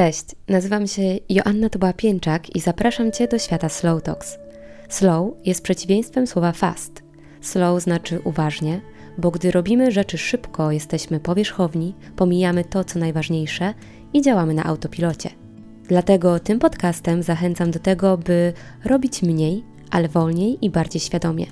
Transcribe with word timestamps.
Cześć, 0.00 0.24
nazywam 0.48 0.86
się 0.86 1.02
Joanna 1.28 1.68
Toba-Pięczak 1.68 2.40
i 2.54 2.60
zapraszam 2.60 3.12
Cię 3.12 3.28
do 3.28 3.38
świata 3.38 3.68
Slow 3.68 4.02
Talks. 4.02 4.38
Slow 4.88 5.32
jest 5.44 5.62
przeciwieństwem 5.62 6.26
słowa 6.26 6.52
fast. 6.52 7.02
Slow 7.40 7.82
znaczy 7.82 8.20
uważnie, 8.24 8.80
bo 9.18 9.30
gdy 9.30 9.50
robimy 9.50 9.90
rzeczy 9.90 10.18
szybko, 10.18 10.72
jesteśmy 10.72 11.20
powierzchowni, 11.20 11.94
pomijamy 12.16 12.64
to, 12.64 12.84
co 12.84 12.98
najważniejsze 12.98 13.74
i 14.12 14.22
działamy 14.22 14.54
na 14.54 14.64
autopilocie. 14.64 15.30
Dlatego 15.88 16.38
tym 16.38 16.58
podcastem 16.58 17.22
zachęcam 17.22 17.70
do 17.70 17.78
tego, 17.78 18.18
by 18.18 18.52
robić 18.84 19.22
mniej, 19.22 19.64
ale 19.90 20.08
wolniej 20.08 20.58
i 20.64 20.70
bardziej 20.70 21.00
świadomie. 21.00 21.46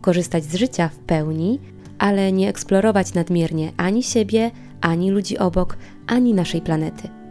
Korzystać 0.00 0.44
z 0.44 0.54
życia 0.54 0.88
w 0.88 0.98
pełni, 0.98 1.60
ale 1.98 2.32
nie 2.32 2.48
eksplorować 2.48 3.14
nadmiernie 3.14 3.72
ani 3.76 4.02
siebie, 4.02 4.50
ani 4.80 5.10
ludzi 5.10 5.38
obok, 5.38 5.76
ani 6.06 6.34
naszej 6.34 6.60
planety. 6.60 7.21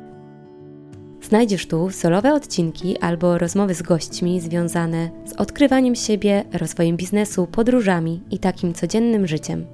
Znajdziesz 1.31 1.67
tu 1.67 1.89
solowe 1.89 2.33
odcinki 2.33 2.97
albo 2.97 3.37
rozmowy 3.37 3.73
z 3.73 3.81
gośćmi 3.81 4.41
związane 4.41 5.09
z 5.25 5.33
odkrywaniem 5.33 5.95
siebie, 5.95 6.43
rozwojem 6.53 6.97
biznesu, 6.97 7.47
podróżami 7.47 8.21
i 8.31 8.39
takim 8.39 8.73
codziennym 8.73 9.27
życiem. 9.27 9.65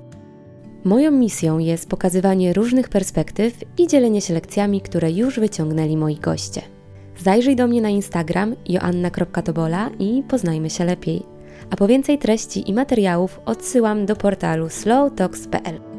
Moją 0.83 1.11
misją 1.11 1.59
jest 1.59 1.89
pokazywanie 1.89 2.53
różnych 2.53 2.89
perspektyw 2.89 3.63
i 3.77 3.87
dzielenie 3.87 4.21
się 4.21 4.33
lekcjami, 4.33 4.81
które 4.81 5.11
już 5.11 5.39
wyciągnęli 5.39 5.97
moi 5.97 6.15
goście. 6.15 6.61
Zajrzyj 7.19 7.55
do 7.55 7.67
mnie 7.67 7.81
na 7.81 7.89
Instagram 7.89 8.55
joanna.tobola 8.65 9.89
i 9.99 10.23
poznajmy 10.27 10.69
się 10.69 10.85
lepiej. 10.85 11.23
A 11.69 11.75
po 11.75 11.87
więcej 11.87 12.17
treści 12.17 12.69
i 12.69 12.73
materiałów 12.73 13.39
odsyłam 13.45 14.05
do 14.05 14.15
portalu 14.15 14.69
slowtalks.pl. 14.69 15.96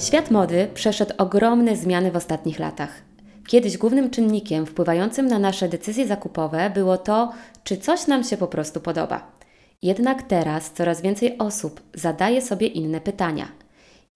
Świat 0.00 0.30
mody 0.30 0.68
przeszedł 0.74 1.14
ogromne 1.18 1.76
zmiany 1.76 2.10
w 2.10 2.16
ostatnich 2.16 2.58
latach. 2.58 3.02
Kiedyś 3.46 3.78
głównym 3.78 4.10
czynnikiem 4.10 4.66
wpływającym 4.66 5.26
na 5.26 5.38
nasze 5.38 5.68
decyzje 5.68 6.06
zakupowe 6.06 6.70
było 6.74 6.98
to, 6.98 7.32
czy 7.64 7.76
coś 7.76 8.06
nam 8.06 8.24
się 8.24 8.36
po 8.36 8.46
prostu 8.46 8.80
podoba. 8.80 9.32
Jednak 9.82 10.22
teraz 10.22 10.72
coraz 10.72 11.00
więcej 11.00 11.38
osób 11.38 11.80
zadaje 11.94 12.42
sobie 12.42 12.66
inne 12.66 13.00
pytania. 13.00 13.48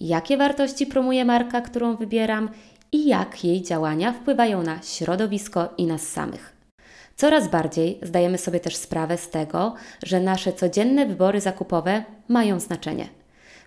Jakie 0.01 0.37
wartości 0.37 0.87
promuje 0.87 1.25
marka, 1.25 1.61
którą 1.61 1.97
wybieram 1.97 2.51
i 2.93 3.07
jak 3.07 3.45
jej 3.45 3.63
działania 3.63 4.13
wpływają 4.13 4.63
na 4.63 4.83
środowisko 4.83 5.69
i 5.79 5.87
nas 5.87 6.03
samych? 6.03 6.57
Coraz 7.17 7.49
bardziej 7.49 7.99
zdajemy 8.03 8.39
sobie 8.39 8.61
też 8.61 8.77
sprawę 8.77 9.19
z 9.19 9.31
tego, 9.31 9.75
że 10.03 10.21
nasze 10.21 10.53
codzienne 10.53 11.07
wybory 11.07 11.41
zakupowe 11.41 12.05
mają 12.29 12.61
znaczenie. 12.61 13.09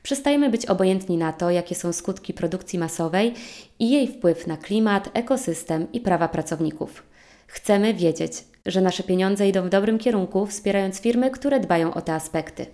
Przestajemy 0.04 0.50
być 0.50 0.66
obojętni 0.66 1.18
na 1.18 1.34
to, 1.34 1.50
jakie 1.50 1.76
są 1.76 1.94
skutki 1.94 2.34
produkcji 2.34 2.80
masowej 2.80 3.34
i 3.80 3.90
jej 3.90 4.08
wpływ 4.08 4.48
na 4.48 4.58
klimat, 4.58 5.10
ekosystem 5.14 5.88
i 5.94 6.02
prawa 6.02 6.28
pracowników. 6.28 7.04
Chcemy 7.48 7.94
wiedzieć, 7.94 8.34
że 8.66 8.82
nasze 8.82 9.04
pieniądze 9.04 9.48
idą 9.48 9.62
w 9.62 9.70
dobrym 9.70 9.98
kierunku, 9.98 10.46
wspierając 10.46 11.00
firmy, 11.00 11.32
które 11.32 11.60
dbają 11.60 11.94
o 11.94 12.02
te 12.02 12.14
aspekty. 12.14 12.66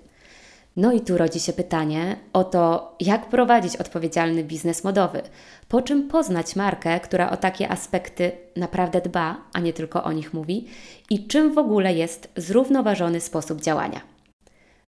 No 0.76 0.92
i 0.92 1.02
tu 1.02 1.18
rodzi 1.18 1.40
się 1.40 1.54
pytanie 1.54 2.16
o 2.34 2.44
to, 2.44 2.96
jak 3.00 3.26
prowadzić 3.26 3.76
odpowiedzialny 3.76 4.44
biznes 4.44 4.84
modowy, 4.84 5.22
po 5.68 5.82
czym 5.82 6.08
poznać 6.08 6.56
markę, 6.56 7.00
która 7.00 7.32
o 7.32 7.38
takie 7.38 7.70
aspekty 7.70 8.32
naprawdę 8.56 9.02
dba, 9.02 9.38
a 9.54 9.60
nie 9.60 9.74
tylko 9.74 10.04
o 10.04 10.12
nich 10.12 10.34
mówi, 10.34 10.68
i 11.10 11.28
czym 11.28 11.54
w 11.54 11.58
ogóle 11.58 11.94
jest 11.94 12.30
zrównoważony 12.38 13.22
sposób 13.22 13.62
działania. 13.62 14.13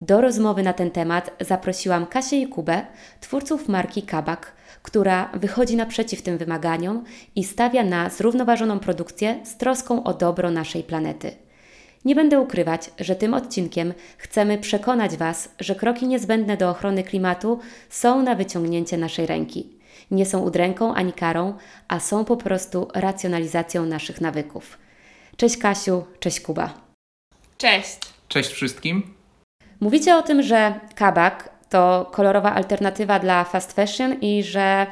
Do 0.01 0.21
rozmowy 0.21 0.63
na 0.63 0.73
ten 0.73 0.91
temat 0.91 1.31
zaprosiłam 1.39 2.05
Kasię 2.05 2.41
i 2.41 2.47
Kubę, 2.47 2.85
twórców 3.19 3.69
marki 3.69 4.03
Kabak, 4.03 4.53
która 4.81 5.29
wychodzi 5.33 5.75
naprzeciw 5.75 6.21
tym 6.21 6.37
wymaganiom 6.37 7.03
i 7.35 7.43
stawia 7.43 7.83
na 7.83 8.09
zrównoważoną 8.09 8.79
produkcję 8.79 9.39
z 9.45 9.57
troską 9.57 10.03
o 10.03 10.13
dobro 10.13 10.51
naszej 10.51 10.83
planety. 10.83 11.31
Nie 12.05 12.15
będę 12.15 12.39
ukrywać, 12.39 12.91
że 12.99 13.15
tym 13.15 13.33
odcinkiem 13.33 13.93
chcemy 14.17 14.57
przekonać 14.57 15.17
Was, 15.17 15.49
że 15.59 15.75
kroki 15.75 16.07
niezbędne 16.07 16.57
do 16.57 16.69
ochrony 16.69 17.03
klimatu 17.03 17.59
są 17.89 18.21
na 18.21 18.35
wyciągnięcie 18.35 18.97
naszej 18.97 19.25
ręki. 19.25 19.69
Nie 20.11 20.25
są 20.25 20.39
udręką 20.39 20.93
ani 20.93 21.13
karą, 21.13 21.53
a 21.87 21.99
są 21.99 22.25
po 22.25 22.37
prostu 22.37 22.87
racjonalizacją 22.93 23.85
naszych 23.85 24.21
nawyków. 24.21 24.77
Cześć 25.37 25.57
Kasiu, 25.57 26.03
cześć 26.19 26.39
Kuba. 26.39 26.73
Cześć. 27.57 27.99
Cześć 28.27 28.49
wszystkim. 28.49 29.20
Mówicie 29.81 30.15
o 30.15 30.21
tym, 30.21 30.43
że 30.43 30.79
kabak 30.95 31.49
to 31.69 32.09
kolorowa 32.11 32.53
alternatywa 32.53 33.19
dla 33.19 33.43
fast 33.43 33.73
fashion 33.73 34.13
i 34.13 34.43
że 34.43 34.87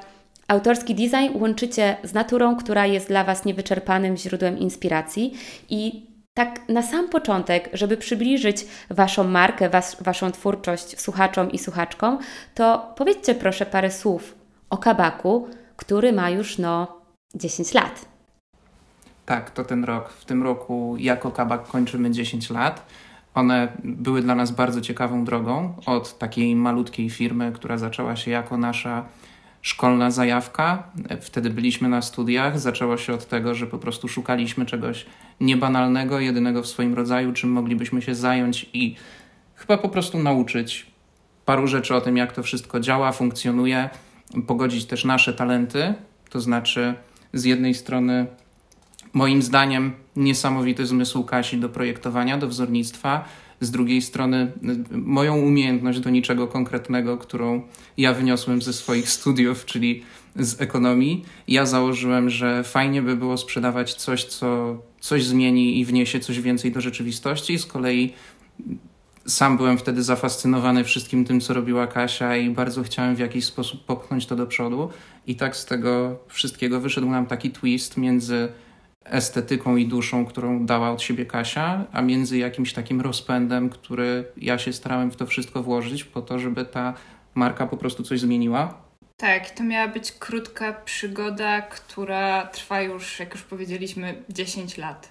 autorski 0.48 0.96
design 0.96 1.38
łączycie 1.42 1.98
z 2.04 2.14
naturą, 2.14 2.56
która 2.56 2.86
jest 2.86 3.08
dla 3.08 3.24
Was 3.24 3.46
niewyczerpanym 3.46 4.18
źródłem 4.18 4.58
inspiracji. 4.58 5.34
I 5.70 6.10
tak 6.34 6.70
na 6.70 6.82
sam 6.82 7.10
początek, 7.10 7.70
żeby 7.74 7.98
przybliżyć 7.98 8.66
Waszą 8.90 9.24
markę, 9.24 9.70
was, 9.70 10.04
Waszą 10.04 10.32
twórczość 10.32 11.02
słuchaczom 11.02 11.52
i 11.52 11.58
słuchaczkom, 11.58 12.20
to 12.56 12.94
powiedzcie 12.96 13.36
proszę 13.36 13.66
parę 13.66 13.92
słów 13.92 14.36
o 14.70 14.78
kabaku, 14.78 15.48
który 15.76 16.14
ma 16.14 16.30
już 16.30 16.58
no 16.58 17.02
10 17.36 17.74
lat. 17.74 18.06
Tak, 19.26 19.52
to 19.52 19.64
ten 19.64 19.84
rok. 19.84 20.10
W 20.10 20.26
tym 20.26 20.44
roku 20.44 20.96
jako 21.00 21.32
kabak 21.32 21.68
kończymy 21.68 22.12
10 22.12 22.50
lat. 22.50 22.86
One 23.34 23.78
były 23.84 24.22
dla 24.22 24.36
nas 24.36 24.52
bardzo 24.52 24.82
ciekawą 24.82 25.26
drogą 25.26 25.74
od 25.86 26.18
takiej 26.18 26.56
malutkiej 26.56 27.10
firmy, 27.10 27.52
która 27.52 27.78
zaczęła 27.78 28.16
się 28.16 28.32
jako 28.32 28.58
nasza 28.58 29.06
szkolna 29.62 30.12
zajawka. 30.12 30.84
Wtedy 31.22 31.50
byliśmy 31.50 31.90
na 31.90 32.02
studiach. 32.02 32.60
Zaczęło 32.60 32.98
się 32.98 33.14
od 33.14 33.26
tego, 33.28 33.56
że 33.56 33.68
po 33.68 33.78
prostu 33.78 34.08
szukaliśmy 34.08 34.66
czegoś 34.66 35.06
niebanalnego, 35.40 36.20
jedynego 36.20 36.64
w 36.64 36.68
swoim 36.68 36.94
rodzaju, 36.94 37.34
czym 37.34 37.52
moglibyśmy 37.52 38.02
się 38.02 38.16
zająć 38.16 38.70
i 38.74 38.96
chyba 39.56 39.78
po 39.78 39.90
prostu 39.90 40.20
nauczyć 40.20 40.86
paru 41.46 41.68
rzeczy 41.68 41.96
o 41.96 42.02
tym, 42.02 42.18
jak 42.18 42.34
to 42.34 42.44
wszystko 42.44 42.80
działa, 42.80 43.12
funkcjonuje, 43.12 43.90
pogodzić 44.48 44.86
też 44.86 45.06
nasze 45.06 45.34
talenty, 45.34 45.94
to 46.30 46.40
znaczy 46.40 46.94
z 47.34 47.44
jednej 47.44 47.74
strony 47.74 48.26
moim 49.14 49.42
zdaniem 49.42 49.92
niesamowity 50.16 50.86
zmysł 50.86 51.24
Kasi 51.24 51.58
do 51.58 51.70
projektowania, 51.70 52.38
do 52.38 52.48
wzornictwa. 52.48 53.26
Z 53.62 53.72
drugiej 53.72 54.02
strony 54.02 54.52
moją 54.92 55.38
umiejętność 55.38 56.00
do 56.00 56.10
niczego 56.10 56.48
konkretnego, 56.48 57.18
którą 57.18 57.62
ja 57.98 58.14
wyniosłem 58.14 58.62
ze 58.62 58.74
swoich 58.74 59.10
studiów, 59.20 59.66
czyli 59.66 60.04
z 60.36 60.62
ekonomii. 60.62 61.26
Ja 61.48 61.66
założyłem, 61.66 62.30
że 62.30 62.64
fajnie 62.64 63.02
by 63.02 63.16
było 63.16 63.38
sprzedawać 63.38 63.94
coś, 63.94 64.24
co 64.24 64.78
coś 65.00 65.24
zmieni 65.24 65.80
i 65.80 65.86
wniesie 65.86 66.20
coś 66.20 66.42
więcej 66.42 66.72
do 66.72 66.82
rzeczywistości. 66.82 67.60
Z 67.60 67.66
kolei 67.66 68.14
sam 69.28 69.58
byłem 69.58 69.78
wtedy 69.78 70.04
zafascynowany 70.04 70.84
wszystkim 70.84 71.26
tym, 71.26 71.42
co 71.42 71.54
robiła 71.54 71.88
Kasia 71.88 72.38
i 72.38 72.50
bardzo 72.50 72.84
chciałem 72.84 73.16
w 73.16 73.20
jakiś 73.20 73.46
sposób 73.46 73.86
popchnąć 73.86 74.26
to 74.26 74.36
do 74.36 74.48
przodu. 74.48 74.90
I 75.28 75.36
tak 75.36 75.56
z 75.56 75.66
tego 75.66 76.20
wszystkiego 76.28 76.80
wyszedł 76.80 77.10
nam 77.10 77.26
taki 77.26 77.52
twist 77.52 77.98
między 77.98 78.50
estetyką 79.06 79.76
i 79.76 79.88
duszą, 79.88 80.26
którą 80.26 80.66
dała 80.66 80.92
od 80.92 81.02
siebie 81.02 81.26
Kasia, 81.26 81.86
a 81.92 82.02
między 82.02 82.38
jakimś 82.38 82.74
takim 82.74 83.02
rozpędem, 83.02 83.70
który 83.70 84.26
ja 84.38 84.58
się 84.58 84.74
starałem 84.74 85.12
w 85.12 85.16
to 85.16 85.26
wszystko 85.26 85.64
włożyć, 85.64 86.04
po 86.04 86.22
to, 86.22 86.40
żeby 86.40 86.66
ta 86.66 86.94
marka 87.36 87.68
po 87.68 87.78
prostu 87.78 88.04
coś 88.04 88.20
zmieniła. 88.20 88.74
Tak, 89.18 89.50
to 89.50 89.64
miała 89.64 89.88
być 89.88 90.12
krótka 90.12 90.74
przygoda, 90.74 91.62
która 91.62 92.48
trwa 92.48 92.82
już, 92.82 93.20
jak 93.20 93.34
już 93.34 93.44
powiedzieliśmy, 93.44 94.24
10 94.30 94.78
lat. 94.78 95.10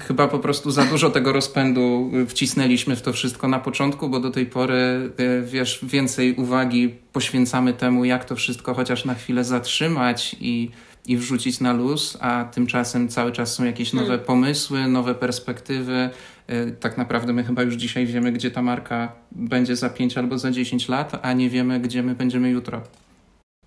Chyba 0.00 0.28
po 0.28 0.38
prostu 0.38 0.70
za 0.70 0.84
dużo 0.84 1.10
tego 1.10 1.32
rozpędu 1.32 2.10
wcisnęliśmy 2.28 2.96
w 2.96 3.02
to 3.02 3.12
wszystko 3.12 3.48
na 3.48 3.58
początku, 3.58 4.08
bo 4.08 4.20
do 4.20 4.30
tej 4.30 4.46
pory, 4.46 5.10
e, 5.18 5.42
wiesz, 5.42 5.80
więcej 5.82 6.34
uwagi 6.34 6.94
poświęcamy 7.12 7.72
temu, 7.72 8.04
jak 8.04 8.24
to 8.24 8.36
wszystko 8.36 8.74
chociaż 8.74 9.04
na 9.04 9.14
chwilę 9.14 9.44
zatrzymać 9.44 10.36
i 10.40 10.70
i 11.06 11.16
wrzucić 11.16 11.60
na 11.60 11.72
luz, 11.72 12.18
a 12.20 12.44
tymczasem 12.44 13.08
cały 13.08 13.32
czas 13.32 13.54
są 13.54 13.64
jakieś 13.64 13.92
nowe 13.92 14.06
hmm. 14.06 14.26
pomysły, 14.26 14.88
nowe 14.88 15.14
perspektywy. 15.14 16.10
Y, 16.50 16.76
tak 16.80 16.98
naprawdę 16.98 17.32
my 17.32 17.44
chyba 17.44 17.62
już 17.62 17.74
dzisiaj 17.74 18.06
wiemy, 18.06 18.32
gdzie 18.32 18.50
ta 18.50 18.62
marka 18.62 19.12
będzie 19.32 19.76
za 19.76 19.90
5 19.90 20.18
albo 20.18 20.38
za 20.38 20.50
10 20.50 20.88
lat, 20.88 21.20
a 21.22 21.32
nie 21.32 21.50
wiemy, 21.50 21.80
gdzie 21.80 22.02
my 22.02 22.14
będziemy 22.14 22.50
jutro. 22.50 22.82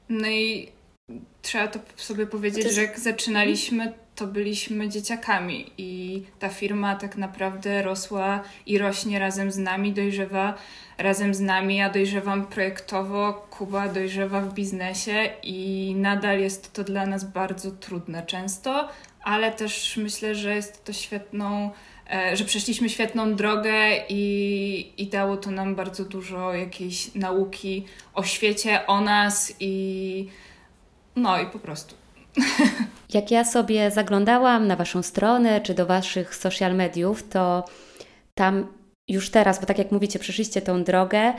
No 0.09 0.27
i 0.29 0.71
trzeba 1.41 1.67
to 1.67 1.79
sobie 1.95 2.27
powiedzieć, 2.27 2.63
jest... 2.63 2.75
że 2.75 2.81
jak 2.81 2.99
zaczynaliśmy, 2.99 3.93
to 4.15 4.27
byliśmy 4.27 4.89
dzieciakami 4.89 5.71
i 5.77 6.23
ta 6.39 6.49
firma 6.49 6.95
tak 6.95 7.17
naprawdę 7.17 7.81
rosła 7.81 8.41
i 8.65 8.77
rośnie 8.77 9.19
razem 9.19 9.51
z 9.51 9.57
nami, 9.57 9.93
dojrzewa 9.93 10.53
razem 10.97 11.33
z 11.33 11.39
nami. 11.39 11.75
Ja 11.75 11.89
dojrzewam 11.89 12.45
projektowo, 12.45 13.47
Kuba 13.49 13.87
dojrzewa 13.87 14.41
w 14.41 14.53
biznesie 14.53 15.29
i 15.43 15.93
nadal 15.97 16.39
jest 16.39 16.73
to 16.73 16.83
dla 16.83 17.05
nas 17.05 17.23
bardzo 17.23 17.71
trudne 17.71 18.25
często, 18.25 18.89
ale 19.23 19.51
też 19.51 19.97
myślę, 19.97 20.35
że 20.35 20.55
jest 20.55 20.85
to 20.85 20.93
świetną, 20.93 21.71
e, 22.13 22.37
że 22.37 22.45
przeszliśmy 22.45 22.89
świetną 22.89 23.35
drogę 23.35 23.73
i, 24.09 24.93
i 24.97 25.07
dało 25.07 25.37
to 25.37 25.51
nam 25.51 25.75
bardzo 25.75 26.05
dużo 26.05 26.53
jakiejś 26.53 27.15
nauki 27.15 27.85
o 28.13 28.23
świecie, 28.23 28.87
o 28.87 29.01
nas 29.01 29.55
i 29.59 30.27
No 31.15 31.41
i 31.41 31.45
po 31.45 31.59
prostu. 31.59 32.02
Jak 33.13 33.31
ja 33.31 33.43
sobie 33.45 33.91
zaglądałam 33.91 34.67
na 34.67 34.75
Waszą 34.75 35.03
stronę 35.03 35.61
czy 35.61 35.73
do 35.73 35.85
Waszych 35.85 36.35
social 36.35 36.75
mediów, 36.75 37.29
to 37.29 37.65
tam 38.35 38.67
już 39.07 39.29
teraz, 39.29 39.59
bo 39.59 39.65
tak 39.65 39.77
jak 39.77 39.91
mówicie, 39.91 40.19
przeszliście 40.19 40.61
tą 40.61 40.83
drogę 40.83 41.33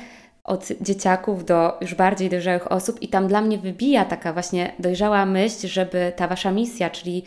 od 0.45 0.69
dzieciaków 0.81 1.45
do 1.45 1.79
już 1.81 1.95
bardziej 1.95 2.31
dojrzałych 2.31 2.73
osób, 2.73 3.03
i 3.03 3.09
tam 3.09 3.29
dla 3.29 3.41
mnie 3.41 3.59
wybija 3.59 4.05
taka 4.05 4.33
właśnie 4.33 4.73
dojrzała 4.79 5.27
myśl, 5.27 5.69
żeby 5.69 6.13
ta 6.17 6.29
Wasza 6.29 6.51
misja, 6.51 6.91
czyli 6.91 7.25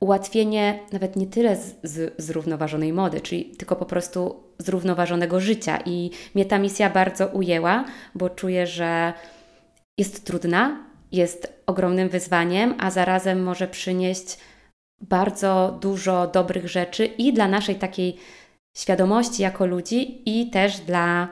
ułatwienie 0.00 0.78
nawet 0.92 1.16
nie 1.16 1.26
tyle 1.26 1.56
z, 1.56 1.74
z, 1.82 2.14
zrównoważonej 2.22 2.92
mody, 2.92 3.20
czyli 3.20 3.44
tylko 3.44 3.76
po 3.76 3.86
prostu 3.86 4.42
zrównoważonego 4.58 5.40
życia. 5.40 5.78
I 5.86 6.10
mnie 6.34 6.44
ta 6.44 6.58
misja 6.58 6.90
bardzo 6.90 7.26
ujęła, 7.26 7.84
bo 8.14 8.30
czuję, 8.30 8.66
że 8.66 9.12
jest 9.98 10.26
trudna, 10.26 10.87
jest 11.12 11.62
ogromnym 11.66 12.08
wyzwaniem, 12.08 12.74
a 12.78 12.90
zarazem 12.90 13.42
może 13.42 13.68
przynieść 13.68 14.38
bardzo 15.00 15.78
dużo 15.80 16.26
dobrych 16.26 16.68
rzeczy 16.68 17.06
i 17.06 17.32
dla 17.32 17.48
naszej 17.48 17.74
takiej 17.74 18.16
świadomości 18.76 19.42
jako 19.42 19.66
ludzi, 19.66 20.22
i 20.30 20.50
też 20.50 20.80
dla 20.80 21.28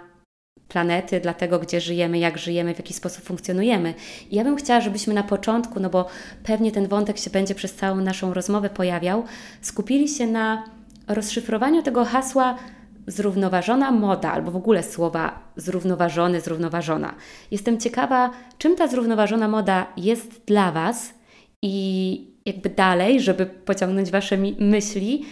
planety, 0.68 1.20
dla 1.20 1.34
tego, 1.34 1.58
gdzie 1.58 1.80
żyjemy, 1.80 2.18
jak 2.18 2.38
żyjemy, 2.38 2.74
w 2.74 2.78
jaki 2.78 2.94
sposób 2.94 3.24
funkcjonujemy. 3.24 3.94
I 4.30 4.36
ja 4.36 4.44
bym 4.44 4.56
chciała, 4.56 4.80
żebyśmy 4.80 5.14
na 5.14 5.22
początku, 5.22 5.80
no 5.80 5.90
bo 5.90 6.06
pewnie 6.44 6.72
ten 6.72 6.88
wątek 6.88 7.18
się 7.18 7.30
będzie 7.30 7.54
przez 7.54 7.74
całą 7.74 7.96
naszą 7.96 8.34
rozmowę 8.34 8.70
pojawiał, 8.70 9.24
skupili 9.60 10.08
się 10.08 10.26
na 10.26 10.64
rozszyfrowaniu 11.08 11.82
tego 11.82 12.04
hasła 12.04 12.58
zrównoważona 13.06 13.90
moda, 13.90 14.32
albo 14.32 14.50
w 14.50 14.56
ogóle 14.56 14.82
słowa 14.82 15.38
zrównoważony, 15.56 16.40
zrównoważona. 16.40 17.14
Jestem 17.50 17.80
ciekawa, 17.80 18.30
czym 18.58 18.76
ta 18.76 18.88
zrównoważona 18.88 19.48
moda 19.48 19.86
jest 19.96 20.44
dla 20.46 20.72
Was 20.72 21.14
i 21.62 22.36
jakby 22.46 22.70
dalej, 22.70 23.20
żeby 23.20 23.46
pociągnąć 23.46 24.10
Wasze 24.10 24.38
myśli, 24.58 25.24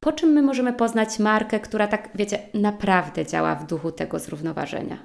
po 0.00 0.12
czym 0.12 0.30
my 0.30 0.42
możemy 0.42 0.72
poznać 0.72 1.18
markę, 1.18 1.60
która 1.60 1.86
tak, 1.86 2.10
wiecie, 2.14 2.38
naprawdę 2.54 3.26
działa 3.26 3.54
w 3.54 3.66
duchu 3.66 3.92
tego 3.92 4.18
zrównoważenia? 4.18 4.98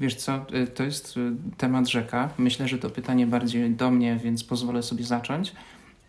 Wiesz 0.00 0.14
co, 0.14 0.46
y, 0.54 0.66
to 0.66 0.82
jest 0.82 1.16
y, 1.16 1.32
temat 1.56 1.88
rzeka. 1.88 2.28
Myślę, 2.38 2.68
że 2.68 2.78
to 2.78 2.90
pytanie 2.90 3.26
bardziej 3.26 3.70
do 3.70 3.90
mnie, 3.90 4.16
więc 4.16 4.44
pozwolę 4.44 4.82
sobie 4.82 5.04
zacząć. 5.04 5.52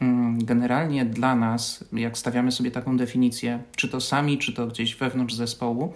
Mm, 0.01 0.45
generalnie 0.45 1.05
dla 1.05 1.35
nas, 1.35 1.83
jak 1.93 2.17
stawiamy 2.17 2.51
sobie 2.51 2.71
taką 2.71 2.97
definicję, 2.97 3.59
czy 3.75 3.89
to 3.89 4.01
sami, 4.01 4.37
czy 4.37 4.53
to 4.53 4.67
gdzieś 4.67 4.95
wewnątrz 4.95 5.33
zespołu, 5.33 5.93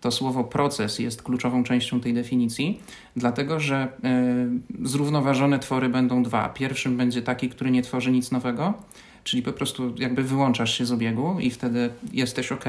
to 0.00 0.10
słowo 0.10 0.44
proces 0.44 0.98
jest 0.98 1.22
kluczową 1.22 1.64
częścią 1.64 2.00
tej 2.00 2.14
definicji, 2.14 2.80
dlatego 3.16 3.60
że 3.60 3.88
y, 4.82 4.88
zrównoważone 4.88 5.58
twory 5.58 5.88
będą 5.88 6.22
dwa. 6.22 6.48
Pierwszym 6.48 6.96
będzie 6.96 7.22
taki, 7.22 7.48
który 7.48 7.70
nie 7.70 7.82
tworzy 7.82 8.10
nic 8.10 8.30
nowego, 8.30 8.74
czyli 9.24 9.42
po 9.42 9.52
prostu 9.52 9.94
jakby 9.98 10.22
wyłączasz 10.22 10.78
się 10.78 10.86
z 10.86 10.92
obiegu 10.92 11.36
i 11.40 11.50
wtedy 11.50 11.90
jesteś 12.12 12.52
ok. 12.52 12.64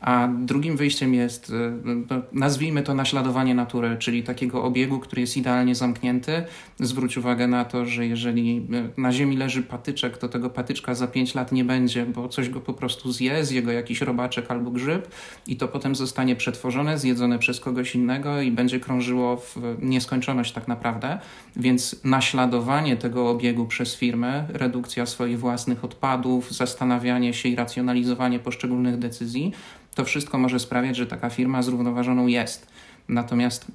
A 0.00 0.28
drugim 0.28 0.76
wyjściem 0.76 1.14
jest, 1.14 1.50
e, 1.50 1.72
no, 1.84 2.22
nazwijmy 2.32 2.82
to 2.82 2.94
naśladowanie 2.94 3.54
natury, 3.54 3.96
czyli 3.98 4.22
takiego 4.22 4.64
obiegu, 4.64 4.98
który 4.98 5.20
jest 5.20 5.36
idealnie 5.36 5.74
zamknięty. 5.74 6.42
Zwróć 6.80 7.16
uwagę 7.16 7.46
na 7.46 7.64
to, 7.64 7.86
że 7.86 8.06
jeżeli 8.06 8.66
e, 8.96 9.00
na 9.00 9.12
ziemi 9.12 9.36
leży 9.36 9.62
patyczek, 9.62 10.18
to 10.18 10.28
tego 10.28 10.50
patyczka 10.50 10.94
za 10.94 11.06
5 11.06 11.34
lat 11.34 11.52
nie 11.52 11.64
będzie, 11.64 12.06
bo 12.06 12.28
coś 12.28 12.48
go 12.48 12.60
po 12.60 12.74
prostu 12.74 13.12
zje, 13.12 13.44
zje 13.44 13.62
go 13.62 13.72
jakiś 13.72 14.00
robaczek 14.00 14.50
albo 14.50 14.70
grzyb 14.70 15.08
i 15.46 15.56
to 15.56 15.68
potem 15.68 15.94
zostanie 15.94 16.36
przetworzone, 16.36 16.98
zjedzone 16.98 17.38
przez 17.38 17.60
kogoś 17.60 17.94
innego 17.94 18.40
i 18.40 18.50
będzie 18.50 18.80
krążyło 18.80 19.36
w 19.36 19.56
nieskończoność 19.82 20.52
tak 20.52 20.68
naprawdę. 20.68 21.18
Więc 21.56 22.04
naśladowanie 22.04 22.96
tego 22.96 23.30
obiegu 23.30 23.66
przez 23.66 23.96
firmę, 23.96 24.46
redukcja 24.48 25.06
swoich 25.06 25.38
własnych 25.38 25.84
odpadów, 25.84 26.52
zastanawianie 26.52 27.34
się 27.34 27.48
i 27.48 27.56
racjonalizowanie 27.56 28.38
poszczególnych 28.38 28.98
decyzji, 28.98 29.52
to 29.98 30.04
wszystko 30.04 30.38
może 30.38 30.58
sprawiać, 30.58 30.96
że 30.96 31.06
taka 31.06 31.30
firma 31.30 31.62
zrównoważoną 31.62 32.26
jest. 32.26 32.66
Natomiast 33.08 33.66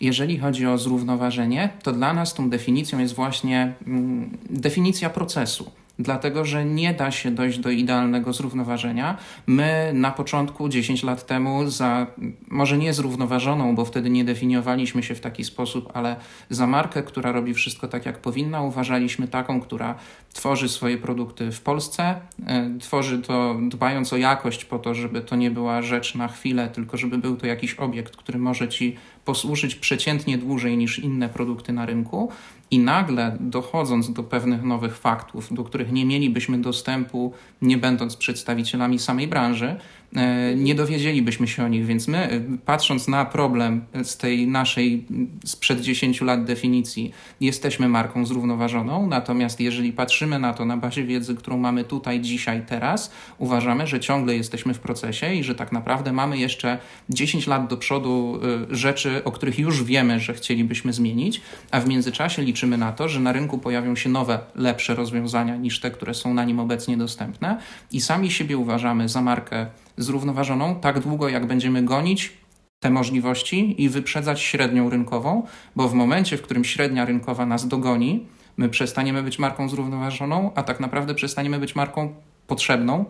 jeżeli 0.00 0.38
chodzi 0.38 0.66
o 0.66 0.78
zrównoważenie, 0.78 1.68
to 1.82 1.92
dla 1.92 2.12
nas 2.12 2.34
tą 2.34 2.50
definicją 2.50 2.98
jest 2.98 3.14
właśnie 3.14 3.74
mm, 3.86 4.38
definicja 4.50 5.10
procesu 5.10 5.70
dlatego 6.02 6.44
że 6.44 6.64
nie 6.64 6.94
da 6.94 7.10
się 7.10 7.30
dojść 7.30 7.58
do 7.58 7.70
idealnego 7.70 8.32
zrównoważenia. 8.32 9.16
My 9.46 9.90
na 9.94 10.10
początku, 10.10 10.68
10 10.68 11.02
lat 11.02 11.26
temu, 11.26 11.70
za 11.70 12.06
może 12.48 12.78
nie 12.78 12.94
zrównoważoną, 12.94 13.74
bo 13.74 13.84
wtedy 13.84 14.10
nie 14.10 14.24
definiowaliśmy 14.24 15.02
się 15.02 15.14
w 15.14 15.20
taki 15.20 15.44
sposób, 15.44 15.90
ale 15.94 16.16
za 16.50 16.66
markę, 16.66 17.02
która 17.02 17.32
robi 17.32 17.54
wszystko 17.54 17.88
tak, 17.88 18.06
jak 18.06 18.18
powinna, 18.18 18.62
uważaliśmy 18.62 19.28
taką, 19.28 19.60
która 19.60 19.94
tworzy 20.32 20.68
swoje 20.68 20.98
produkty 20.98 21.52
w 21.52 21.60
Polsce, 21.60 22.14
e, 22.46 22.70
tworzy 22.80 23.18
to 23.18 23.56
dbając 23.68 24.12
o 24.12 24.16
jakość 24.16 24.64
po 24.64 24.78
to, 24.78 24.94
żeby 24.94 25.20
to 25.20 25.36
nie 25.36 25.50
była 25.50 25.82
rzecz 25.82 26.14
na 26.14 26.28
chwilę, 26.28 26.68
tylko 26.68 26.96
żeby 26.96 27.18
był 27.18 27.36
to 27.36 27.46
jakiś 27.46 27.74
obiekt, 27.74 28.16
który 28.16 28.38
może 28.38 28.68
ci 28.68 28.96
posłużyć 29.24 29.74
przeciętnie 29.74 30.38
dłużej 30.38 30.76
niż 30.76 30.98
inne 30.98 31.28
produkty 31.28 31.72
na 31.72 31.86
rynku. 31.86 32.32
I 32.70 32.78
nagle 32.78 33.36
dochodząc 33.40 34.12
do 34.12 34.22
pewnych 34.22 34.62
nowych 34.62 34.96
faktów, 34.96 35.54
do 35.54 35.64
których 35.64 35.92
nie 35.92 36.06
mielibyśmy 36.06 36.58
dostępu, 36.58 37.32
nie 37.62 37.78
będąc 37.78 38.16
przedstawicielami 38.16 38.98
samej 38.98 39.28
branży, 39.28 39.76
E, 40.16 40.54
nie 40.54 40.74
dowiedzielibyśmy 40.74 41.48
się 41.48 41.64
o 41.64 41.68
nich, 41.68 41.86
więc 41.86 42.08
my, 42.08 42.18
e, 42.18 42.40
patrząc 42.64 43.08
na 43.08 43.24
problem 43.24 43.84
z 44.02 44.16
tej 44.16 44.46
naszej 44.46 45.04
sprzed 45.44 45.80
10 45.80 46.20
lat 46.20 46.44
definicji, 46.44 47.12
jesteśmy 47.40 47.88
marką 47.88 48.26
zrównoważoną, 48.26 49.06
natomiast 49.06 49.60
jeżeli 49.60 49.92
patrzymy 49.92 50.38
na 50.38 50.52
to 50.52 50.64
na 50.64 50.76
bazie 50.76 51.04
wiedzy, 51.04 51.34
którą 51.34 51.58
mamy 51.58 51.84
tutaj, 51.84 52.20
dzisiaj, 52.20 52.62
teraz, 52.66 53.12
uważamy, 53.38 53.86
że 53.86 54.00
ciągle 54.00 54.36
jesteśmy 54.36 54.74
w 54.74 54.78
procesie 54.78 55.34
i 55.34 55.44
że 55.44 55.54
tak 55.54 55.72
naprawdę 55.72 56.12
mamy 56.12 56.38
jeszcze 56.38 56.78
10 57.10 57.46
lat 57.46 57.66
do 57.66 57.76
przodu 57.76 58.40
e, 58.70 58.76
rzeczy, 58.76 59.24
o 59.24 59.32
których 59.32 59.58
już 59.58 59.84
wiemy, 59.84 60.20
że 60.20 60.34
chcielibyśmy 60.34 60.92
zmienić, 60.92 61.40
a 61.70 61.80
w 61.80 61.88
międzyczasie 61.88 62.42
liczymy 62.42 62.59
na 62.66 62.92
to, 62.92 63.08
że 63.08 63.20
na 63.20 63.32
rynku 63.32 63.58
pojawią 63.58 63.96
się 63.96 64.08
nowe, 64.08 64.38
lepsze 64.54 64.94
rozwiązania 64.94 65.56
niż 65.56 65.80
te, 65.80 65.90
które 65.90 66.14
są 66.14 66.34
na 66.34 66.44
nim 66.44 66.60
obecnie 66.60 66.96
dostępne 66.96 67.58
i 67.92 68.00
sami 68.00 68.30
siebie 68.30 68.58
uważamy 68.58 69.08
za 69.08 69.22
markę 69.22 69.66
zrównoważoną 69.96 70.80
tak 70.80 71.00
długo, 71.00 71.28
jak 71.28 71.46
będziemy 71.46 71.82
gonić 71.82 72.32
te 72.80 72.90
możliwości 72.90 73.82
i 73.82 73.88
wyprzedzać 73.88 74.40
średnią 74.40 74.90
rynkową, 74.90 75.42
bo 75.76 75.88
w 75.88 75.94
momencie, 75.94 76.36
w 76.36 76.42
którym 76.42 76.64
średnia 76.64 77.04
rynkowa 77.04 77.46
nas 77.46 77.68
dogoni, 77.68 78.26
my 78.56 78.68
przestaniemy 78.68 79.22
być 79.22 79.38
marką 79.38 79.68
zrównoważoną, 79.68 80.50
a 80.54 80.62
tak 80.62 80.80
naprawdę 80.80 81.14
przestaniemy 81.14 81.58
być 81.58 81.74
marką 81.74 82.14
potrzebną, 82.46 83.04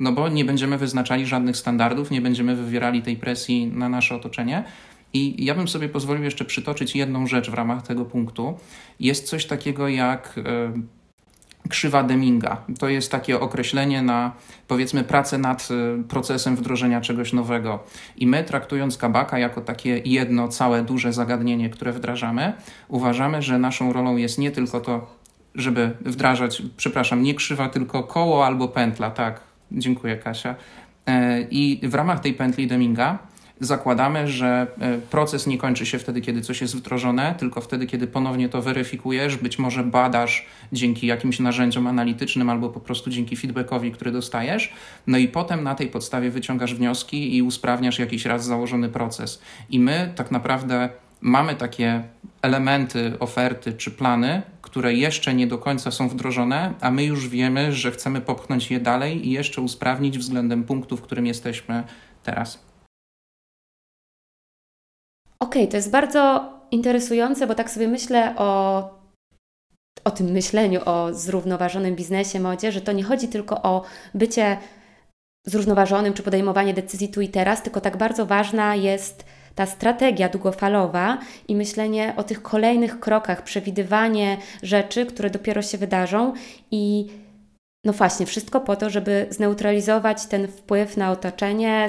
no 0.00 0.12
bo 0.12 0.28
nie 0.28 0.44
będziemy 0.44 0.78
wyznaczali 0.78 1.26
żadnych 1.26 1.56
standardów, 1.56 2.10
nie 2.10 2.20
będziemy 2.20 2.56
wywierali 2.56 3.02
tej 3.02 3.16
presji 3.16 3.66
na 3.66 3.88
nasze 3.88 4.14
otoczenie. 4.14 4.64
I 5.16 5.44
ja 5.44 5.54
bym 5.54 5.68
sobie 5.68 5.88
pozwolił 5.88 6.24
jeszcze 6.24 6.44
przytoczyć 6.44 6.96
jedną 6.96 7.26
rzecz 7.26 7.50
w 7.50 7.54
ramach 7.54 7.82
tego 7.82 8.04
punktu. 8.04 8.58
Jest 9.00 9.28
coś 9.28 9.46
takiego 9.46 9.88
jak 9.88 10.34
e, 10.38 10.72
krzywa 11.68 12.02
Deminga. 12.02 12.56
To 12.78 12.88
jest 12.88 13.10
takie 13.10 13.40
określenie 13.40 14.02
na 14.02 14.32
powiedzmy 14.68 15.04
pracę 15.04 15.38
nad 15.38 15.68
y, 16.00 16.02
procesem 16.08 16.56
wdrożenia 16.56 17.00
czegoś 17.00 17.32
nowego. 17.32 17.84
I 18.16 18.26
my 18.26 18.44
traktując 18.44 18.98
kabaka 18.98 19.38
jako 19.38 19.60
takie 19.60 19.98
jedno 20.04 20.48
całe 20.48 20.82
duże 20.82 21.12
zagadnienie, 21.12 21.70
które 21.70 21.92
wdrażamy, 21.92 22.52
uważamy, 22.88 23.42
że 23.42 23.58
naszą 23.58 23.92
rolą 23.92 24.16
jest 24.16 24.38
nie 24.38 24.50
tylko 24.50 24.80
to, 24.80 25.16
żeby 25.54 25.90
wdrażać, 26.00 26.62
przepraszam, 26.76 27.22
nie 27.22 27.34
krzywa, 27.34 27.68
tylko 27.68 28.02
koło 28.02 28.46
albo 28.46 28.68
pętla, 28.68 29.10
tak. 29.10 29.40
Dziękuję 29.72 30.16
Kasia. 30.16 30.54
E, 31.06 31.40
I 31.40 31.88
w 31.88 31.94
ramach 31.94 32.20
tej 32.20 32.34
pętli 32.34 32.66
Deminga 32.66 33.18
zakładamy, 33.60 34.28
że 34.28 34.66
e, 34.80 34.98
proces 34.98 35.46
nie 35.46 35.58
kończy 35.58 35.86
się 35.86 35.98
wtedy, 35.98 36.20
kiedy 36.20 36.40
coś 36.40 36.60
jest 36.60 36.76
wdrożone, 36.76 37.34
tylko 37.38 37.60
wtedy, 37.60 37.86
kiedy 37.86 38.06
ponownie 38.06 38.48
to 38.48 38.62
weryfikujesz, 38.62 39.36
być 39.36 39.58
może 39.58 39.84
badasz 39.84 40.46
dzięki 40.72 41.06
jakimś 41.06 41.40
narzędziom 41.40 41.86
analitycznym 41.86 42.50
albo 42.50 42.68
po 42.68 42.80
prostu 42.80 43.10
dzięki 43.10 43.36
feedbackowi, 43.36 43.92
który 43.92 44.12
dostajesz, 44.12 44.72
no 45.06 45.18
i 45.18 45.28
potem 45.28 45.62
na 45.62 45.74
tej 45.74 45.88
podstawie 45.88 46.30
wyciągasz 46.30 46.74
wnioski 46.74 47.36
i 47.36 47.42
usprawniasz 47.42 47.98
jakiś 47.98 48.24
raz 48.24 48.44
założony 48.44 48.88
proces. 48.88 49.42
I 49.70 49.80
my 49.80 50.12
tak 50.16 50.30
naprawdę 50.30 50.88
mamy 51.20 51.54
takie 51.54 52.02
elementy 52.42 53.18
oferty 53.18 53.72
czy 53.72 53.90
plany, 53.90 54.42
które 54.62 54.94
jeszcze 54.94 55.34
nie 55.34 55.46
do 55.46 55.58
końca 55.58 55.90
są 55.90 56.08
wdrożone, 56.08 56.74
a 56.80 56.90
my 56.90 57.04
już 57.04 57.28
wiemy, 57.28 57.72
że 57.72 57.90
chcemy 57.90 58.20
popchnąć 58.20 58.70
je 58.70 58.80
dalej 58.80 59.28
i 59.28 59.30
jeszcze 59.30 59.60
usprawnić 59.60 60.18
względem 60.18 60.64
punktu, 60.64 60.96
w 60.96 61.02
którym 61.02 61.26
jesteśmy 61.26 61.82
teraz. 62.22 62.65
Okay, 65.56 65.68
to 65.68 65.76
jest 65.76 65.90
bardzo 65.90 66.52
interesujące, 66.70 67.46
bo 67.46 67.54
tak 67.54 67.70
sobie 67.70 67.88
myślę 67.88 68.34
o, 68.36 68.78
o 70.04 70.10
tym 70.10 70.26
myśleniu, 70.26 70.80
o 70.84 71.14
zrównoważonym 71.14 71.96
biznesie, 71.96 72.40
modzie, 72.40 72.72
że 72.72 72.80
to 72.80 72.92
nie 72.92 73.02
chodzi 73.02 73.28
tylko 73.28 73.62
o 73.62 73.82
bycie 74.14 74.58
zrównoważonym 75.46 76.14
czy 76.14 76.22
podejmowanie 76.22 76.74
decyzji 76.74 77.08
tu 77.08 77.20
i 77.20 77.28
teraz, 77.28 77.62
tylko 77.62 77.80
tak 77.80 77.96
bardzo 77.96 78.26
ważna 78.26 78.74
jest 78.74 79.24
ta 79.54 79.66
strategia 79.66 80.28
długofalowa 80.28 81.18
i 81.48 81.56
myślenie 81.56 82.14
o 82.16 82.24
tych 82.24 82.42
kolejnych 82.42 83.00
krokach, 83.00 83.44
przewidywanie 83.44 84.36
rzeczy, 84.62 85.06
które 85.06 85.30
dopiero 85.30 85.62
się 85.62 85.78
wydarzą 85.78 86.32
i 86.70 87.06
no 87.84 87.92
właśnie, 87.92 88.26
wszystko 88.26 88.60
po 88.60 88.76
to, 88.76 88.90
żeby 88.90 89.26
zneutralizować 89.30 90.26
ten 90.26 90.48
wpływ 90.48 90.96
na 90.96 91.10
otoczenie, 91.10 91.88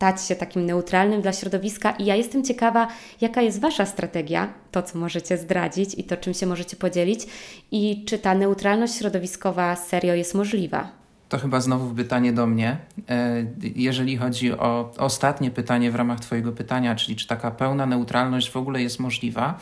stać 0.00 0.22
się 0.26 0.36
takim 0.36 0.66
neutralnym 0.66 1.22
dla 1.22 1.32
środowiska. 1.32 1.90
I 1.90 2.04
ja 2.04 2.16
jestem 2.16 2.44
ciekawa, 2.44 2.88
jaka 3.20 3.42
jest 3.42 3.60
Wasza 3.60 3.86
strategia, 3.86 4.52
to 4.70 4.82
co 4.82 4.98
możecie 4.98 5.38
zdradzić 5.38 5.94
i 5.94 6.04
to 6.04 6.16
czym 6.16 6.34
się 6.34 6.46
możecie 6.46 6.76
podzielić, 6.76 7.26
i 7.70 8.04
czy 8.04 8.18
ta 8.18 8.34
neutralność 8.34 8.94
środowiskowa 8.94 9.76
serio 9.76 10.14
jest 10.14 10.34
możliwa. 10.34 10.88
To 11.28 11.38
chyba 11.38 11.60
znowu 11.60 11.94
pytanie 11.94 12.32
do 12.32 12.46
mnie. 12.46 12.76
E, 13.08 13.46
jeżeli 13.74 14.16
chodzi 14.16 14.52
o 14.52 14.92
ostatnie 14.98 15.50
pytanie 15.50 15.90
w 15.90 15.94
ramach 15.94 16.20
Twojego 16.20 16.52
pytania, 16.52 16.96
czyli 16.96 17.16
czy 17.16 17.26
taka 17.26 17.50
pełna 17.50 17.86
neutralność 17.86 18.50
w 18.50 18.56
ogóle 18.56 18.82
jest 18.82 19.00
możliwa, 19.00 19.58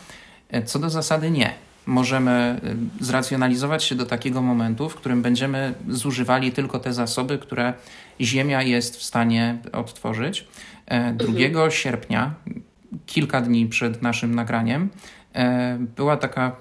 e, 0.51 0.63
co 0.63 0.79
do 0.79 0.91
zasady 0.91 1.31
nie. 1.31 1.68
Możemy 1.89 2.31
e, 2.31 2.61
zracjonalizować 3.01 3.85
się 3.85 3.95
do 3.95 4.07
takiego 4.07 4.43
momentu, 4.43 4.89
w 4.89 4.95
którym 4.95 5.23
będziemy 5.23 5.75
zużywali 5.89 6.53
tylko 6.53 6.79
te 6.79 6.93
zasoby, 6.93 7.39
które 7.39 7.75
Ziemia 8.21 8.63
jest 8.63 8.97
w 8.97 9.03
stanie 9.03 9.59
odtworzyć. 9.73 10.47
2 11.15 11.29
mhm. 11.29 11.71
sierpnia, 11.71 12.35
kilka 13.07 13.41
dni 13.41 13.67
przed 13.67 14.03
naszym 14.03 14.35
nagraniem, 14.35 14.89
była 15.97 16.17
taka 16.17 16.57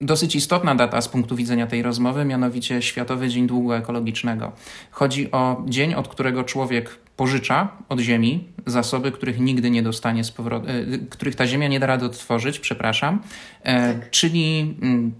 dosyć 0.00 0.36
istotna 0.36 0.74
data 0.74 1.00
z 1.00 1.08
punktu 1.08 1.36
widzenia 1.36 1.66
tej 1.66 1.82
rozmowy, 1.82 2.24
mianowicie 2.24 2.82
Światowy 2.82 3.28
Dzień 3.28 3.46
Długu 3.46 3.72
Ekologicznego. 3.72 4.52
Chodzi 4.90 5.32
o 5.32 5.62
dzień, 5.66 5.94
od 5.94 6.08
którego 6.08 6.44
człowiek 6.44 6.98
pożycza 7.16 7.68
od 7.88 8.00
Ziemi 8.00 8.44
zasoby, 8.66 9.12
których 9.12 9.40
nigdy 9.40 9.70
nie 9.70 9.82
dostanie 9.82 10.24
z 10.24 10.30
powrotem, 10.30 11.06
których 11.10 11.34
ta 11.34 11.46
Ziemia 11.46 11.68
nie 11.68 11.80
da 11.80 11.86
rady 11.86 12.06
odtworzyć, 12.06 12.58
przepraszam, 12.58 13.22
e, 13.62 13.94
tak. 13.94 14.10
czyli 14.10 14.74
mm, 14.82 15.12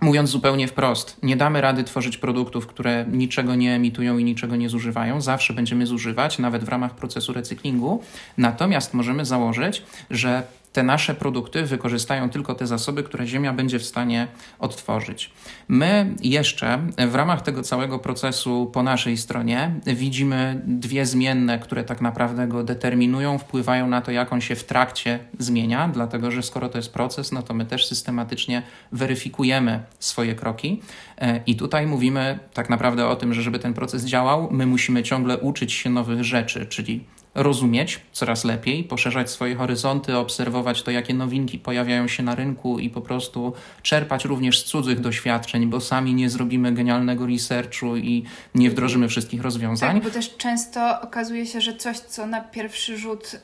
Mówiąc 0.00 0.30
zupełnie 0.30 0.68
wprost, 0.68 1.16
nie 1.22 1.36
damy 1.36 1.60
rady 1.60 1.84
tworzyć 1.84 2.18
produktów, 2.18 2.66
które 2.66 3.06
niczego 3.12 3.54
nie 3.54 3.74
emitują 3.74 4.18
i 4.18 4.24
niczego 4.24 4.56
nie 4.56 4.68
zużywają. 4.68 5.20
Zawsze 5.20 5.52
będziemy 5.54 5.86
zużywać, 5.86 6.38
nawet 6.38 6.64
w 6.64 6.68
ramach 6.68 6.94
procesu 6.94 7.32
recyklingu. 7.32 8.02
Natomiast 8.38 8.94
możemy 8.94 9.24
założyć, 9.24 9.82
że 10.10 10.42
te 10.72 10.82
nasze 10.82 11.14
produkty 11.14 11.62
wykorzystają 11.62 12.30
tylko 12.30 12.54
te 12.54 12.66
zasoby, 12.66 13.02
które 13.02 13.26
Ziemia 13.26 13.52
będzie 13.52 13.78
w 13.78 13.84
stanie 13.84 14.28
odtworzyć. 14.58 15.30
My 15.68 16.14
jeszcze 16.22 16.78
w 17.08 17.14
ramach 17.14 17.42
tego 17.42 17.62
całego 17.62 17.98
procesu 17.98 18.70
po 18.72 18.82
naszej 18.82 19.16
stronie 19.16 19.74
widzimy 19.86 20.62
dwie 20.66 21.06
zmienne, 21.06 21.58
które 21.58 21.84
tak 21.84 22.00
naprawdę 22.00 22.48
go 22.48 22.64
determinują, 22.64 23.38
wpływają 23.38 23.88
na 23.88 24.00
to, 24.00 24.10
jak 24.10 24.32
on 24.32 24.40
się 24.40 24.54
w 24.54 24.64
trakcie 24.64 25.18
zmienia, 25.38 25.88
dlatego 25.88 26.30
że 26.30 26.42
skoro 26.42 26.68
to 26.68 26.78
jest 26.78 26.92
proces, 26.92 27.32
no 27.32 27.42
to 27.42 27.54
my 27.54 27.66
też 27.66 27.86
systematycznie 27.86 28.62
weryfikujemy 28.92 29.82
swoje 29.98 30.34
kroki. 30.34 30.82
E, 31.18 31.40
I 31.46 31.56
tutaj 31.56 31.86
mówimy 31.86 32.38
tak 32.54 32.70
naprawdę 32.70 33.06
o 33.06 33.16
tym, 33.16 33.34
że 33.34 33.42
żeby 33.42 33.58
ten 33.58 33.74
proces 33.74 34.04
działał, 34.04 34.48
my 34.50 34.66
musimy 34.66 35.02
ciągle 35.02 35.38
uczyć 35.38 35.72
się 35.72 35.90
nowych 35.90 36.24
rzeczy, 36.24 36.66
czyli 36.66 37.04
rozumieć 37.34 38.00
coraz 38.12 38.44
lepiej, 38.44 38.84
poszerzać 38.84 39.30
swoje 39.30 39.54
horyzonty, 39.54 40.16
obserwować 40.16 40.82
to, 40.82 40.90
jakie 40.90 41.14
nowinki 41.14 41.58
pojawiają 41.58 42.08
się 42.08 42.22
na 42.22 42.34
rynku 42.34 42.78
i 42.78 42.90
po 42.90 43.00
prostu 43.00 43.52
czerpać 43.82 44.24
również 44.24 44.60
z 44.60 44.64
cudzych 44.64 45.00
doświadczeń, 45.00 45.66
bo 45.66 45.80
sami 45.80 46.14
nie 46.14 46.30
zrobimy 46.30 46.72
genialnego 46.72 47.26
researchu 47.26 47.96
i 47.96 48.24
nie 48.54 48.70
wdrożymy 48.70 49.08
wszystkich 49.08 49.42
rozwiązań. 49.42 49.94
Tak, 49.94 50.04
bo 50.04 50.10
też 50.10 50.36
często 50.36 51.00
okazuje 51.00 51.46
się, 51.46 51.60
że 51.60 51.76
coś, 51.76 51.98
co 51.98 52.26
na 52.26 52.40
pierwszy 52.40 52.98
rzut 52.98 53.34
y, 53.34 53.38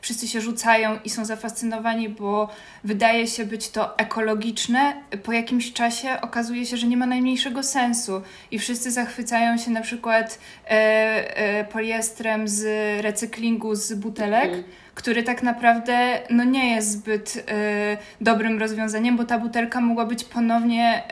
wszyscy 0.00 0.28
się 0.28 0.40
rzucają 0.40 0.98
i 1.04 1.10
są 1.10 1.24
zafascynowani, 1.24 2.08
bo 2.08 2.48
wydaje 2.84 3.26
się 3.26 3.44
być 3.44 3.68
to 3.70 3.98
ekologiczne, 3.98 5.02
po 5.22 5.32
jakimś 5.32 5.72
czasie 5.72 6.08
okazuje 6.20 6.66
się, 6.66 6.76
że 6.76 6.86
nie 6.86 6.96
ma 6.96 7.06
najmniejszego 7.06 7.62
sensu 7.62 8.22
i 8.50 8.58
wszyscy 8.58 8.90
zachwycają 8.90 9.58
się 9.58 9.70
na 9.70 9.80
przykład 9.80 10.38
y, 10.64 10.74
y, 11.60 11.64
poliestrem 11.64 12.48
z 12.48 12.62
recyklingu 13.02 13.21
recyklingu 13.22 13.74
z 13.74 13.94
butelek, 13.94 14.44
mhm. 14.44 14.64
który 14.94 15.22
tak 15.22 15.42
naprawdę 15.42 16.20
no, 16.30 16.44
nie 16.44 16.74
jest 16.74 16.90
zbyt 16.90 17.36
y, 17.36 17.42
dobrym 18.24 18.58
rozwiązaniem, 18.58 19.16
bo 19.16 19.24
ta 19.24 19.38
butelka 19.38 19.80
mogła 19.80 20.06
być 20.06 20.24
ponownie 20.24 21.02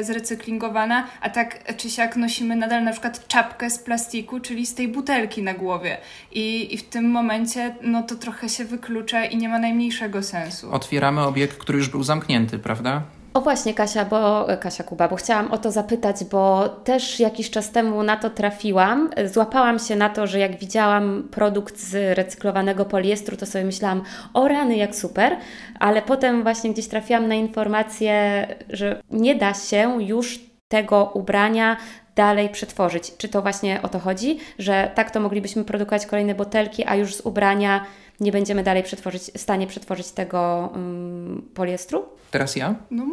y, 0.00 0.04
zrecyklingowana, 0.04 1.06
a 1.20 1.30
tak 1.30 1.76
czy 1.76 1.90
siak 1.90 2.16
nosimy 2.16 2.56
nadal 2.56 2.84
na 2.84 2.92
przykład 2.92 3.28
czapkę 3.28 3.70
z 3.70 3.78
plastiku, 3.78 4.40
czyli 4.40 4.66
z 4.66 4.74
tej 4.74 4.88
butelki 4.88 5.42
na 5.42 5.54
głowie. 5.54 5.96
I, 6.32 6.74
i 6.74 6.78
w 6.78 6.82
tym 6.82 7.10
momencie 7.10 7.74
no, 7.82 8.02
to 8.02 8.14
trochę 8.14 8.48
się 8.48 8.64
wyklucza 8.64 9.24
i 9.24 9.36
nie 9.36 9.48
ma 9.48 9.58
najmniejszego 9.58 10.22
sensu. 10.22 10.72
Otwieramy 10.72 11.22
obiekt, 11.22 11.58
który 11.58 11.78
już 11.78 11.88
był 11.88 12.02
zamknięty, 12.02 12.58
prawda? 12.58 13.02
O 13.36 13.40
właśnie 13.40 13.74
Kasia, 13.74 14.04
bo 14.04 14.46
Kasia 14.60 14.84
Kuba, 14.84 15.08
bo 15.08 15.16
chciałam 15.16 15.52
o 15.52 15.58
to 15.58 15.70
zapytać, 15.70 16.24
bo 16.24 16.68
też 16.68 17.20
jakiś 17.20 17.50
czas 17.50 17.70
temu 17.70 18.02
na 18.02 18.16
to 18.16 18.30
trafiłam. 18.30 19.10
Złapałam 19.24 19.78
się 19.78 19.96
na 19.96 20.08
to, 20.10 20.26
że 20.26 20.38
jak 20.38 20.58
widziałam 20.58 21.28
produkt 21.30 21.78
z 21.78 22.18
recyklowanego 22.18 22.84
poliestru, 22.84 23.36
to 23.36 23.46
sobie 23.46 23.64
myślałam, 23.64 24.02
o 24.34 24.48
rany, 24.48 24.76
jak 24.76 24.96
super, 24.96 25.36
ale 25.80 26.02
potem 26.02 26.42
właśnie 26.42 26.70
gdzieś 26.72 26.88
trafiłam 26.88 27.28
na 27.28 27.34
informację, 27.34 28.46
że 28.68 29.02
nie 29.10 29.34
da 29.34 29.54
się 29.54 30.02
już 30.02 30.40
tego 30.68 31.10
ubrania 31.14 31.76
dalej 32.14 32.48
przetworzyć. 32.48 33.16
Czy 33.16 33.28
to 33.28 33.42
właśnie 33.42 33.82
o 33.82 33.88
to 33.88 33.98
chodzi, 33.98 34.38
że 34.58 34.90
tak 34.94 35.10
to 35.10 35.20
moglibyśmy 35.20 35.64
produkować 35.64 36.06
kolejne 36.06 36.34
butelki, 36.34 36.84
a 36.86 36.96
już 36.96 37.14
z 37.14 37.20
ubrania 37.20 37.84
nie 38.20 38.32
będziemy 38.32 38.62
dalej 38.62 38.82
przetworzyć, 38.82 39.22
w 39.22 39.40
stanie 39.40 39.66
przetworzyć 39.66 40.10
tego 40.10 40.70
um, 40.72 41.42
poliestru? 41.54 42.04
Teraz 42.30 42.56
ja? 42.56 42.74
No 42.90 43.06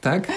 Tak? 0.00 0.32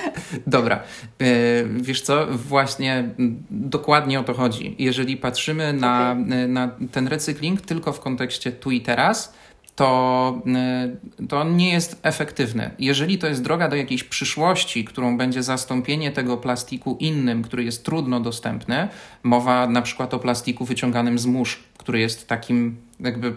Dobra. 0.48 0.76
E, 0.76 1.26
wiesz 1.66 2.02
co, 2.02 2.28
właśnie 2.30 3.10
dokładnie 3.50 4.20
o 4.20 4.24
to 4.24 4.34
chodzi. 4.34 4.76
Jeżeli 4.80 5.18
patrzymy 5.18 5.74
na, 5.74 6.12
okay. 6.12 6.48
na 6.48 6.72
ten 6.92 7.08
recykling 7.08 7.62
tylko 7.62 7.94
w 7.94 8.00
kontekście 8.00 8.52
tu 8.52 8.72
i 8.72 8.82
teraz, 8.82 9.34
to, 9.76 10.42
e, 10.48 11.26
to 11.28 11.42
on 11.42 11.58
nie 11.58 11.74
jest 11.74 12.00
efektywny. 12.04 12.72
Jeżeli 12.80 13.18
to 13.18 13.28
jest 13.28 13.44
droga 13.44 13.68
do 13.68 13.76
jakiejś 13.76 14.04
przyszłości, 14.04 14.86
którą 14.86 15.18
będzie 15.18 15.44
zastąpienie 15.44 16.12
tego 16.12 16.38
plastiku 16.38 16.98
innym, 17.00 17.44
który 17.44 17.64
jest 17.64 17.86
trudno 17.86 18.20
dostępny, 18.20 18.88
mowa 19.24 19.68
na 19.68 19.82
przykład 19.82 20.14
o 20.14 20.20
plastiku 20.20 20.66
wyciąganym 20.66 21.20
z 21.20 21.26
mórz, 21.26 21.64
który 21.78 22.00
jest 22.00 22.28
takim 22.28 22.78
jakby 23.00 23.36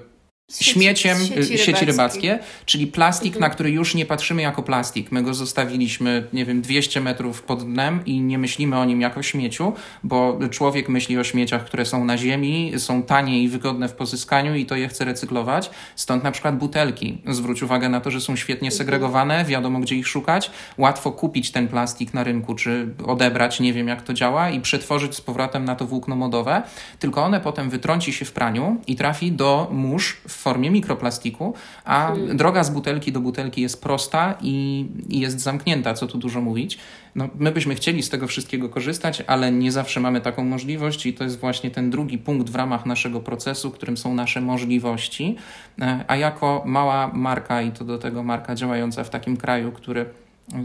śmieciem 0.53 1.19
sieci, 1.19 1.59
sieci 1.59 1.85
rybackie, 1.85 2.39
czyli 2.65 2.87
plastik, 2.87 3.35
mhm. 3.35 3.41
na 3.41 3.51
który 3.51 3.71
już 3.71 3.95
nie 3.95 4.07
patrzymy 4.07 4.43
jako 4.43 4.63
plastik. 4.63 5.13
My 5.13 5.23
go 5.23 5.35
zostawiliśmy, 5.35 6.27
nie 6.33 6.45
wiem, 6.45 6.63
200 6.63 7.01
metrów 7.01 7.43
pod 7.43 7.65
dnem 7.65 8.05
i 8.05 8.21
nie 8.21 8.39
myślimy 8.39 8.79
o 8.79 8.85
nim 8.85 9.01
jako 9.01 9.23
śmieciu, 9.23 9.73
bo 10.03 10.39
człowiek 10.51 10.89
myśli 10.89 11.19
o 11.19 11.25
śmieciach, 11.25 11.65
które 11.65 11.85
są 11.85 12.05
na 12.05 12.19
ziemi, 12.19 12.73
są 12.79 13.03
tanie 13.03 13.43
i 13.43 13.49
wygodne 13.49 13.89
w 13.89 13.93
pozyskaniu 13.93 14.55
i 14.55 14.67
to 14.67 14.77
je 14.77 14.89
chce 14.89 15.05
recyklować. 15.05 15.71
Stąd 15.97 16.25
na 16.25 16.31
przykład 16.31 16.59
butelki. 16.59 17.23
Zwróć 17.29 17.63
uwagę 17.63 17.89
na 17.89 18.01
to, 18.01 18.11
że 18.11 18.21
są 18.21 18.37
świetnie 18.37 18.69
mhm. 18.69 18.79
segregowane, 18.79 19.45
wiadomo 19.45 19.81
gdzie 19.81 19.97
ich 19.97 20.09
szukać. 20.09 20.51
Łatwo 20.79 21.13
kupić 21.13 21.51
ten 21.51 21.69
plastik 21.69 22.15
na 22.15 22.25
rynku, 22.25 22.55
czy 22.55 22.89
odebrać, 23.07 23.61
nie 23.61 23.73
wiem 23.73 23.89
jak 23.89 24.03
to 24.03 24.15
działa 24.15 24.51
i 24.51 24.61
przetworzyć 24.61 25.15
z 25.15 25.21
powrotem 25.21 25.65
na 25.65 25.77
to 25.77 25.87
włókno 25.87 26.17
modowe, 26.17 26.63
tylko 26.99 27.25
one 27.25 27.41
potem 27.41 27.71
wytrąci 27.71 28.13
się 28.13 28.25
w 28.25 28.33
praniu 28.33 28.81
i 28.87 28.97
trafi 28.97 29.33
do 29.33 29.69
mórz 29.73 30.17
w 30.29 30.36
formie 30.37 30.71
mikroplastiku, 30.71 31.55
a 31.85 32.07
hmm. 32.07 32.37
droga 32.37 32.65
z 32.65 32.71
butelki 32.71 33.13
do 33.13 33.21
butelki 33.21 33.63
jest 33.63 33.83
prosta 33.83 34.35
i, 34.41 34.87
i 35.09 35.21
jest 35.21 35.41
zamknięta, 35.41 35.95
co 35.95 36.07
tu 36.07 36.19
dużo 36.19 36.41
mówić. 36.41 36.79
No, 37.15 37.29
my 37.39 37.53
byśmy 37.53 37.75
chcieli 37.75 38.03
z 38.03 38.11
tego 38.11 38.27
wszystkiego 38.27 38.69
korzystać, 38.69 39.23
ale 39.27 39.53
nie 39.53 39.73
zawsze 39.73 40.01
mamy 40.01 40.21
taką 40.21 40.45
możliwość 40.45 41.07
i 41.07 41.15
to 41.15 41.25
jest 41.25 41.41
właśnie 41.41 41.71
ten 41.71 41.91
drugi 41.91 42.19
punkt 42.19 42.51
w 42.51 42.55
ramach 42.55 42.87
naszego 42.87 43.21
procesu, 43.21 43.71
którym 43.71 43.97
są 43.97 44.15
nasze 44.15 44.41
możliwości. 44.41 45.37
E, 45.81 46.05
a 46.09 46.17
jako 46.17 46.63
mała 46.67 47.11
marka 47.15 47.63
i 47.63 47.73
to 47.73 47.85
do 47.85 47.99
tego 47.99 48.23
marka 48.23 48.55
działająca 48.55 49.05
w 49.05 49.11
takim 49.11 49.37
kraju, 49.37 49.73
który 49.73 50.07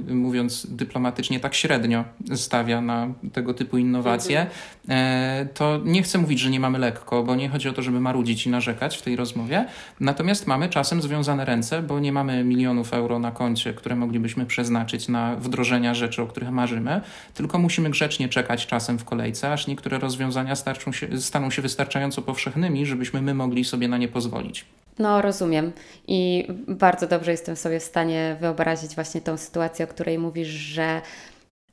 mówiąc 0.07 0.67
dyplomatycznie, 0.69 1.39
tak 1.39 1.55
średnio 1.55 2.03
stawia 2.35 2.81
na 2.81 3.07
tego 3.33 3.53
typu 3.53 3.77
innowacje, 3.77 4.41
mhm. 4.41 4.51
e, 4.89 5.45
to 5.53 5.79
nie 5.85 6.03
chcę 6.03 6.17
mówić, 6.17 6.39
że 6.39 6.49
nie 6.49 6.59
mamy 6.59 6.79
lekko, 6.79 7.23
bo 7.23 7.35
nie 7.35 7.49
chodzi 7.49 7.69
o 7.69 7.73
to, 7.73 7.81
żeby 7.81 7.99
marudzić 7.99 8.45
i 8.45 8.49
narzekać 8.49 8.97
w 8.97 9.01
tej 9.01 9.15
rozmowie. 9.15 9.65
Natomiast 9.99 10.47
mamy 10.47 10.69
czasem 10.69 11.01
związane 11.01 11.45
ręce, 11.45 11.81
bo 11.81 11.99
nie 11.99 12.11
mamy 12.11 12.43
milionów 12.43 12.93
euro 12.93 13.19
na 13.19 13.31
koncie, 13.31 13.73
które 13.73 13.95
moglibyśmy 13.95 14.45
przeznaczyć 14.45 15.07
na 15.07 15.35
wdrożenia 15.35 15.93
rzeczy, 15.93 16.21
o 16.21 16.27
których 16.27 16.51
marzymy, 16.51 17.01
tylko 17.33 17.59
musimy 17.59 17.89
grzecznie 17.89 18.29
czekać 18.29 18.67
czasem 18.67 18.99
w 18.99 19.05
kolejce, 19.05 19.53
aż 19.53 19.67
niektóre 19.67 19.99
rozwiązania 19.99 20.55
się, 20.91 21.19
staną 21.19 21.49
się 21.49 21.61
wystarczająco 21.61 22.21
powszechnymi, 22.21 22.85
żebyśmy 22.85 23.21
my 23.21 23.33
mogli 23.33 23.65
sobie 23.65 23.87
na 23.87 23.97
nie 23.97 24.07
pozwolić. 24.07 24.65
No, 24.99 25.21
rozumiem. 25.21 25.71
I 26.07 26.47
bardzo 26.67 27.07
dobrze 27.07 27.31
jestem 27.31 27.55
sobie 27.55 27.79
w 27.79 27.83
stanie 27.83 28.37
wyobrazić 28.41 28.95
właśnie 28.95 29.21
tą 29.21 29.37
sytuację, 29.37 29.70
o 29.79 29.87
której 29.87 30.19
mówisz, 30.19 30.47
że 30.47 31.01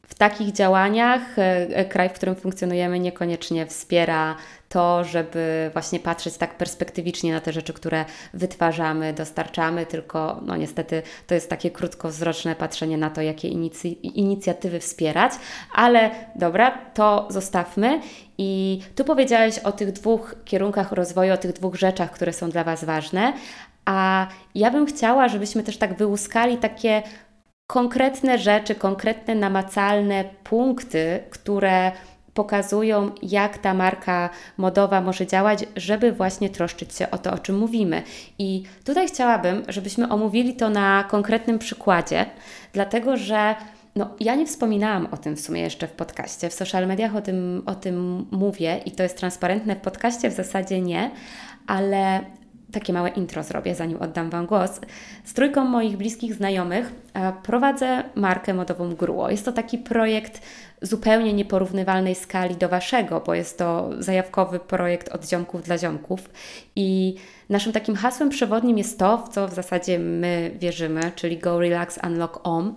w 0.09 0.15
takich 0.15 0.53
działaniach 0.53 1.39
e, 1.39 1.85
kraj, 1.85 2.09
w 2.09 2.13
którym 2.13 2.37
funkcjonujemy, 2.37 2.99
niekoniecznie 2.99 3.67
wspiera 3.67 4.37
to, 4.69 5.05
żeby 5.05 5.71
właśnie 5.73 6.01
patrzeć 6.01 6.37
tak 6.37 6.57
perspektywicznie 6.57 7.33
na 7.33 7.41
te 7.41 7.53
rzeczy, 7.53 7.73
które 7.73 8.05
wytwarzamy, 8.35 9.13
dostarczamy, 9.13 9.87
tylko 9.87 10.41
no 10.47 10.57
niestety 10.57 11.03
to 11.27 11.35
jest 11.35 11.51
takie 11.51 11.71
krótkowzroczne 11.71 12.57
patrzenie 12.57 12.99
na 12.99 13.11
to, 13.11 13.23
jakie 13.23 13.49
inicjatywy 14.03 14.81
wspierać, 14.81 15.33
ale 15.75 16.11
dobra, 16.35 16.79
to 16.95 17.29
zostawmy. 17.31 18.01
I 18.39 18.81
tu 18.97 19.05
powiedziałeś 19.05 19.59
o 19.59 19.73
tych 19.73 19.93
dwóch 19.93 20.35
kierunkach 20.45 20.93
rozwoju, 20.93 21.35
o 21.35 21.37
tych 21.37 21.53
dwóch 21.53 21.75
rzeczach, 21.75 22.11
które 22.11 22.33
są 22.33 22.51
dla 22.51 22.65
Was 22.65 22.85
ważne, 22.85 23.33
a 23.85 24.27
ja 24.55 24.71
bym 24.71 24.87
chciała, 24.87 25.29
żebyśmy 25.29 25.63
też 25.63 25.77
tak 25.77 25.95
wyłuskali 25.95 26.57
takie 26.57 27.03
konkretne 27.69 28.39
rzeczy, 28.39 28.75
konkretne, 28.75 29.35
namacalne 29.35 30.25
punkty, 30.45 31.19
które 31.31 31.93
pokazują, 32.35 33.11
jak 33.23 33.59
ta 33.59 33.75
marka 33.75 34.31
modowa 34.57 35.01
może 35.01 35.27
działać, 35.27 35.65
żeby 35.77 36.13
właśnie 36.13 36.51
troszczyć 36.51 36.95
się 36.95 37.11
o 37.11 37.19
to, 37.19 37.33
o 37.33 37.39
czym 37.39 37.59
mówimy. 37.59 38.03
I 38.39 38.63
tutaj 38.85 39.09
chciałabym, 39.09 39.63
żebyśmy 39.69 40.09
omówili 40.09 40.55
to 40.57 40.71
na 40.71 41.05
konkretnym 41.05 41.59
przykładzie, 41.59 42.27
dlatego 42.73 43.17
że 43.17 43.55
no, 43.97 44.11
ja 44.21 44.35
nie 44.35 44.47
wspominałam 44.47 45.09
o 45.11 45.17
tym 45.17 45.37
w 45.37 45.41
sumie 45.41 45.61
jeszcze 45.61 45.89
w 45.89 45.93
podcaście. 45.93 46.51
W 46.51 46.55
social 46.55 46.87
mediach 46.87 47.17
o 47.17 47.21
tym, 47.21 47.63
o 47.67 47.75
tym 47.75 48.27
mówię 48.31 48.81
i 48.85 48.91
to 48.91 49.03
jest 49.03 49.19
transparentne. 49.19 49.77
W 49.77 49.81
podcaście 49.81 50.31
w 50.31 50.35
zasadzie 50.35 50.81
nie, 50.81 51.11
ale 51.67 52.21
takie 52.73 52.93
małe 52.93 53.09
intro 53.09 53.43
zrobię, 53.43 53.75
zanim 53.75 54.03
oddam 54.03 54.31
Wam 54.31 54.47
głos. 54.47 54.81
Z 55.25 55.35
trójką 55.35 55.65
moich 55.65 55.97
bliskich 55.97 56.35
znajomych 56.35 56.93
e, 57.15 57.33
prowadzę 57.43 58.05
markę 58.15 58.55
modową 58.55 58.95
Gruo. 58.95 59.31
Jest 59.31 59.45
to 59.45 59.53
taki 59.53 59.79
projekt 59.79 60.43
zupełnie 60.83 61.33
nieporównywalnej 61.33 62.15
skali 62.15 62.57
do 62.57 62.69
Waszego, 62.69 63.23
bo 63.27 63.35
jest 63.35 63.59
to 63.59 63.91
zajawkowy 63.99 64.61
projekt 64.61 65.09
od 65.09 65.29
ziomków 65.29 65.63
dla 65.63 65.79
ziomków 65.79 66.31
i 66.77 67.15
naszym 67.49 67.73
takim 67.73 67.95
hasłem 67.95 68.29
przewodnim 68.29 68.79
jest 68.79 68.99
to, 68.99 69.19
w 69.19 69.29
co 69.29 69.49
w 69.49 69.55
zasadzie 69.55 69.99
my 69.99 70.51
wierzymy, 70.59 71.13
czyli 71.15 71.39
Go 71.39 71.61
Relax 71.61 71.99
Unlock 72.07 72.41
Om 72.43 72.75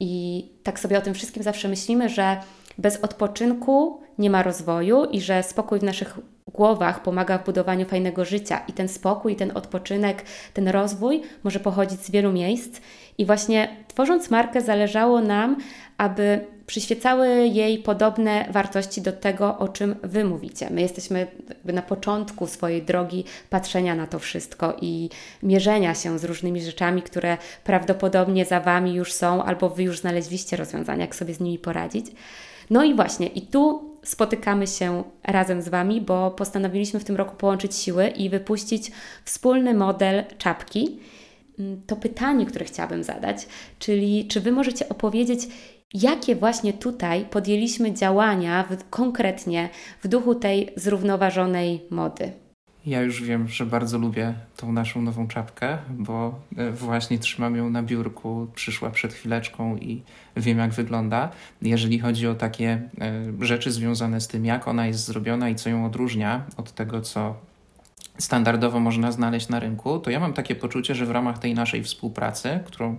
i 0.00 0.44
tak 0.62 0.80
sobie 0.80 0.98
o 0.98 1.00
tym 1.00 1.14
wszystkim 1.14 1.42
zawsze 1.42 1.68
myślimy, 1.68 2.08
że 2.08 2.36
bez 2.78 3.00
odpoczynku 3.00 4.00
nie 4.18 4.30
ma 4.30 4.42
rozwoju 4.42 5.04
i 5.04 5.20
że 5.20 5.42
spokój 5.42 5.78
w 5.78 5.82
naszych 5.82 6.18
głowach 6.46 7.02
pomaga 7.02 7.38
w 7.38 7.44
budowaniu 7.44 7.86
fajnego 7.86 8.24
życia. 8.24 8.60
I 8.68 8.72
ten 8.72 8.88
spokój, 8.88 9.36
ten 9.36 9.52
odpoczynek, 9.54 10.24
ten 10.54 10.68
rozwój 10.68 11.22
może 11.44 11.60
pochodzić 11.60 12.00
z 12.00 12.10
wielu 12.10 12.32
miejsc. 12.32 12.80
I 13.18 13.26
właśnie 13.26 13.76
tworząc 13.88 14.30
markę, 14.30 14.60
zależało 14.60 15.20
nam, 15.20 15.56
aby 15.98 16.40
przyświecały 16.66 17.28
jej 17.46 17.78
podobne 17.78 18.46
wartości 18.50 19.02
do 19.02 19.12
tego, 19.12 19.58
o 19.58 19.68
czym 19.68 19.96
Wy 20.02 20.24
mówicie. 20.24 20.68
My 20.70 20.80
jesteśmy 20.80 21.26
na 21.64 21.82
początku 21.82 22.46
swojej 22.46 22.82
drogi 22.82 23.24
patrzenia 23.50 23.94
na 23.94 24.06
to 24.06 24.18
wszystko 24.18 24.76
i 24.80 25.10
mierzenia 25.42 25.94
się 25.94 26.18
z 26.18 26.24
różnymi 26.24 26.62
rzeczami, 26.62 27.02
które 27.02 27.38
prawdopodobnie 27.64 28.44
za 28.44 28.60
Wami 28.60 28.94
już 28.94 29.12
są, 29.12 29.44
albo 29.44 29.70
Wy 29.70 29.82
już 29.82 29.98
znaleźliście 29.98 30.56
rozwiązania, 30.56 31.00
jak 31.00 31.14
sobie 31.14 31.34
z 31.34 31.40
nimi 31.40 31.58
poradzić. 31.58 32.06
No 32.70 32.84
i 32.84 32.94
właśnie, 32.94 33.26
i 33.26 33.42
tu 33.42 33.91
spotykamy 34.02 34.66
się 34.66 35.04
razem 35.24 35.62
z 35.62 35.68
Wami, 35.68 36.00
bo 36.00 36.30
postanowiliśmy 36.30 37.00
w 37.00 37.04
tym 37.04 37.16
roku 37.16 37.36
połączyć 37.36 37.76
siły 37.76 38.08
i 38.08 38.30
wypuścić 38.30 38.90
wspólny 39.24 39.74
model 39.74 40.24
czapki. 40.38 40.98
Mm, 41.58 41.82
to 41.86 41.96
pytanie, 41.96 42.46
które 42.46 42.64
chciałabym 42.64 43.04
zadać, 43.04 43.46
czyli 43.78 44.28
czy 44.28 44.40
Wy 44.40 44.52
możecie 44.52 44.88
opowiedzieć, 44.88 45.40
jakie 45.94 46.36
właśnie 46.36 46.72
tutaj 46.72 47.24
podjęliśmy 47.24 47.92
działania 47.92 48.64
w, 48.70 48.90
konkretnie 48.90 49.68
w 50.02 50.08
duchu 50.08 50.34
tej 50.34 50.72
zrównoważonej 50.76 51.86
mody? 51.90 52.41
Ja 52.86 53.02
już 53.02 53.22
wiem, 53.22 53.48
że 53.48 53.66
bardzo 53.66 53.98
lubię 53.98 54.34
tą 54.56 54.72
naszą 54.72 55.02
nową 55.02 55.28
czapkę, 55.28 55.78
bo 55.90 56.40
e, 56.56 56.70
właśnie 56.70 57.18
trzymam 57.18 57.56
ją 57.56 57.70
na 57.70 57.82
biurku, 57.82 58.46
przyszła 58.54 58.90
przed 58.90 59.12
chwileczką 59.12 59.76
i 59.76 60.02
wiem, 60.36 60.58
jak 60.58 60.70
wygląda. 60.70 61.30
Jeżeli 61.62 61.98
chodzi 61.98 62.26
o 62.26 62.34
takie 62.34 62.82
e, 63.00 63.22
rzeczy 63.40 63.72
związane 63.72 64.20
z 64.20 64.28
tym, 64.28 64.44
jak 64.44 64.68
ona 64.68 64.86
jest 64.86 65.04
zrobiona 65.04 65.48
i 65.48 65.54
co 65.54 65.70
ją 65.70 65.86
odróżnia 65.86 66.44
od 66.56 66.72
tego, 66.72 67.00
co 67.00 67.36
standardowo 68.18 68.80
można 68.80 69.12
znaleźć 69.12 69.48
na 69.48 69.60
rynku, 69.60 69.98
to 69.98 70.10
ja 70.10 70.20
mam 70.20 70.32
takie 70.32 70.54
poczucie, 70.54 70.94
że 70.94 71.06
w 71.06 71.10
ramach 71.10 71.38
tej 71.38 71.54
naszej 71.54 71.82
współpracy, 71.82 72.60
którą 72.64 72.96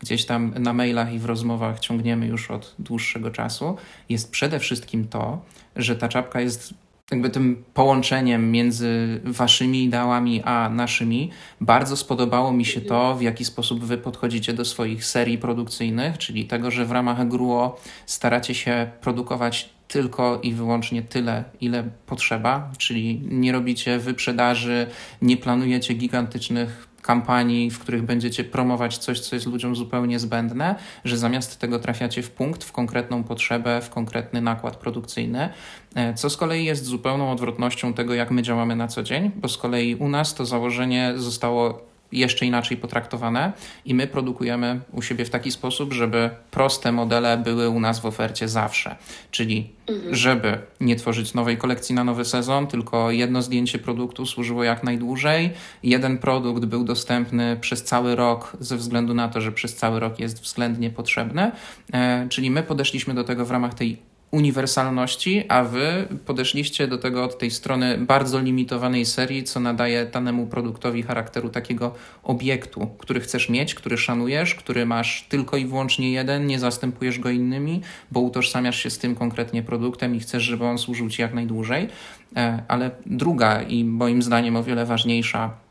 gdzieś 0.00 0.26
tam 0.26 0.54
na 0.58 0.72
mailach 0.72 1.12
i 1.12 1.18
w 1.18 1.24
rozmowach 1.24 1.80
ciągniemy 1.80 2.26
już 2.26 2.50
od 2.50 2.74
dłuższego 2.78 3.30
czasu, 3.30 3.76
jest 4.08 4.30
przede 4.30 4.58
wszystkim 4.58 5.08
to, 5.08 5.42
że 5.76 5.96
ta 5.96 6.08
czapka 6.08 6.40
jest 6.40 6.74
jakby 7.10 7.30
tym 7.30 7.64
połączeniem 7.74 8.50
między 8.50 9.20
waszymi 9.24 9.84
ideałami 9.84 10.42
a 10.42 10.68
naszymi. 10.68 11.30
Bardzo 11.60 11.96
spodobało 11.96 12.52
mi 12.52 12.64
się 12.64 12.80
to, 12.80 13.16
w 13.16 13.22
jaki 13.22 13.44
sposób 13.44 13.84
wy 13.84 13.98
podchodzicie 13.98 14.52
do 14.52 14.64
swoich 14.64 15.04
serii 15.04 15.38
produkcyjnych, 15.38 16.18
czyli 16.18 16.46
tego, 16.46 16.70
że 16.70 16.86
w 16.86 16.92
ramach 16.92 17.28
GRUO 17.28 17.80
staracie 18.06 18.54
się 18.54 18.90
produkować 19.00 19.70
tylko 19.88 20.40
i 20.42 20.52
wyłącznie 20.52 21.02
tyle, 21.02 21.44
ile 21.60 21.84
potrzeba, 22.06 22.72
czyli 22.78 23.20
nie 23.24 23.52
robicie 23.52 23.98
wyprzedaży, 23.98 24.86
nie 25.22 25.36
planujecie 25.36 25.94
gigantycznych 25.94 26.87
kampanii, 27.08 27.70
w 27.70 27.78
których 27.78 28.02
będziecie 28.02 28.44
promować 28.44 28.98
coś, 28.98 29.20
co 29.20 29.36
jest 29.36 29.46
ludziom 29.46 29.76
zupełnie 29.76 30.18
zbędne, 30.18 30.74
że 31.04 31.16
zamiast 31.16 31.58
tego 31.58 31.78
trafiacie 31.78 32.22
w 32.22 32.30
punkt, 32.30 32.64
w 32.64 32.72
konkretną 32.72 33.24
potrzebę, 33.24 33.80
w 33.80 33.90
konkretny 33.90 34.40
nakład 34.40 34.76
produkcyjny, 34.76 35.48
e, 35.94 36.14
co 36.14 36.30
z 36.30 36.36
kolei 36.36 36.64
jest 36.64 36.84
zupełną 36.84 37.32
odwrotnością 37.32 37.94
tego, 37.94 38.14
jak 38.14 38.30
my 38.30 38.42
działamy 38.42 38.76
na 38.76 38.88
co 38.88 39.02
dzień, 39.02 39.30
bo 39.36 39.48
z 39.48 39.58
kolei 39.58 39.94
u 39.94 40.08
nas 40.08 40.34
to 40.34 40.46
założenie 40.46 41.12
zostało 41.16 41.87
jeszcze 42.12 42.46
inaczej 42.46 42.76
potraktowane 42.76 43.52
i 43.84 43.94
my 43.94 44.06
produkujemy 44.06 44.80
u 44.92 45.02
siebie 45.02 45.24
w 45.24 45.30
taki 45.30 45.50
sposób, 45.50 45.92
żeby 45.92 46.30
proste 46.50 46.92
modele 46.92 47.38
były 47.38 47.68
u 47.68 47.80
nas 47.80 48.00
w 48.00 48.06
ofercie 48.06 48.48
zawsze. 48.48 48.96
Czyli 49.30 49.70
mhm. 49.88 50.14
żeby 50.14 50.58
nie 50.80 50.96
tworzyć 50.96 51.34
nowej 51.34 51.56
kolekcji 51.56 51.94
na 51.94 52.04
nowy 52.04 52.24
sezon, 52.24 52.66
tylko 52.66 53.10
jedno 53.10 53.42
zdjęcie 53.42 53.78
produktu 53.78 54.26
służyło 54.26 54.64
jak 54.64 54.82
najdłużej. 54.82 55.50
Jeden 55.82 56.18
produkt 56.18 56.64
był 56.64 56.84
dostępny 56.84 57.56
przez 57.60 57.84
cały 57.84 58.16
rok 58.16 58.56
ze 58.60 58.76
względu 58.76 59.14
na 59.14 59.28
to, 59.28 59.40
że 59.40 59.52
przez 59.52 59.76
cały 59.76 60.00
rok 60.00 60.18
jest 60.18 60.42
względnie 60.42 60.90
potrzebny. 60.90 61.52
E, 61.92 62.26
czyli 62.28 62.50
my 62.50 62.62
podeszliśmy 62.62 63.14
do 63.14 63.24
tego 63.24 63.44
w 63.44 63.50
ramach 63.50 63.74
tej 63.74 64.07
uniwersalności, 64.30 65.44
a 65.48 65.64
wy 65.64 66.08
podeszliście 66.26 66.88
do 66.88 66.98
tego 66.98 67.24
od 67.24 67.38
tej 67.38 67.50
strony 67.50 67.98
bardzo 67.98 68.40
limitowanej 68.40 69.06
serii, 69.06 69.44
co 69.44 69.60
nadaje 69.60 70.06
danemu 70.06 70.46
produktowi 70.46 71.02
charakteru 71.02 71.48
takiego 71.48 71.94
obiektu, 72.22 72.88
który 72.98 73.20
chcesz 73.20 73.48
mieć, 73.48 73.74
który 73.74 73.98
szanujesz, 73.98 74.54
który 74.54 74.86
masz 74.86 75.26
tylko 75.28 75.56
i 75.56 75.66
wyłącznie 75.66 76.12
jeden, 76.12 76.46
nie 76.46 76.58
zastępujesz 76.58 77.18
go 77.18 77.30
innymi, 77.30 77.80
bo 78.10 78.20
utożsamiasz 78.20 78.82
się 78.82 78.90
z 78.90 78.98
tym 78.98 79.14
konkretnie 79.14 79.62
produktem 79.62 80.14
i 80.14 80.20
chcesz, 80.20 80.42
żeby 80.42 80.64
on 80.64 80.78
służył 80.78 81.10
ci 81.10 81.22
jak 81.22 81.34
najdłużej. 81.34 81.88
E, 82.36 82.62
ale 82.68 82.90
druga 83.06 83.62
i 83.62 83.84
moim 83.84 84.22
zdaniem 84.22 84.56
o 84.56 84.62
wiele 84.62 84.86
ważniejsza 84.86 85.67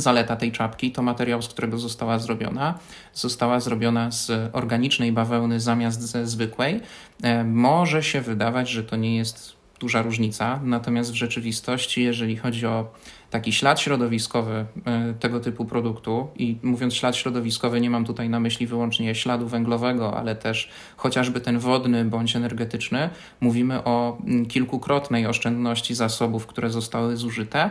Zaleta 0.00 0.36
tej 0.36 0.52
czapki 0.52 0.92
to 0.92 1.02
materiał, 1.02 1.42
z 1.42 1.48
którego 1.48 1.78
została 1.78 2.18
zrobiona. 2.18 2.78
Została 3.14 3.60
zrobiona 3.60 4.10
z 4.10 4.30
organicznej 4.52 5.12
bawełny 5.12 5.60
zamiast 5.60 6.02
ze 6.02 6.26
zwykłej. 6.26 6.80
E, 7.22 7.44
może 7.44 8.02
się 8.02 8.20
wydawać, 8.20 8.68
że 8.68 8.84
to 8.84 8.96
nie 8.96 9.16
jest 9.16 9.58
duża 9.80 10.02
różnica, 10.02 10.60
natomiast 10.64 11.12
w 11.12 11.14
rzeczywistości, 11.14 12.02
jeżeli 12.02 12.36
chodzi 12.36 12.66
o 12.66 12.92
taki 13.30 13.52
ślad 13.52 13.80
środowiskowy 13.80 14.66
e, 14.84 15.14
tego 15.20 15.40
typu 15.40 15.64
produktu. 15.64 16.28
I 16.36 16.56
mówiąc 16.62 16.94
ślad 16.94 17.16
środowiskowy 17.16 17.80
nie 17.80 17.90
mam 17.90 18.04
tutaj 18.04 18.28
na 18.28 18.40
myśli 18.40 18.66
wyłącznie 18.66 19.14
śladu 19.14 19.48
węglowego, 19.48 20.16
ale 20.16 20.36
też 20.36 20.70
chociażby 20.96 21.40
ten 21.40 21.58
wodny 21.58 22.04
bądź 22.04 22.36
energetyczny, 22.36 23.10
mówimy 23.40 23.84
o 23.84 24.18
kilkukrotnej 24.48 25.26
oszczędności 25.26 25.94
zasobów, 25.94 26.46
które 26.46 26.70
zostały 26.70 27.16
zużyte. 27.16 27.70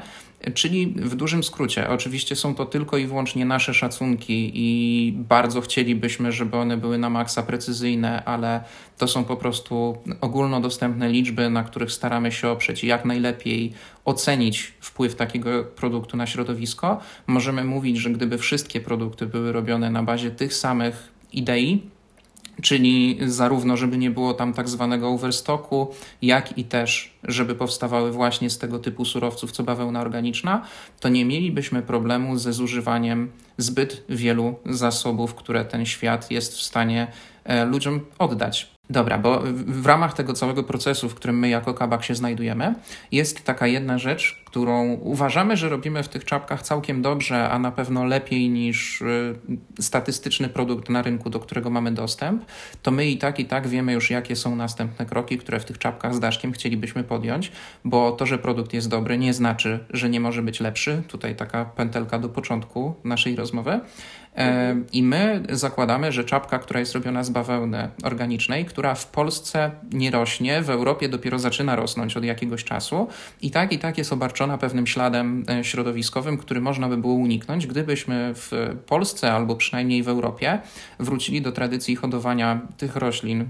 Czyli 0.53 0.87
w 0.87 1.15
dużym 1.15 1.43
skrócie, 1.43 1.89
oczywiście 1.89 2.35
są 2.35 2.55
to 2.55 2.65
tylko 2.65 2.97
i 2.97 3.07
wyłącznie 3.07 3.45
nasze 3.45 3.73
szacunki 3.73 4.51
i 4.53 5.11
bardzo 5.11 5.61
chcielibyśmy, 5.61 6.31
żeby 6.31 6.57
one 6.57 6.77
były 6.77 6.97
na 6.97 7.09
maksa 7.09 7.43
precyzyjne, 7.43 8.25
ale 8.25 8.63
to 8.97 9.07
są 9.07 9.23
po 9.23 9.35
prostu 9.35 9.97
ogólnodostępne 10.21 11.09
liczby, 11.09 11.49
na 11.49 11.63
których 11.63 11.91
staramy 11.91 12.31
się 12.31 12.49
oprzeć 12.49 12.83
i 12.83 12.87
jak 12.87 13.05
najlepiej 13.05 13.73
ocenić 14.07 14.73
wpływ 14.79 15.15
takiego 15.15 15.63
produktu 15.63 16.17
na 16.17 16.27
środowisko. 16.27 16.99
Możemy 17.27 17.63
mówić, 17.63 17.97
że 17.97 18.09
gdyby 18.09 18.37
wszystkie 18.37 18.81
produkty 18.81 19.25
były 19.25 19.51
robione 19.51 19.89
na 19.89 20.03
bazie 20.03 20.31
tych 20.31 20.53
samych 20.53 21.11
idei, 21.33 21.81
czyli 22.61 23.19
zarówno, 23.25 23.77
żeby 23.77 23.97
nie 23.97 24.11
było 24.11 24.33
tam 24.33 24.53
tak 24.53 24.69
zwanego 24.69 25.09
overstocku, 25.09 25.93
jak 26.21 26.57
i 26.57 26.63
też, 26.63 27.13
żeby 27.23 27.55
powstawały 27.55 28.11
właśnie 28.11 28.49
z 28.49 28.57
tego 28.57 28.79
typu 28.79 29.05
surowców, 29.05 29.51
co 29.51 29.63
bawełna 29.63 30.01
organiczna, 30.01 30.65
to 30.99 31.09
nie 31.09 31.25
mielibyśmy 31.25 31.81
problemu 31.81 32.37
ze 32.37 32.53
zużywaniem 32.53 33.31
zbyt 33.57 34.03
wielu 34.09 34.55
zasobów, 34.65 35.35
które 35.35 35.65
ten 35.65 35.85
świat 35.85 36.31
jest 36.31 36.53
w 36.53 36.61
stanie 36.61 37.07
e, 37.43 37.65
ludziom 37.65 38.01
oddać. 38.19 38.76
Dobra, 38.89 39.17
bo 39.17 39.41
w 39.53 39.85
ramach 39.85 40.13
tego 40.13 40.33
całego 40.33 40.63
procesu, 40.63 41.09
w 41.09 41.15
którym 41.15 41.39
my 41.39 41.49
jako 41.49 41.73
kabak 41.73 42.03
się 42.03 42.15
znajdujemy, 42.15 42.75
jest 43.11 43.43
taka 43.43 43.67
jedna 43.67 43.97
rzecz, 43.97 44.43
którą 44.45 44.93
uważamy, 44.93 45.57
że 45.57 45.69
robimy 45.69 46.03
w 46.03 46.09
tych 46.09 46.25
czapkach 46.25 46.61
całkiem 46.61 47.01
dobrze, 47.01 47.49
a 47.49 47.59
na 47.59 47.71
pewno 47.71 48.05
lepiej 48.05 48.49
niż 48.49 49.01
y, 49.01 49.35
statystyczny 49.79 50.49
produkt 50.49 50.89
na 50.89 51.01
rynku, 51.01 51.29
do 51.29 51.39
którego 51.39 51.69
mamy 51.69 51.91
dostęp, 51.91 52.45
to 52.81 52.91
my 52.91 53.05
i 53.05 53.17
tak, 53.17 53.39
i 53.39 53.45
tak 53.45 53.67
wiemy 53.67 53.93
już, 53.93 54.09
jakie 54.09 54.35
są 54.35 54.55
następne 54.55 55.05
kroki, 55.05 55.37
które 55.37 55.59
w 55.59 55.65
tych 55.65 55.77
czapkach 55.77 56.15
z 56.15 56.19
Daszkiem 56.19 56.51
chcielibyśmy 56.51 57.03
podjąć, 57.03 57.51
bo 57.85 58.11
to, 58.11 58.25
że 58.25 58.37
produkt 58.37 58.73
jest 58.73 58.89
dobry, 58.89 59.17
nie 59.17 59.33
znaczy, 59.33 59.85
że 59.89 60.09
nie 60.09 60.19
może 60.19 60.41
być 60.41 60.59
lepszy. 60.59 61.03
Tutaj 61.07 61.35
taka 61.35 61.65
pętelka 61.65 62.19
do 62.19 62.29
początku 62.29 62.95
naszej 63.03 63.35
rozmowy. 63.35 63.79
E, 64.37 64.75
I 64.93 65.03
my 65.03 65.43
zakładamy, 65.49 66.11
że 66.11 66.23
czapka, 66.23 66.59
która 66.59 66.79
jest 66.79 66.93
robiona 66.93 67.23
z 67.23 67.29
bawełny 67.29 67.89
organicznej, 68.03 68.65
która 68.65 68.95
w 68.95 69.07
Polsce 69.07 69.71
nie 69.91 70.11
rośnie, 70.11 70.61
w 70.61 70.69
Europie 70.69 71.09
dopiero 71.09 71.39
zaczyna 71.39 71.75
rosnąć 71.75 72.17
od 72.17 72.23
jakiegoś 72.23 72.63
czasu, 72.63 73.07
i 73.41 73.51
tak 73.51 73.71
i 73.73 73.79
tak 73.79 73.97
jest 73.97 74.13
obarczona 74.13 74.57
pewnym 74.57 74.87
śladem 74.87 75.45
e, 75.49 75.63
środowiskowym, 75.63 76.37
który 76.37 76.61
można 76.61 76.89
by 76.89 76.97
było 76.97 77.13
uniknąć, 77.13 77.67
gdybyśmy 77.67 78.31
w 78.35 78.51
Polsce 78.85 79.33
albo 79.33 79.55
przynajmniej 79.55 80.03
w 80.03 80.09
Europie 80.09 80.59
wrócili 80.99 81.41
do 81.41 81.51
tradycji 81.51 81.95
hodowania 81.95 82.61
tych 82.77 82.95
roślin, 82.95 83.45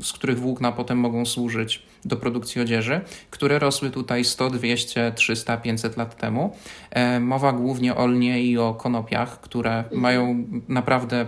z 0.00 0.12
których 0.12 0.40
włókna 0.40 0.72
potem 0.72 0.98
mogą 0.98 1.26
służyć 1.26 1.82
do 2.04 2.16
produkcji 2.16 2.60
odzieży, 2.60 3.00
które 3.30 3.58
rosły 3.58 3.90
tutaj 3.90 4.24
100, 4.24 4.50
200, 4.50 5.12
300, 5.16 5.56
500 5.56 5.96
lat 5.96 6.16
temu. 6.16 6.56
E, 6.90 7.20
mowa 7.20 7.52
głównie 7.52 7.94
o 7.94 8.06
lnie 8.06 8.42
i 8.42 8.58
o 8.58 8.74
konopiach, 8.74 9.40
które 9.40 9.78
mhm. 9.78 10.00
mają 10.00 10.44
naprawdę 10.68 11.26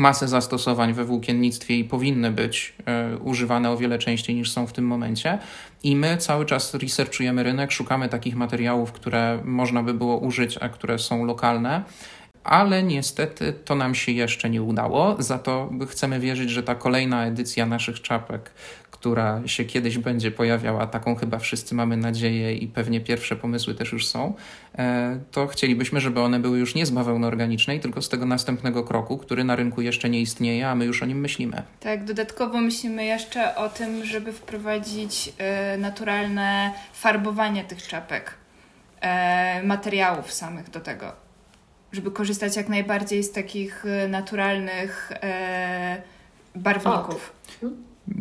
masę 0.00 0.28
zastosowań 0.28 0.92
we 0.92 1.04
włókiennictwie 1.04 1.78
i 1.78 1.84
powinny 1.84 2.30
być 2.30 2.74
e, 2.86 3.16
używane 3.18 3.70
o 3.70 3.76
wiele 3.76 3.98
częściej 3.98 4.36
niż 4.36 4.50
są 4.50 4.66
w 4.66 4.72
tym 4.72 4.86
momencie. 4.86 5.38
I 5.82 5.96
my 5.96 6.16
cały 6.16 6.46
czas 6.46 6.74
researchujemy 6.74 7.42
rynek, 7.42 7.72
szukamy 7.72 8.08
takich 8.08 8.36
materiałów, 8.36 8.92
które 8.92 9.40
można 9.44 9.82
by 9.82 9.94
było 9.94 10.18
użyć, 10.18 10.58
a 10.58 10.68
które 10.68 10.98
są 10.98 11.24
lokalne 11.24 11.84
ale 12.50 12.82
niestety 12.82 13.52
to 13.64 13.74
nam 13.74 13.94
się 13.94 14.12
jeszcze 14.12 14.50
nie 14.50 14.62
udało. 14.62 15.16
Za 15.18 15.38
to 15.38 15.70
chcemy 15.88 16.20
wierzyć, 16.20 16.50
że 16.50 16.62
ta 16.62 16.74
kolejna 16.74 17.26
edycja 17.26 17.66
naszych 17.66 18.02
czapek, 18.02 18.50
która 18.90 19.42
się 19.46 19.64
kiedyś 19.64 19.98
będzie 19.98 20.30
pojawiała, 20.30 20.86
taką 20.86 21.14
chyba 21.14 21.38
wszyscy 21.38 21.74
mamy 21.74 21.96
nadzieję 21.96 22.54
i 22.54 22.66
pewnie 22.66 23.00
pierwsze 23.00 23.36
pomysły 23.36 23.74
też 23.74 23.92
już 23.92 24.06
są, 24.06 24.34
e, 24.78 25.20
to 25.30 25.46
chcielibyśmy, 25.46 26.00
żeby 26.00 26.20
one 26.20 26.40
były 26.40 26.58
już 26.58 26.74
nie 26.74 26.86
z 26.86 26.90
bawełny 26.90 27.26
organicznej, 27.26 27.80
tylko 27.80 28.02
z 28.02 28.08
tego 28.08 28.26
następnego 28.26 28.84
kroku, 28.84 29.18
który 29.18 29.44
na 29.44 29.56
rynku 29.56 29.82
jeszcze 29.82 30.10
nie 30.10 30.20
istnieje, 30.20 30.68
a 30.68 30.74
my 30.74 30.84
już 30.84 31.02
o 31.02 31.06
nim 31.06 31.20
myślimy. 31.20 31.62
Tak, 31.80 32.04
dodatkowo 32.04 32.58
myślimy 32.58 33.04
jeszcze 33.04 33.56
o 33.56 33.68
tym, 33.68 34.04
żeby 34.04 34.32
wprowadzić 34.32 35.32
e, 35.38 35.78
naturalne 35.78 36.72
farbowanie 36.92 37.64
tych 37.64 37.82
czapek, 37.82 38.34
e, 39.00 39.62
materiałów 39.62 40.32
samych 40.32 40.70
do 40.70 40.80
tego 40.80 41.29
żeby 41.92 42.10
korzystać 42.10 42.56
jak 42.56 42.68
najbardziej 42.68 43.22
z 43.22 43.32
takich 43.32 43.84
naturalnych 44.08 45.12
e, 45.12 46.02
barwników. 46.54 47.32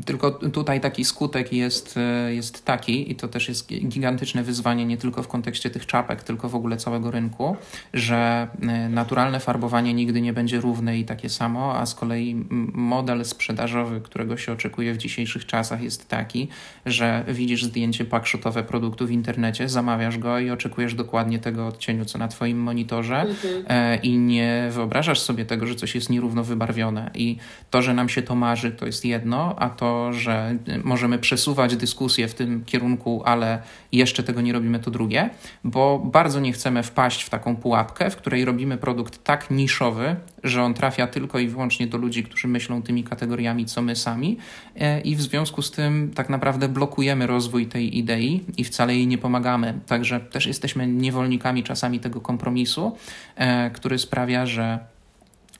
Tylko 0.06 0.32
tutaj 0.32 0.82
taki 0.82 1.06
skutek 1.06 1.54
jest, 1.54 1.97
e, 1.97 2.34
jest 2.34 2.65
taki, 2.65 3.12
i 3.12 3.15
to 3.15 3.28
też 3.28 3.49
jest 3.49 3.67
gigantyczne 3.67 4.43
wyzwanie 4.43 4.86
nie 4.86 4.97
tylko 4.97 5.23
w 5.23 5.28
kontekście 5.28 5.69
tych 5.69 5.86
czapek, 5.86 6.23
tylko 6.23 6.49
w 6.49 6.56
ogóle 6.56 6.78
całego 6.78 7.12
rynku, 7.12 7.58
że 7.93 8.47
e, 8.62 8.89
naturalne 8.89 9.39
farbowanie 9.39 9.93
nigdy 9.93 10.21
nie 10.21 10.34
będzie 10.34 10.62
równe 10.62 10.99
i 10.99 11.06
takie 11.06 11.30
samo, 11.30 11.75
a 11.75 11.86
z 11.86 11.95
kolei 11.95 12.45
model 12.73 13.25
sprzedażowy, 13.25 14.02
którego 14.02 14.38
się 14.38 14.52
oczekuje 14.52 14.93
w 14.93 14.97
dzisiejszych 14.97 15.45
czasach, 15.45 15.82
jest 15.82 16.08
taki, 16.08 16.47
że 16.86 17.23
widzisz 17.28 17.63
zdjęcie 17.63 18.06
pakszotowe 18.06 18.63
produktu 18.63 19.08
w 19.08 19.12
internecie, 19.12 19.69
zamawiasz 19.69 20.17
go 20.17 20.39
i 20.39 20.49
oczekujesz 20.49 20.93
dokładnie 20.93 21.39
tego 21.39 21.67
odcieniu, 21.67 22.06
co 22.06 22.17
na 22.17 22.28
Twoim 22.28 22.58
monitorze, 22.58 23.21
mhm. 23.21 23.65
E, 23.67 23.95
i 23.95 24.17
nie 24.17 24.67
wyobrażasz 24.71 25.19
sobie 25.19 25.45
tego, 25.45 25.67
że 25.67 25.75
coś 25.75 25.95
jest 25.95 26.10
nierówno 26.10 26.43
wybarwione. 26.43 27.12
I 27.15 27.38
to, 27.69 27.82
że 27.82 27.93
nam 27.93 28.10
się 28.10 28.21
to 28.21 28.36
marzy, 28.36 28.71
to 28.71 28.86
jest 28.86 29.06
jedno, 29.06 29.56
a 29.60 29.69
to, 29.80 30.13
że 30.13 30.56
możemy 30.84 31.20
przesuwać 31.20 31.76
dyskusję 31.76 32.28
w 32.28 32.34
tym 32.34 32.65
kierunku, 32.65 33.22
ale 33.26 33.62
jeszcze 33.92 34.24
tego 34.24 34.42
nie 34.42 34.54
robimy, 34.54 34.80
to 34.80 34.92
drugie, 34.92 35.30
bo 35.63 36.00
bardzo 36.00 36.39
nie 36.39 36.54
chcemy 36.54 36.84
wpaść 36.84 37.24
w 37.24 37.30
taką 37.30 37.56
pułapkę, 37.56 38.10
w 38.10 38.15
której 38.15 38.46
robimy 38.46 38.78
produkt 38.78 39.24
tak 39.24 39.52
niszowy, 39.52 40.15
że 40.44 40.63
on 40.63 40.74
trafia 40.74 41.08
tylko 41.08 41.39
i 41.39 41.48
wyłącznie 41.48 41.88
do 41.88 41.98
ludzi, 41.98 42.24
którzy 42.24 42.48
myślą 42.48 42.82
tymi 42.82 43.04
kategoriami, 43.04 43.65
co 43.65 43.82
my 43.82 43.96
sami, 43.96 44.38
e, 44.76 45.02
i 45.02 45.15
w 45.15 45.22
związku 45.22 45.62
z 45.62 45.72
tym 45.72 46.12
tak 46.15 46.30
naprawdę 46.30 46.70
blokujemy 46.70 47.28
rozwój 47.28 47.68
tej 47.68 47.98
idei 47.98 48.44
i 48.58 48.63
wcale 48.63 48.96
jej 48.96 49.08
nie 49.08 49.18
pomagamy. 49.18 49.80
Także 49.88 50.20
też 50.20 50.46
jesteśmy 50.46 50.88
niewolnikami 50.88 51.63
czasami 51.63 52.00
tego 52.00 52.22
kompromisu, 52.22 52.98
e, 53.36 53.70
który 53.70 54.00
sprawia, 54.00 54.46
że 54.46 54.80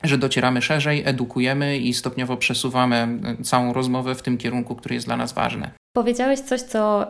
że 0.04 0.18
docieramy 0.18 0.62
szerzej, 0.62 1.04
edukujemy 1.06 1.78
i 1.78 1.94
stopniowo 1.94 2.38
przesuwamy 2.38 3.08
całą 3.44 3.74
rozmowę 3.74 4.16
w 4.16 4.22
tym 4.22 4.38
kierunku, 4.38 4.76
który 4.76 4.96
jest 4.96 5.08
dla 5.08 5.18
nas 5.18 5.34
ważny. 5.34 5.72
Powiedziałeś 5.96 6.40
coś, 6.40 6.62
co 6.62 7.08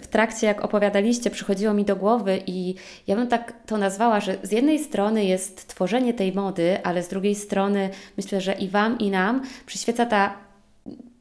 w 0.00 0.06
trakcie, 0.06 0.46
jak 0.46 0.64
opowiadaliście, 0.64 1.30
przychodziło 1.30 1.74
mi 1.74 1.84
do 1.84 1.96
głowy, 1.96 2.42
i 2.46 2.74
ja 3.06 3.16
bym 3.16 3.28
tak 3.28 3.54
to 3.66 3.78
nazwała, 3.78 4.20
że 4.20 4.36
z 4.42 4.52
jednej 4.52 4.78
strony 4.78 5.24
jest 5.24 5.68
tworzenie 5.68 6.14
tej 6.14 6.32
mody, 6.32 6.78
ale 6.84 7.02
z 7.02 7.08
drugiej 7.08 7.34
strony 7.34 7.90
myślę, 8.16 8.40
że 8.40 8.52
i 8.52 8.68
Wam, 8.68 8.98
i 8.98 9.10
nam 9.10 9.42
przyświeca 9.66 10.06
ta 10.06 10.34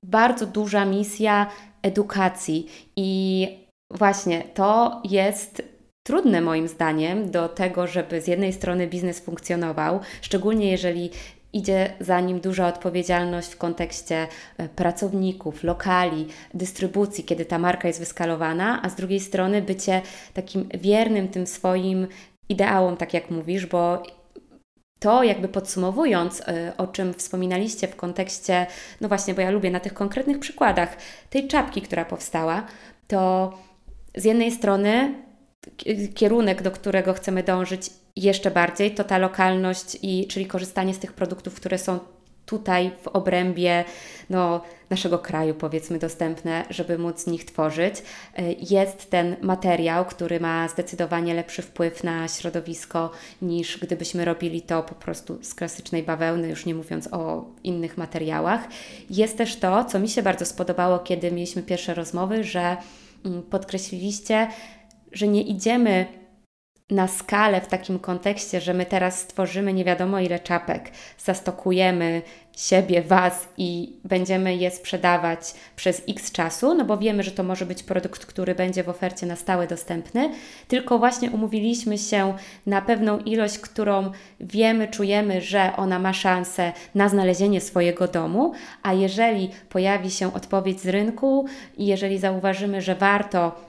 bardzo 0.06 0.46
duża 0.46 0.86
misja 0.86 1.48
edukacji. 1.82 2.68
I 2.96 3.48
właśnie 3.92 4.44
to 4.54 5.02
jest 5.10 5.64
trudne 6.04 6.42
moim 6.42 6.68
zdaniem 6.68 7.32
do 7.32 7.50
tego, 7.50 7.88
żeby 7.88 8.22
z 8.22 8.28
jednej 8.28 8.54
strony 8.54 8.88
biznes 8.88 9.20
funkcjonował, 9.20 10.00
szczególnie 10.22 10.72
jeżeli 10.72 11.12
idzie 11.54 11.94
za 12.00 12.20
nim 12.20 12.40
duża 12.40 12.68
odpowiedzialność 12.68 13.52
w 13.52 13.58
kontekście 13.58 14.28
e, 14.58 14.70
pracowników, 14.70 15.64
lokali, 15.64 16.28
dystrybucji, 16.54 17.24
kiedy 17.24 17.46
ta 17.46 17.60
marka 17.60 17.88
jest 17.88 18.00
wyskalowana, 18.00 18.82
a 18.82 18.90
z 18.90 18.96
drugiej 18.96 19.20
strony 19.20 19.62
bycie 19.62 20.02
takim 20.34 20.70
wiernym 20.74 21.28
tym 21.28 21.48
swoim 21.48 22.08
ideałom, 22.50 22.98
tak 22.98 23.14
jak 23.14 23.30
mówisz, 23.32 23.66
bo 23.66 24.04
to 25.00 25.24
jakby 25.24 25.48
podsumowując, 25.48 26.42
e, 26.42 26.74
o 26.78 26.88
czym 26.88 27.14
wspominaliście 27.14 27.88
w 27.88 27.96
kontekście, 27.96 28.68
no 29.02 29.08
właśnie, 29.08 29.34
bo 29.34 29.42
ja 29.42 29.50
lubię 29.52 29.72
na 29.72 29.80
tych 29.80 29.94
konkretnych 29.94 30.40
przykładach 30.40 30.98
tej 31.30 31.48
czapki, 31.48 31.82
która 31.82 32.06
powstała, 32.06 32.66
to 33.08 33.54
z 34.16 34.24
jednej 34.26 34.52
strony 34.52 35.14
kierunek, 36.16 36.62
do 36.62 36.72
którego 36.72 37.14
chcemy 37.14 37.44
dążyć 37.44 37.90
jeszcze 38.16 38.52
bardziej, 38.52 38.92
to 38.92 39.04
ta 39.04 39.18
lokalność, 39.18 39.98
i, 40.02 40.28
czyli 40.28 40.46
korzystanie 40.46 40.94
z 40.94 41.00
tych 41.00 41.14
produktów, 41.14 41.56
które 41.56 41.78
są 41.78 42.00
tutaj 42.50 42.92
w 43.04 43.08
obrębie 43.08 43.86
no, 44.30 44.62
naszego 44.90 45.20
kraju, 45.20 45.54
powiedzmy, 45.54 46.00
dostępne, 46.00 46.66
żeby 46.70 46.98
móc 46.98 47.20
z 47.20 47.28
nich 47.28 47.46
tworzyć. 47.46 47.96
Jest 48.70 49.10
ten 49.10 49.36
materiał, 49.42 50.06
który 50.06 50.40
ma 50.40 50.68
zdecydowanie 50.68 51.34
lepszy 51.34 51.62
wpływ 51.62 52.04
na 52.04 52.28
środowisko 52.28 53.12
niż 53.42 53.78
gdybyśmy 53.78 54.26
robili 54.26 54.62
to 54.62 54.84
po 54.84 54.96
prostu 54.96 55.44
z 55.44 55.56
klasycznej 55.56 56.04
bawełny, 56.04 56.50
już 56.50 56.66
nie 56.66 56.76
mówiąc 56.76 57.10
o 57.12 57.46
innych 57.64 57.98
materiałach. 57.98 58.68
Jest 59.10 59.38
też 59.38 59.56
to, 59.56 59.86
co 59.86 60.00
mi 60.00 60.10
się 60.10 60.24
bardzo 60.24 60.46
spodobało, 60.46 61.00
kiedy 61.00 61.32
mieliśmy 61.32 61.64
pierwsze 61.64 61.94
rozmowy, 61.94 62.44
że 62.44 62.78
mm, 63.26 63.44
podkreśliliście, 63.44 64.48
że 65.12 65.28
nie 65.28 65.42
idziemy 65.42 66.06
na 66.90 67.08
skalę 67.08 67.62
w 67.62 67.68
takim 67.68 68.00
kontekście, 68.00 68.62
że 68.62 68.74
my 68.74 68.86
teraz 68.86 69.20
stworzymy 69.20 69.74
nie 69.74 69.86
wiadomo 69.86 70.20
ile 70.20 70.40
czapek, 70.40 70.92
zastokujemy 71.18 72.22
siebie, 72.58 73.02
Was 73.02 73.48
i 73.58 73.94
będziemy 74.04 74.56
je 74.56 74.72
sprzedawać 74.72 75.54
przez 75.76 76.02
x 76.10 76.32
czasu, 76.32 76.74
no 76.74 76.86
bo 76.86 76.98
wiemy, 76.98 77.24
że 77.24 77.32
to 77.32 77.44
może 77.44 77.66
być 77.66 77.84
produkt, 77.84 78.26
który 78.26 78.56
będzie 78.56 78.84
w 78.84 78.90
ofercie 78.90 79.26
na 79.26 79.36
stałe 79.36 79.68
dostępny, 79.68 80.30
tylko 80.68 81.00
właśnie 81.00 81.32
umówiliśmy 81.32 81.98
się 81.98 82.34
na 82.66 82.82
pewną 82.82 83.20
ilość, 83.20 83.60
którą 83.60 84.12
wiemy, 84.40 84.88
czujemy, 84.88 85.42
że 85.42 85.72
ona 85.78 86.00
ma 86.00 86.14
szansę 86.14 86.74
na 86.96 87.10
znalezienie 87.10 87.62
swojego 87.62 88.08
domu, 88.08 88.54
a 88.84 88.94
jeżeli 88.94 89.50
pojawi 89.70 90.12
się 90.12 90.34
odpowiedź 90.34 90.80
z 90.80 90.88
rynku 90.88 91.46
i 91.78 91.86
jeżeli 91.86 92.18
zauważymy, 92.18 92.82
że 92.82 92.96
warto 92.96 93.69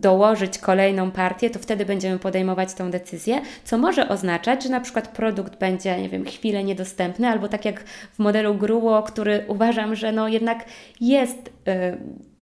dołożyć 0.00 0.58
kolejną 0.58 1.10
partię, 1.10 1.50
to 1.50 1.58
wtedy 1.58 1.86
będziemy 1.86 2.18
podejmować 2.18 2.74
tą 2.74 2.90
decyzję, 2.90 3.40
co 3.64 3.78
może 3.78 4.08
oznaczać, 4.08 4.62
że 4.62 4.68
na 4.68 4.80
przykład 4.80 5.08
produkt 5.08 5.58
będzie, 5.58 6.00
nie 6.00 6.08
wiem, 6.08 6.24
chwilę 6.24 6.64
niedostępny, 6.64 7.28
albo 7.28 7.48
tak 7.48 7.64
jak 7.64 7.84
w 7.84 8.18
modelu 8.18 8.54
Gruło, 8.54 9.02
który 9.02 9.44
uważam, 9.48 9.94
że 9.94 10.12
no 10.12 10.28
jednak 10.28 10.64
jest 11.00 11.38
y, 11.48 11.52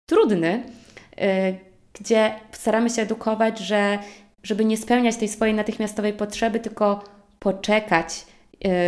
trudny, 0.07 0.63
y, 1.23 1.59
gdzie 2.01 2.35
staramy 2.53 2.91
się 2.91 3.03
edukować, 3.03 3.59
że 3.59 3.99
żeby 4.43 4.65
nie 4.65 4.77
spełniać 4.77 5.17
tej 5.17 5.29
swojej 5.29 5.55
natychmiastowej 5.55 6.13
potrzeby, 6.13 6.61
tylko 6.61 7.05
poczekać 7.39 8.27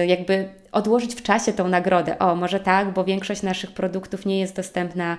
jakby 0.06 0.48
odłożyć 0.72 1.14
w 1.14 1.22
czasie 1.22 1.52
tą 1.52 1.68
nagrodę. 1.68 2.18
O, 2.18 2.36
może 2.36 2.60
tak, 2.60 2.92
bo 2.92 3.04
większość 3.04 3.42
naszych 3.42 3.72
produktów 3.72 4.26
nie 4.26 4.40
jest 4.40 4.56
dostępna 4.56 5.18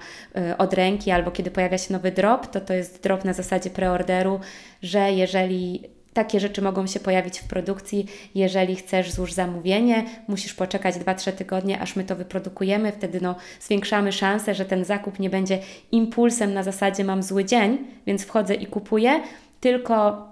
y, 0.52 0.58
od 0.58 0.74
ręki, 0.74 1.12
albo 1.12 1.32
kiedy 1.32 1.52
pojawia 1.52 1.78
się 1.78 1.94
nowy 1.94 2.12
drop, 2.12 2.48
to 2.48 2.62
to 2.62 2.74
jest 2.74 3.04
drop 3.04 3.26
na 3.26 3.34
zasadzie 3.34 3.70
preorderu, 3.70 4.40
że 4.82 5.12
jeżeli 5.12 5.84
takie 6.14 6.40
rzeczy 6.40 6.62
mogą 6.62 6.88
się 6.88 7.00
pojawić 7.00 7.40
w 7.40 7.48
produkcji. 7.48 8.06
Jeżeli 8.36 8.76
chcesz, 8.76 9.12
złóż 9.12 9.34
zamówienie, 9.34 10.06
musisz 10.28 10.54
poczekać 10.54 10.96
2-3 10.96 11.32
tygodnie, 11.32 11.80
aż 11.80 11.96
my 11.96 12.04
to 12.04 12.16
wyprodukujemy. 12.16 12.92
Wtedy 12.92 13.22
no, 13.22 13.36
zwiększamy 13.60 14.12
szansę, 14.12 14.56
że 14.56 14.66
ten 14.66 14.86
zakup 14.86 15.20
nie 15.20 15.30
będzie 15.30 15.60
impulsem 15.92 16.54
na 16.54 16.64
zasadzie 16.64 17.04
mam 17.04 17.24
zły 17.24 17.46
dzień, 17.46 17.78
więc 18.08 18.24
wchodzę 18.24 18.56
i 18.56 18.68
kupuję, 18.68 19.22
tylko 19.60 20.28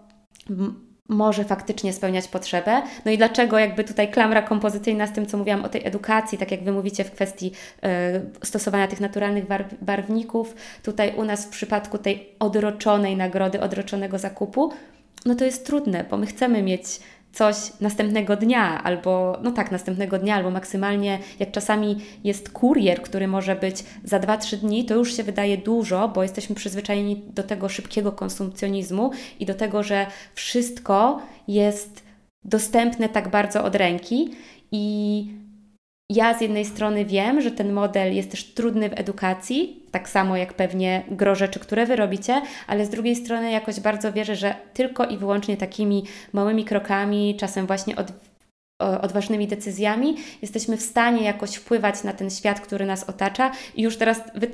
może 1.07 1.43
faktycznie 1.43 1.93
spełniać 1.93 2.27
potrzebę. 2.27 2.81
No 3.05 3.11
i 3.11 3.17
dlaczego 3.17 3.59
jakby 3.59 3.83
tutaj 3.83 4.11
klamra 4.11 4.41
kompozycyjna 4.41 5.07
z 5.07 5.11
tym, 5.11 5.25
co 5.25 5.37
mówiłam 5.37 5.65
o 5.65 5.69
tej 5.69 5.87
edukacji, 5.87 6.37
tak 6.37 6.51
jak 6.51 6.63
Wy 6.63 6.71
mówicie 6.71 7.03
w 7.03 7.11
kwestii 7.11 7.51
y, 8.41 8.45
stosowania 8.45 8.87
tych 8.87 8.99
naturalnych 8.99 9.45
barwników, 9.81 10.55
tutaj 10.83 11.15
u 11.15 11.23
nas 11.23 11.45
w 11.45 11.49
przypadku 11.49 11.97
tej 11.97 12.29
odroczonej 12.39 13.17
nagrody, 13.17 13.61
odroczonego 13.61 14.19
zakupu, 14.19 14.71
no 15.25 15.35
to 15.35 15.45
jest 15.45 15.65
trudne, 15.65 16.05
bo 16.09 16.17
my 16.17 16.25
chcemy 16.25 16.63
mieć 16.63 16.99
coś 17.35 17.55
następnego 17.81 18.35
dnia, 18.35 18.83
albo 18.83 19.39
no 19.43 19.51
tak, 19.51 19.71
następnego 19.71 20.19
dnia, 20.19 20.35
albo 20.35 20.51
maksymalnie 20.51 21.19
jak 21.39 21.51
czasami 21.51 21.97
jest 22.23 22.49
kurier, 22.49 23.01
który 23.01 23.27
może 23.27 23.55
być 23.55 23.83
za 24.03 24.19
2-3 24.19 24.57
dni, 24.57 24.85
to 24.85 24.95
już 24.95 25.17
się 25.17 25.23
wydaje 25.23 25.57
dużo, 25.57 26.07
bo 26.07 26.23
jesteśmy 26.23 26.55
przyzwyczajeni 26.55 27.23
do 27.33 27.43
tego 27.43 27.69
szybkiego 27.69 28.11
konsumpcjonizmu 28.11 29.11
i 29.39 29.45
do 29.45 29.53
tego, 29.53 29.83
że 29.83 30.07
wszystko 30.35 31.21
jest 31.47 32.03
dostępne 32.43 33.09
tak 33.09 33.29
bardzo 33.29 33.63
od 33.63 33.75
ręki 33.75 34.31
i 34.71 35.44
ja 36.09 36.37
z 36.37 36.41
jednej 36.41 36.65
strony 36.65 37.05
wiem, 37.05 37.41
że 37.41 37.51
ten 37.51 37.73
model 37.73 38.15
jest 38.15 38.31
też 38.31 38.43
trudny 38.53 38.89
w 38.89 38.99
edukacji, 38.99 39.83
tak 39.91 40.09
samo 40.09 40.37
jak 40.37 40.53
pewnie 40.53 41.03
gro 41.11 41.35
rzeczy, 41.35 41.59
które 41.59 41.85
Wy 41.85 41.95
robicie, 41.95 42.41
ale 42.67 42.85
z 42.85 42.89
drugiej 42.89 43.15
strony 43.15 43.51
jakoś 43.51 43.79
bardzo 43.79 44.13
wierzę, 44.13 44.35
że 44.35 44.55
tylko 44.73 45.05
i 45.05 45.17
wyłącznie 45.17 45.57
takimi 45.57 46.03
małymi 46.33 46.65
krokami, 46.65 47.37
czasem 47.39 47.67
właśnie 47.67 47.95
od, 47.95 48.11
odważnymi 48.79 49.47
decyzjami, 49.47 50.15
jesteśmy 50.41 50.77
w 50.77 50.81
stanie 50.81 51.23
jakoś 51.23 51.55
wpływać 51.55 52.03
na 52.03 52.13
ten 52.13 52.29
świat, 52.29 52.59
który 52.59 52.85
nas 52.85 53.03
otacza. 53.03 53.51
I 53.75 53.81
już 53.81 53.97
teraz 53.97 54.21
wy, 54.35 54.47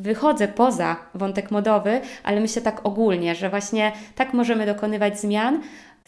wychodzę 0.00 0.48
poza 0.48 0.96
wątek 1.14 1.50
modowy, 1.50 2.00
ale 2.22 2.40
myślę 2.40 2.62
tak 2.62 2.86
ogólnie, 2.86 3.34
że 3.34 3.50
właśnie 3.50 3.92
tak 4.14 4.34
możemy 4.34 4.66
dokonywać 4.66 5.20
zmian, 5.20 5.60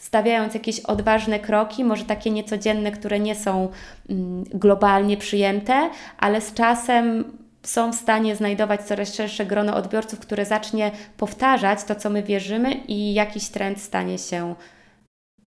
stawiając 0.03 0.53
jakieś 0.53 0.79
odważne 0.79 1.39
kroki, 1.39 1.83
może 1.83 2.05
takie 2.05 2.31
niecodzienne, 2.31 2.91
które 2.91 3.19
nie 3.19 3.35
są 3.35 3.69
mm, 4.09 4.43
globalnie 4.43 5.17
przyjęte, 5.17 5.89
ale 6.17 6.41
z 6.41 6.53
czasem 6.53 7.23
są 7.63 7.91
w 7.91 7.95
stanie 7.95 8.35
znajdować 8.35 8.81
coraz 8.81 9.15
szersze 9.15 9.45
grono 9.45 9.75
odbiorców, 9.75 10.19
które 10.19 10.45
zacznie 10.45 10.91
powtarzać 11.17 11.83
to, 11.83 11.95
co 11.95 12.09
my 12.09 12.23
wierzymy, 12.23 12.73
i 12.73 13.13
jakiś 13.13 13.49
trend 13.49 13.81
stanie 13.81 14.17
się 14.17 14.55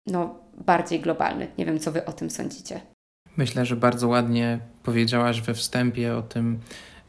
no, 0.06 0.34
bardziej 0.56 1.00
globalny. 1.00 1.46
Nie 1.58 1.66
wiem, 1.66 1.78
co 1.78 1.92
Wy 1.92 2.04
o 2.04 2.12
tym 2.12 2.30
sądzicie. 2.30 2.80
Myślę, 3.36 3.66
że 3.66 3.76
bardzo 3.76 4.08
ładnie 4.08 4.58
powiedziałaś 4.82 5.40
we 5.40 5.54
wstępie 5.54 6.16
o 6.16 6.22
tym, 6.22 6.58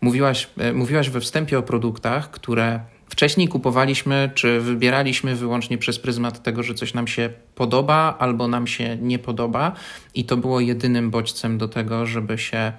mówiłaś, 0.01 0.49
e, 0.57 0.73
mówiłaś 0.73 1.09
we 1.09 1.19
wstępie 1.19 1.59
o 1.59 1.63
produktach, 1.63 2.31
które 2.31 2.79
Wcześniej 3.09 3.47
kupowaliśmy 3.47 4.31
czy 4.35 4.59
wybieraliśmy 4.59 5.35
wyłącznie 5.35 5.77
przez 5.77 5.99
pryzmat 5.99 6.43
tego, 6.43 6.63
że 6.63 6.73
coś 6.73 6.93
nam 6.93 7.07
się 7.07 7.29
podoba 7.55 8.15
albo 8.19 8.47
nam 8.47 8.67
się 8.67 8.97
nie 9.01 9.19
podoba, 9.19 9.71
i 10.15 10.25
to 10.25 10.37
było 10.37 10.59
jedynym 10.59 11.11
bodźcem 11.11 11.57
do 11.57 11.67
tego, 11.67 12.05
żeby 12.05 12.37
się 12.37 12.73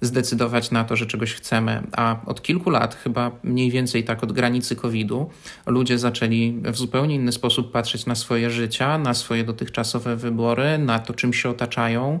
zdecydować 0.00 0.70
na 0.70 0.84
to, 0.84 0.96
że 0.96 1.06
czegoś 1.06 1.34
chcemy. 1.34 1.82
A 1.92 2.16
od 2.26 2.42
kilku 2.42 2.70
lat, 2.70 2.94
chyba 2.94 3.30
mniej 3.42 3.70
więcej 3.70 4.04
tak 4.04 4.24
od 4.24 4.32
granicy 4.32 4.76
COVID-u, 4.76 5.30
ludzie 5.66 5.98
zaczęli 5.98 6.60
w 6.64 6.76
zupełnie 6.76 7.14
inny 7.14 7.32
sposób 7.32 7.72
patrzeć 7.72 8.06
na 8.06 8.14
swoje 8.14 8.50
życia, 8.50 8.98
na 8.98 9.14
swoje 9.14 9.44
dotychczasowe 9.44 10.16
wybory, 10.16 10.78
na 10.78 10.98
to, 10.98 11.14
czym 11.14 11.32
się 11.32 11.50
otaczają. 11.50 12.18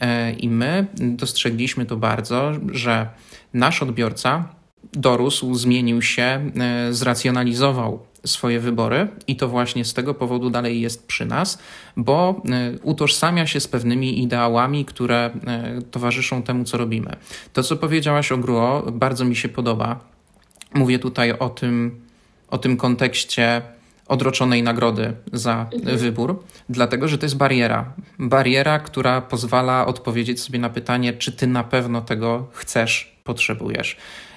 E, 0.00 0.32
I 0.32 0.48
my 0.48 0.86
dostrzegliśmy 0.96 1.86
to 1.86 1.96
bardzo, 1.96 2.52
że 2.72 3.08
nasz 3.54 3.82
odbiorca 3.82 4.59
dorósł, 4.92 5.54
zmienił 5.54 6.02
się, 6.02 6.22
e, 6.22 6.92
zracjonalizował 6.92 8.06
swoje 8.24 8.60
wybory 8.60 9.08
i 9.26 9.36
to 9.36 9.48
właśnie 9.48 9.84
z 9.84 9.94
tego 9.94 10.14
powodu 10.14 10.50
dalej 10.50 10.80
jest 10.80 11.06
przy 11.06 11.26
nas, 11.26 11.58
bo 11.96 12.42
e, 12.50 12.78
utożsamia 12.82 13.46
się 13.46 13.60
z 13.60 13.68
pewnymi 13.68 14.22
ideałami, 14.22 14.84
które 14.84 15.30
e, 15.46 15.82
towarzyszą 15.90 16.42
temu, 16.42 16.64
co 16.64 16.76
robimy. 16.78 17.16
To, 17.52 17.62
co 17.62 17.76
powiedziałaś 17.76 18.32
o 18.32 18.38
GRUO, 18.38 18.92
bardzo 18.92 19.24
mi 19.24 19.36
się 19.36 19.48
podoba. 19.48 20.00
Mówię 20.74 20.98
tutaj 20.98 21.32
o 21.32 21.48
tym, 21.48 22.00
o 22.48 22.58
tym 22.58 22.76
kontekście 22.76 23.62
odroczonej 24.08 24.62
nagrody 24.62 25.12
za 25.32 25.66
mhm. 25.72 25.98
wybór, 25.98 26.42
dlatego 26.68 27.08
że 27.08 27.18
to 27.18 27.26
jest 27.26 27.36
bariera. 27.36 27.92
Bariera, 28.18 28.78
która 28.78 29.20
pozwala 29.20 29.86
odpowiedzieć 29.86 30.40
sobie 30.40 30.58
na 30.58 30.70
pytanie, 30.70 31.12
czy 31.12 31.32
ty 31.32 31.46
na 31.46 31.64
pewno 31.64 32.00
tego 32.00 32.46
chcesz, 32.52 33.16
potrzebujesz. 33.24 33.96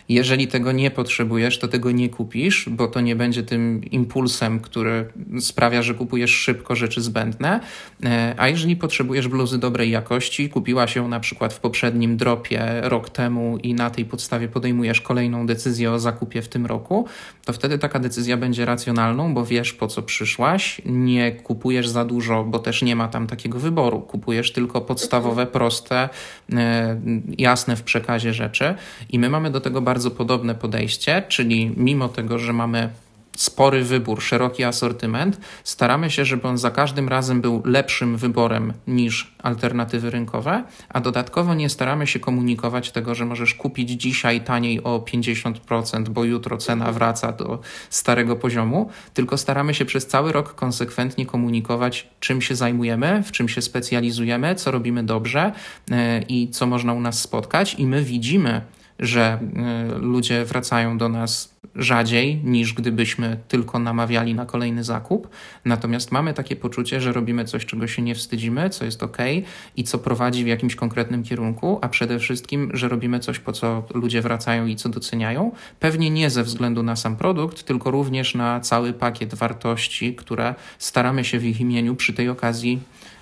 Jeżeli 0.09 0.47
tego 0.47 0.71
nie 0.71 0.91
potrzebujesz, 0.91 1.59
to 1.59 1.67
tego 1.67 1.91
nie 1.91 2.09
kupisz, 2.09 2.69
bo 2.69 2.87
to 2.87 3.01
nie 3.01 3.15
będzie 3.15 3.43
tym 3.43 3.83
impulsem, 3.91 4.59
który 4.59 5.05
sprawia, 5.39 5.81
że 5.81 5.93
kupujesz 5.93 6.31
szybko 6.31 6.75
rzeczy 6.75 7.01
zbędne. 7.01 7.59
E, 8.03 8.35
a 8.37 8.47
jeżeli 8.47 8.75
potrzebujesz 8.75 9.27
bluzy 9.27 9.57
dobrej 9.57 9.91
jakości, 9.91 10.49
kupiłaś 10.49 10.95
ją 10.95 11.07
na 11.07 11.19
przykład 11.19 11.53
w 11.53 11.59
poprzednim 11.59 12.17
dropie 12.17 12.81
rok 12.81 13.09
temu 13.09 13.57
i 13.57 13.73
na 13.73 13.89
tej 13.89 14.05
podstawie 14.05 14.47
podejmujesz 14.47 15.01
kolejną 15.01 15.45
decyzję 15.45 15.91
o 15.91 15.99
zakupie 15.99 16.41
w 16.41 16.47
tym 16.47 16.65
roku, 16.65 17.07
to 17.45 17.53
wtedy 17.53 17.77
taka 17.77 17.99
decyzja 17.99 18.37
będzie 18.37 18.65
racjonalną, 18.65 19.33
bo 19.33 19.45
wiesz 19.45 19.73
po 19.73 19.87
co 19.87 20.01
przyszłaś, 20.01 20.81
nie 20.85 21.31
kupujesz 21.31 21.87
za 21.87 22.05
dużo, 22.05 22.43
bo 22.43 22.59
też 22.59 22.81
nie 22.81 22.95
ma 22.95 23.07
tam 23.07 23.27
takiego 23.27 23.59
wyboru. 23.59 24.01
Kupujesz 24.01 24.51
tylko 24.51 24.81
podstawowe, 24.81 25.45
proste, 25.45 26.09
e, 26.53 27.01
jasne 27.37 27.75
w 27.75 27.83
przekazie 27.83 28.33
rzeczy 28.33 28.75
i 29.09 29.19
my 29.19 29.29
mamy 29.29 29.51
do 29.51 29.61
tego 29.61 29.81
bardzo 29.81 29.92
bardzo 29.93 30.11
podobne 30.11 30.55
podejście, 30.55 31.23
czyli 31.27 31.71
mimo 31.77 32.09
tego, 32.09 32.39
że 32.39 32.53
mamy 32.53 32.89
spory 33.37 33.83
wybór, 33.83 34.21
szeroki 34.21 34.63
asortyment, 34.63 35.39
staramy 35.63 36.09
się, 36.09 36.25
żeby 36.25 36.47
on 36.47 36.57
za 36.57 36.71
każdym 36.71 37.09
razem 37.09 37.41
był 37.41 37.61
lepszym 37.65 38.17
wyborem 38.17 38.73
niż 38.87 39.35
alternatywy 39.43 40.09
rynkowe, 40.09 40.63
a 40.89 41.01
dodatkowo 41.01 41.53
nie 41.53 41.69
staramy 41.69 42.07
się 42.07 42.19
komunikować 42.19 42.91
tego, 42.91 43.15
że 43.15 43.25
możesz 43.25 43.53
kupić 43.53 43.89
dzisiaj 43.89 44.41
taniej 44.41 44.83
o 44.83 44.99
50%, 44.99 46.09
bo 46.09 46.23
jutro 46.23 46.57
cena 46.57 46.91
wraca 46.91 47.31
do 47.31 47.59
starego 47.89 48.35
poziomu, 48.35 48.89
tylko 49.13 49.37
staramy 49.37 49.73
się 49.73 49.85
przez 49.85 50.07
cały 50.07 50.31
rok 50.31 50.55
konsekwentnie 50.55 51.25
komunikować, 51.25 52.07
czym 52.19 52.41
się 52.41 52.55
zajmujemy, 52.55 53.23
w 53.23 53.31
czym 53.31 53.49
się 53.49 53.61
specjalizujemy, 53.61 54.55
co 54.55 54.71
robimy 54.71 55.03
dobrze 55.03 55.51
e, 55.91 56.21
i 56.21 56.49
co 56.49 56.65
można 56.65 56.93
u 56.93 56.99
nas 56.99 57.21
spotkać. 57.21 57.75
I 57.77 57.85
my 57.85 58.03
widzimy, 58.03 58.61
że 58.99 59.39
y, 59.95 59.99
ludzie 59.99 60.45
wracają 60.45 60.97
do 60.97 61.09
nas 61.09 61.53
rzadziej 61.75 62.41
niż 62.43 62.73
gdybyśmy 62.73 63.37
tylko 63.47 63.79
namawiali 63.79 64.35
na 64.35 64.45
kolejny 64.45 64.83
zakup. 64.83 65.29
Natomiast 65.65 66.11
mamy 66.11 66.33
takie 66.33 66.55
poczucie, 66.55 67.01
że 67.01 67.13
robimy 67.13 67.45
coś, 67.45 67.65
czego 67.65 67.87
się 67.87 68.01
nie 68.01 68.15
wstydzimy, 68.15 68.69
co 68.69 68.85
jest 68.85 69.03
ok 69.03 69.17
i 69.77 69.83
co 69.83 69.97
prowadzi 69.97 70.43
w 70.43 70.47
jakimś 70.47 70.75
konkretnym 70.75 71.23
kierunku, 71.23 71.79
a 71.81 71.89
przede 71.89 72.19
wszystkim, 72.19 72.69
że 72.73 72.89
robimy 72.89 73.19
coś, 73.19 73.39
po 73.39 73.53
co 73.53 73.83
ludzie 73.93 74.21
wracają 74.21 74.65
i 74.65 74.75
co 74.75 74.89
doceniają. 74.89 75.51
Pewnie 75.79 76.09
nie 76.09 76.29
ze 76.29 76.43
względu 76.43 76.83
na 76.83 76.95
sam 76.95 77.15
produkt, 77.15 77.63
tylko 77.63 77.91
również 77.91 78.35
na 78.35 78.59
cały 78.59 78.93
pakiet 78.93 79.35
wartości, 79.35 80.15
które 80.15 80.55
staramy 80.77 81.23
się 81.23 81.39
w 81.39 81.45
ich 81.45 81.61
imieniu 81.61 81.95
przy 81.95 82.13
tej 82.13 82.29
okazji 82.29 82.79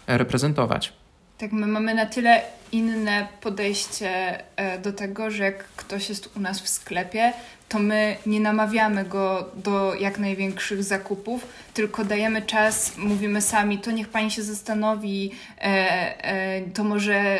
reprezentować. 0.07 1.00
Tak, 1.41 1.51
my 1.51 1.67
mamy 1.67 1.93
na 1.93 2.05
tyle 2.05 2.41
inne 2.71 3.27
podejście 3.41 4.09
e, 4.55 4.79
do 4.79 4.93
tego, 4.93 5.31
że 5.31 5.43
jak 5.43 5.63
ktoś 5.63 6.09
jest 6.09 6.37
u 6.37 6.39
nas 6.39 6.61
w 6.61 6.69
sklepie, 6.69 7.33
to 7.69 7.79
my 7.79 8.15
nie 8.25 8.39
namawiamy 8.39 9.05
go 9.05 9.49
do 9.55 9.95
jak 9.95 10.19
największych 10.19 10.83
zakupów, 10.83 11.47
tylko 11.73 12.05
dajemy 12.05 12.41
czas, 12.41 12.97
mówimy 12.97 13.41
sami, 13.41 13.77
to 13.77 13.91
niech 13.91 14.09
pani 14.09 14.31
się 14.31 14.43
zastanowi, 14.43 15.31
e, 15.57 15.63
e, 15.63 16.61
to 16.61 16.83
może 16.83 17.39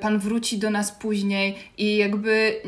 pan 0.00 0.18
wróci 0.18 0.58
do 0.58 0.70
nas 0.70 0.92
później 0.92 1.58
i 1.78 1.96
jakby 1.96 2.60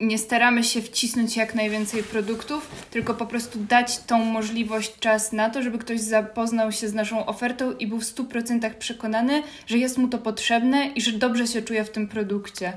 nie 0.00 0.18
staramy 0.18 0.64
się 0.64 0.82
wcisnąć 0.82 1.36
jak 1.36 1.54
najwięcej 1.54 2.02
produktów, 2.02 2.86
tylko 2.90 3.14
po 3.14 3.26
prostu 3.26 3.58
dać 3.58 3.98
tą 3.98 4.18
możliwość, 4.18 4.98
czas 4.98 5.32
na 5.32 5.50
to, 5.50 5.62
żeby 5.62 5.78
ktoś 5.78 6.00
zapoznał 6.00 6.72
się 6.72 6.88
z 6.88 6.94
naszą 6.94 7.26
ofertą 7.26 7.72
i 7.72 7.86
był 7.86 8.00
w 8.00 8.04
100% 8.04 8.74
przekonany, 8.74 9.42
że 9.66 9.78
jest 9.78 9.98
mu 9.98 10.08
to 10.08 10.18
potrzebne 10.18 10.86
i 10.86 11.00
że 11.00 11.12
dobrze 11.12 11.46
się 11.46 11.62
czuje 11.62 11.84
w 11.84 11.90
tym 11.90 12.08
produkcie. 12.08 12.72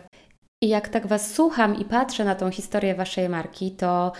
I 0.64 0.70
jak 0.70 0.90
tak 0.90 1.08
Was 1.08 1.34
słucham 1.34 1.80
i 1.80 1.86
patrzę 1.86 2.26
na 2.26 2.36
tą 2.36 2.52
historię 2.52 2.96
Waszej 2.96 3.30
marki, 3.30 3.72
to 3.72 4.12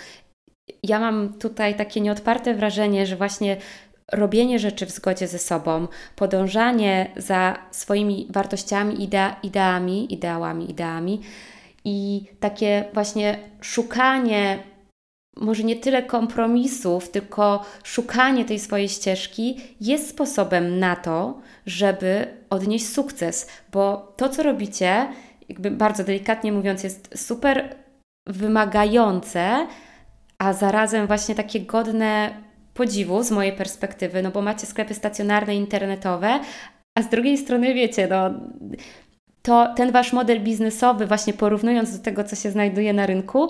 ja 0.84 1.00
mam 1.00 1.34
tutaj 1.34 1.76
takie 1.76 2.02
nieodparte 2.02 2.54
wrażenie, 2.54 3.06
że 3.06 3.16
właśnie 3.16 3.58
robienie 4.12 4.60
rzeczy 4.60 4.86
w 4.86 4.92
zgodzie 4.92 5.28
ze 5.28 5.40
sobą, 5.40 5.88
podążanie 6.16 7.12
za 7.18 7.58
swoimi 7.72 8.28
wartościami, 8.30 9.04
idea, 9.04 9.36
ideami, 9.44 10.14
ideałami, 10.14 10.72
ideami 10.72 11.22
i 11.86 12.26
takie 12.40 12.86
właśnie 12.94 13.40
szukanie 13.62 14.60
może 15.38 15.64
nie 15.64 15.76
tyle 15.76 16.04
kompromisów, 16.04 17.10
tylko 17.10 17.66
szukanie 17.84 18.46
tej 18.46 18.60
swojej 18.60 18.90
ścieżki 18.90 19.58
jest 19.82 20.10
sposobem 20.10 20.80
na 20.80 20.96
to, 20.96 21.42
żeby 21.66 22.28
odnieść 22.50 22.88
sukces, 22.88 23.48
bo 23.72 24.14
to, 24.18 24.30
co 24.30 24.44
robicie, 24.44 25.08
jakby 25.50 25.72
bardzo 25.72 26.04
delikatnie 26.04 26.52
mówiąc, 26.52 26.84
jest 26.84 27.10
super 27.16 27.76
wymagające, 28.28 29.68
a 30.38 30.54
zarazem 30.54 31.08
właśnie 31.08 31.36
takie 31.36 31.60
godne 31.60 32.44
podziwu 32.74 33.24
z 33.24 33.32
mojej 33.32 33.54
perspektywy, 33.54 34.22
no 34.22 34.32
bo 34.32 34.42
macie 34.42 34.68
sklepy 34.68 34.94
stacjonarne, 34.94 35.56
internetowe, 35.56 36.40
a 36.98 37.02
z 37.02 37.10
drugiej 37.10 37.38
strony 37.38 37.74
wiecie, 37.74 38.08
no 38.08 38.30
to 39.50 39.74
ten 39.76 39.92
wasz 39.92 40.14
model 40.14 40.44
biznesowy, 40.44 41.06
właśnie 41.08 41.34
porównując 41.34 41.98
do 41.98 42.04
tego, 42.04 42.24
co 42.24 42.36
się 42.36 42.52
znajduje 42.52 42.94
na 42.94 43.06
rynku, 43.06 43.50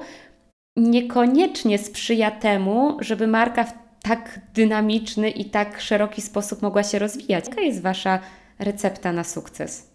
niekoniecznie 0.78 1.78
sprzyja 1.78 2.32
temu, 2.32 2.98
żeby 3.00 3.28
marka 3.28 3.64
w 3.64 3.74
tak 4.02 4.40
dynamiczny 4.54 5.30
i 5.30 5.46
tak 5.46 5.82
szeroki 5.82 6.22
sposób 6.22 6.62
mogła 6.62 6.84
się 6.84 7.00
rozwijać. 7.00 7.46
Jaka 7.48 7.62
jest 7.62 7.82
wasza 7.82 8.20
recepta 8.60 9.14
na 9.14 9.24
sukces? 9.24 9.90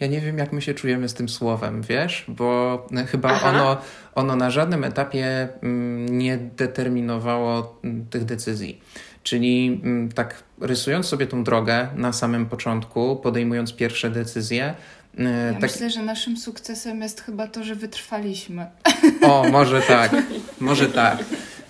Ja 0.00 0.06
nie 0.06 0.20
wiem, 0.20 0.38
jak 0.38 0.52
my 0.52 0.62
się 0.62 0.74
czujemy 0.74 1.08
z 1.08 1.14
tym 1.14 1.28
słowem, 1.28 1.82
wiesz, 1.82 2.24
bo 2.28 2.86
chyba 3.06 3.40
ono, 3.42 3.76
ono 4.14 4.36
na 4.36 4.50
żadnym 4.50 4.84
etapie 4.84 5.48
mm, 5.62 6.18
nie 6.18 6.38
determinowało 6.38 7.78
mm, 7.84 8.06
tych 8.06 8.24
decyzji. 8.24 8.80
Czyli 9.22 9.80
mm, 9.84 10.12
tak 10.12 10.42
rysując 10.60 11.06
sobie 11.06 11.26
tą 11.26 11.44
drogę 11.44 11.88
na 11.96 12.12
samym 12.12 12.46
początku, 12.46 13.16
podejmując 13.16 13.72
pierwsze 13.72 14.10
decyzje, 14.10 14.64
e, 14.64 14.74
ja 15.18 15.52
tak... 15.52 15.62
myślę, 15.62 15.90
że 15.90 16.02
naszym 16.02 16.36
sukcesem 16.36 17.02
jest 17.02 17.20
chyba 17.20 17.46
to, 17.46 17.64
że 17.64 17.74
wytrwaliśmy. 17.74 18.66
O, 19.22 19.44
może 19.50 19.82
tak, 19.82 20.16
może 20.60 20.88
tak. 20.88 21.18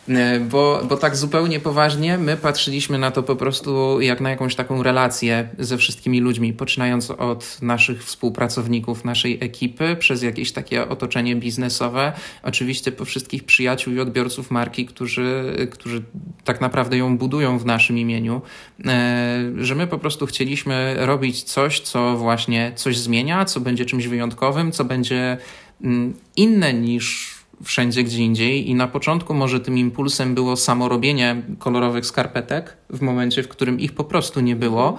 E, 0.09 0.41
bo, 0.41 0.81
bo 0.89 0.97
tak 0.97 1.17
zupełnie 1.17 1.61
poważnie 1.61 2.19
my 2.19 2.37
patrzyliśmy 2.37 2.99
na 2.99 3.11
to 3.11 3.23
po 3.23 3.37
prostu 3.37 4.01
jak 4.01 4.21
na 4.21 4.31
jakąś 4.31 4.55
taką 4.55 4.83
relację 4.83 5.49
ze 5.59 5.79
wszystkimi 5.79 6.21
ludźmi, 6.21 6.53
poczynając 6.53 7.11
od 7.11 7.63
naszych 7.63 8.05
współpracowników, 8.05 9.05
naszej 9.05 9.39
ekipy, 9.41 9.97
przez 9.97 10.23
jakieś 10.23 10.53
takie 10.53 10.89
otoczenie 10.89 11.37
biznesowe, 11.37 12.13
oczywiście 12.43 12.93
po 12.93 13.05
wszystkich 13.05 13.45
przyjaciół 13.45 13.95
i 13.95 14.01
odbiorców 14.01 14.51
marki, 14.51 14.87
którzy, 14.87 15.57
którzy 15.71 16.03
tak 16.45 16.61
naprawdę 16.61 16.97
ją 16.97 17.19
budują 17.19 17.59
w 17.59 17.67
naszym 17.67 17.99
imieniu, 17.99 18.43
e, 18.87 19.53
że 19.57 19.75
my 19.75 19.87
po 19.87 19.99
prostu 19.99 20.27
chcieliśmy 20.27 20.95
robić 20.99 21.43
coś, 21.43 21.81
co 21.81 22.17
właśnie 22.17 22.73
coś 22.77 22.99
zmienia, 22.99 23.45
co 23.45 23.61
będzie 23.61 23.85
czymś 23.85 24.07
wyjątkowym, 24.07 24.73
co 24.73 24.85
będzie 24.85 25.39
mm, 25.83 26.15
inne 26.37 26.75
niż 26.75 27.34
wszędzie 27.65 28.05
gdzie 28.05 28.19
indziej. 28.19 28.71
I 28.71 28.75
na 28.75 28.89
początku 28.89 29.35
może 29.35 29.61
tym 29.61 29.79
impulsem 29.79 30.35
było 30.35 30.57
samo 30.57 30.89
robienie 30.89 31.43
kolorowych 31.59 32.07
skarpetek 32.07 32.77
w 32.91 33.01
momencie, 33.01 33.43
w 33.43 33.49
którym 33.49 33.81
ich 33.81 33.93
po 33.93 34.05
prostu 34.05 34.41
nie 34.41 34.57
było, 34.57 34.99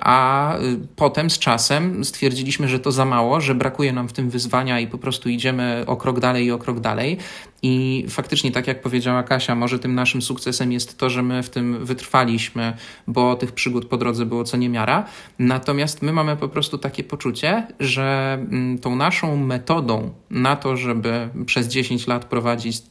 a 0.00 0.56
y, 0.58 0.78
potem 0.96 1.30
z 1.30 1.38
czasem 1.38 2.04
stwierdziliśmy, 2.04 2.68
że 2.68 2.80
to 2.80 2.92
za 2.92 3.04
mało, 3.04 3.40
że 3.40 3.54
brakuje 3.54 3.92
nam 3.92 4.08
w 4.08 4.12
tym 4.12 4.30
wyzwania 4.30 4.80
i 4.80 4.86
po 4.86 4.98
prostu 4.98 5.28
idziemy 5.28 5.84
o 5.86 5.96
krok 5.96 6.20
dalej 6.20 6.46
i 6.46 6.50
o 6.50 6.58
krok 6.58 6.80
dalej. 6.80 7.18
I 7.62 8.04
faktycznie, 8.08 8.52
tak 8.52 8.66
jak 8.66 8.82
powiedziała 8.82 9.22
Kasia, 9.22 9.54
może 9.54 9.78
tym 9.78 9.94
naszym 9.94 10.22
sukcesem 10.22 10.72
jest 10.72 10.98
to, 10.98 11.10
że 11.10 11.22
my 11.22 11.42
w 11.42 11.50
tym 11.50 11.84
wytrwaliśmy, 11.84 12.76
bo 13.06 13.36
tych 13.36 13.52
przygód 13.52 13.86
po 13.86 13.96
drodze 13.96 14.26
było 14.26 14.44
co 14.44 14.56
niemiara. 14.56 15.04
Natomiast 15.38 16.02
my 16.02 16.12
mamy 16.12 16.36
po 16.36 16.48
prostu 16.48 16.78
takie 16.78 17.04
poczucie, 17.04 17.66
że 17.80 18.38
mm, 18.40 18.78
tą 18.78 18.96
naszą 18.96 19.36
metodą 19.36 20.12
na 20.30 20.56
to, 20.56 20.76
żeby 20.76 21.28
przez 21.46 21.68
10 21.68 22.06
lat 22.06 22.24
prowadzić 22.24 22.82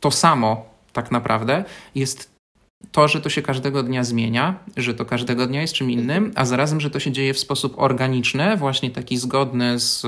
to 0.00 0.10
samo 0.10 0.72
tak 0.92 1.10
naprawdę, 1.10 1.64
jest 1.94 2.31
to, 2.92 3.08
że 3.08 3.20
to 3.20 3.30
się 3.30 3.42
każdego 3.42 3.82
dnia 3.82 4.04
zmienia, 4.04 4.58
że 4.76 4.94
to 4.94 5.04
każdego 5.04 5.46
dnia 5.46 5.60
jest 5.60 5.74
czym 5.74 5.90
innym, 5.90 6.32
a 6.34 6.44
zarazem, 6.44 6.80
że 6.80 6.90
to 6.90 7.00
się 7.00 7.12
dzieje 7.12 7.34
w 7.34 7.38
sposób 7.38 7.74
organiczny, 7.76 8.56
właśnie 8.56 8.90
taki 8.90 9.16
zgodny 9.16 9.78
z, 9.78 10.06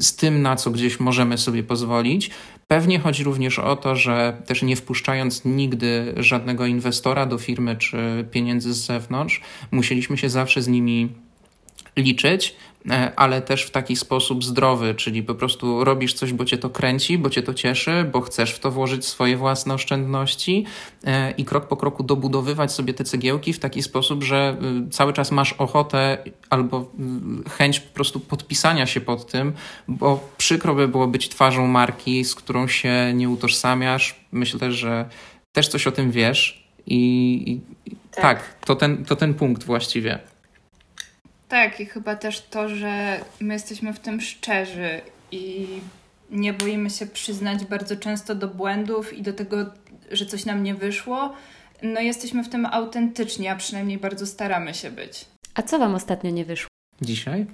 z 0.00 0.16
tym, 0.16 0.42
na 0.42 0.56
co 0.56 0.70
gdzieś 0.70 1.00
możemy 1.00 1.38
sobie 1.38 1.62
pozwolić. 1.62 2.30
Pewnie 2.68 2.98
chodzi 2.98 3.24
również 3.24 3.58
o 3.58 3.76
to, 3.76 3.96
że 3.96 4.42
też 4.46 4.62
nie 4.62 4.76
wpuszczając 4.76 5.44
nigdy 5.44 6.14
żadnego 6.16 6.66
inwestora 6.66 7.26
do 7.26 7.38
firmy 7.38 7.76
czy 7.76 8.26
pieniędzy 8.30 8.74
z 8.74 8.86
zewnątrz, 8.86 9.40
musieliśmy 9.70 10.18
się 10.18 10.28
zawsze 10.28 10.62
z 10.62 10.68
nimi 10.68 11.08
liczyć, 11.96 12.56
ale 13.16 13.42
też 13.42 13.62
w 13.62 13.70
taki 13.70 13.96
sposób 13.96 14.44
zdrowy, 14.44 14.94
czyli 14.94 15.22
po 15.22 15.34
prostu 15.34 15.84
robisz 15.84 16.14
coś, 16.14 16.32
bo 16.32 16.44
cię 16.44 16.58
to 16.58 16.70
kręci, 16.70 17.18
bo 17.18 17.30
cię 17.30 17.42
to 17.42 17.54
cieszy, 17.54 18.10
bo 18.12 18.20
chcesz 18.20 18.52
w 18.52 18.58
to 18.58 18.70
włożyć 18.70 19.06
swoje 19.06 19.36
własne 19.36 19.74
oszczędności 19.74 20.64
e, 21.04 21.30
i 21.30 21.44
krok 21.44 21.68
po 21.68 21.76
kroku 21.76 22.02
dobudowywać 22.02 22.72
sobie 22.72 22.94
te 22.94 23.04
cegiełki 23.04 23.52
w 23.52 23.58
taki 23.58 23.82
sposób, 23.82 24.24
że 24.24 24.56
y, 24.86 24.90
cały 24.90 25.12
czas 25.12 25.32
masz 25.32 25.52
ochotę 25.52 26.18
albo 26.50 26.80
y, 27.46 27.50
chęć 27.50 27.80
po 27.80 27.94
prostu 27.94 28.20
podpisania 28.20 28.86
się 28.86 29.00
pod 29.00 29.26
tym, 29.26 29.52
bo 29.88 30.28
przykro 30.36 30.74
by 30.74 30.88
było 30.88 31.06
być 31.06 31.28
twarzą 31.28 31.66
marki, 31.66 32.24
z 32.24 32.34
którą 32.34 32.68
się 32.68 33.12
nie 33.14 33.28
utożsamiasz. 33.28 34.20
Myślę, 34.32 34.72
że 34.72 35.08
też 35.52 35.68
coś 35.68 35.86
o 35.86 35.92
tym 35.92 36.10
wiesz 36.10 36.66
i, 36.86 37.60
i 37.86 37.96
tak. 38.10 38.22
tak, 38.22 38.64
to, 38.64 38.76
ten, 38.76 39.04
to 39.04 39.16
ten 39.16 39.34
punkt 39.34 39.64
właściwie. 39.64 40.18
Tak, 41.48 41.80
i 41.80 41.86
chyba 41.86 42.16
też 42.16 42.40
to, 42.40 42.68
że 42.68 43.20
my 43.40 43.54
jesteśmy 43.54 43.92
w 43.92 43.98
tym 43.98 44.20
szczerzy 44.20 45.00
i 45.32 45.66
nie 46.30 46.52
boimy 46.52 46.90
się 46.90 47.06
przyznać 47.06 47.64
bardzo 47.64 47.96
często 47.96 48.34
do 48.34 48.48
błędów 48.48 49.12
i 49.12 49.22
do 49.22 49.32
tego, 49.32 49.56
że 50.10 50.26
coś 50.26 50.44
nam 50.44 50.62
nie 50.62 50.74
wyszło. 50.74 51.32
No 51.82 52.00
jesteśmy 52.00 52.44
w 52.44 52.48
tym 52.48 52.66
autentyczni, 52.66 53.48
a 53.48 53.56
przynajmniej 53.56 53.98
bardzo 53.98 54.26
staramy 54.26 54.74
się 54.74 54.90
być. 54.90 55.26
A 55.54 55.62
co 55.62 55.78
Wam 55.78 55.94
ostatnio 55.94 56.30
nie 56.30 56.44
wyszło? 56.44 56.68
Dzisiaj? 57.02 57.46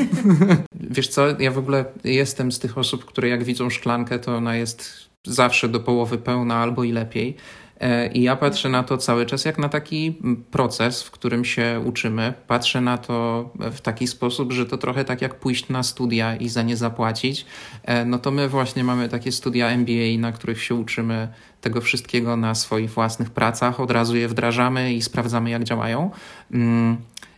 Wiesz 0.96 1.08
co, 1.08 1.40
ja 1.40 1.50
w 1.50 1.58
ogóle 1.58 1.84
jestem 2.04 2.52
z 2.52 2.58
tych 2.58 2.78
osób, 2.78 3.04
które 3.04 3.28
jak 3.28 3.44
widzą 3.44 3.70
szklankę, 3.70 4.18
to 4.18 4.36
ona 4.36 4.56
jest 4.56 5.08
zawsze 5.26 5.68
do 5.68 5.80
połowy 5.80 6.18
pełna 6.18 6.56
albo 6.56 6.84
i 6.84 6.92
lepiej. 6.92 7.36
E, 7.80 8.06
I 8.06 8.22
ja 8.22 8.36
patrzę 8.36 8.68
na 8.68 8.82
to 8.82 8.98
cały 8.98 9.26
czas 9.26 9.44
jak 9.44 9.58
na 9.58 9.68
taki 9.68 10.18
proces, 10.50 11.02
w 11.02 11.10
którym 11.10 11.44
się 11.44 11.82
uczymy. 11.84 12.34
Patrzę 12.46 12.80
na 12.80 12.98
to 12.98 13.50
w 13.54 13.80
taki 13.80 14.06
sposób, 14.06 14.52
że 14.52 14.66
to 14.66 14.78
trochę 14.78 15.04
tak 15.04 15.22
jak 15.22 15.34
pójść 15.34 15.68
na 15.68 15.82
studia 15.82 16.36
i 16.36 16.48
za 16.48 16.62
nie 16.62 16.76
zapłacić. 16.76 17.46
E, 17.84 18.04
no 18.04 18.18
to 18.18 18.30
my 18.30 18.48
właśnie 18.48 18.84
mamy 18.84 19.08
takie 19.08 19.32
studia 19.32 19.68
MBA, 19.68 20.18
na 20.18 20.32
których 20.32 20.62
się 20.62 20.74
uczymy 20.74 21.28
tego 21.60 21.80
wszystkiego 21.80 22.36
na 22.36 22.54
swoich 22.54 22.90
własnych 22.90 23.30
pracach, 23.30 23.80
od 23.80 23.90
razu 23.90 24.16
je 24.16 24.28
wdrażamy 24.28 24.94
i 24.94 25.02
sprawdzamy, 25.02 25.50
jak 25.50 25.64
działają. 25.64 26.10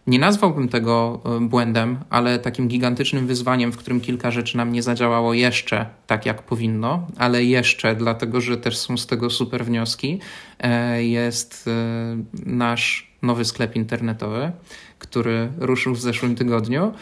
Nie 0.06 0.18
nazwałbym 0.18 0.68
tego 0.68 1.20
e, 1.24 1.40
błędem, 1.40 1.98
ale 2.10 2.38
takim 2.38 2.68
gigantycznym 2.68 3.26
wyzwaniem, 3.26 3.72
w 3.72 3.76
którym 3.76 4.00
kilka 4.00 4.30
rzeczy 4.30 4.56
nam 4.56 4.72
nie 4.72 4.82
zadziałało 4.82 5.34
jeszcze 5.34 5.86
tak, 6.06 6.26
jak 6.26 6.42
powinno, 6.42 7.06
ale 7.16 7.44
jeszcze, 7.44 7.96
dlatego 7.96 8.40
że 8.40 8.56
też 8.56 8.78
są 8.78 8.96
z 8.96 9.06
tego 9.06 9.30
super 9.30 9.64
wnioski, 9.64 10.20
e, 10.58 11.04
jest 11.04 11.68
e, 11.68 12.16
nasz 12.46 13.10
nowy 13.22 13.44
sklep 13.44 13.76
internetowy, 13.76 14.52
który 15.00 15.48
ruszył 15.58 15.94
w 15.94 16.00
zeszłym 16.00 16.36
tygodniu 16.36 16.92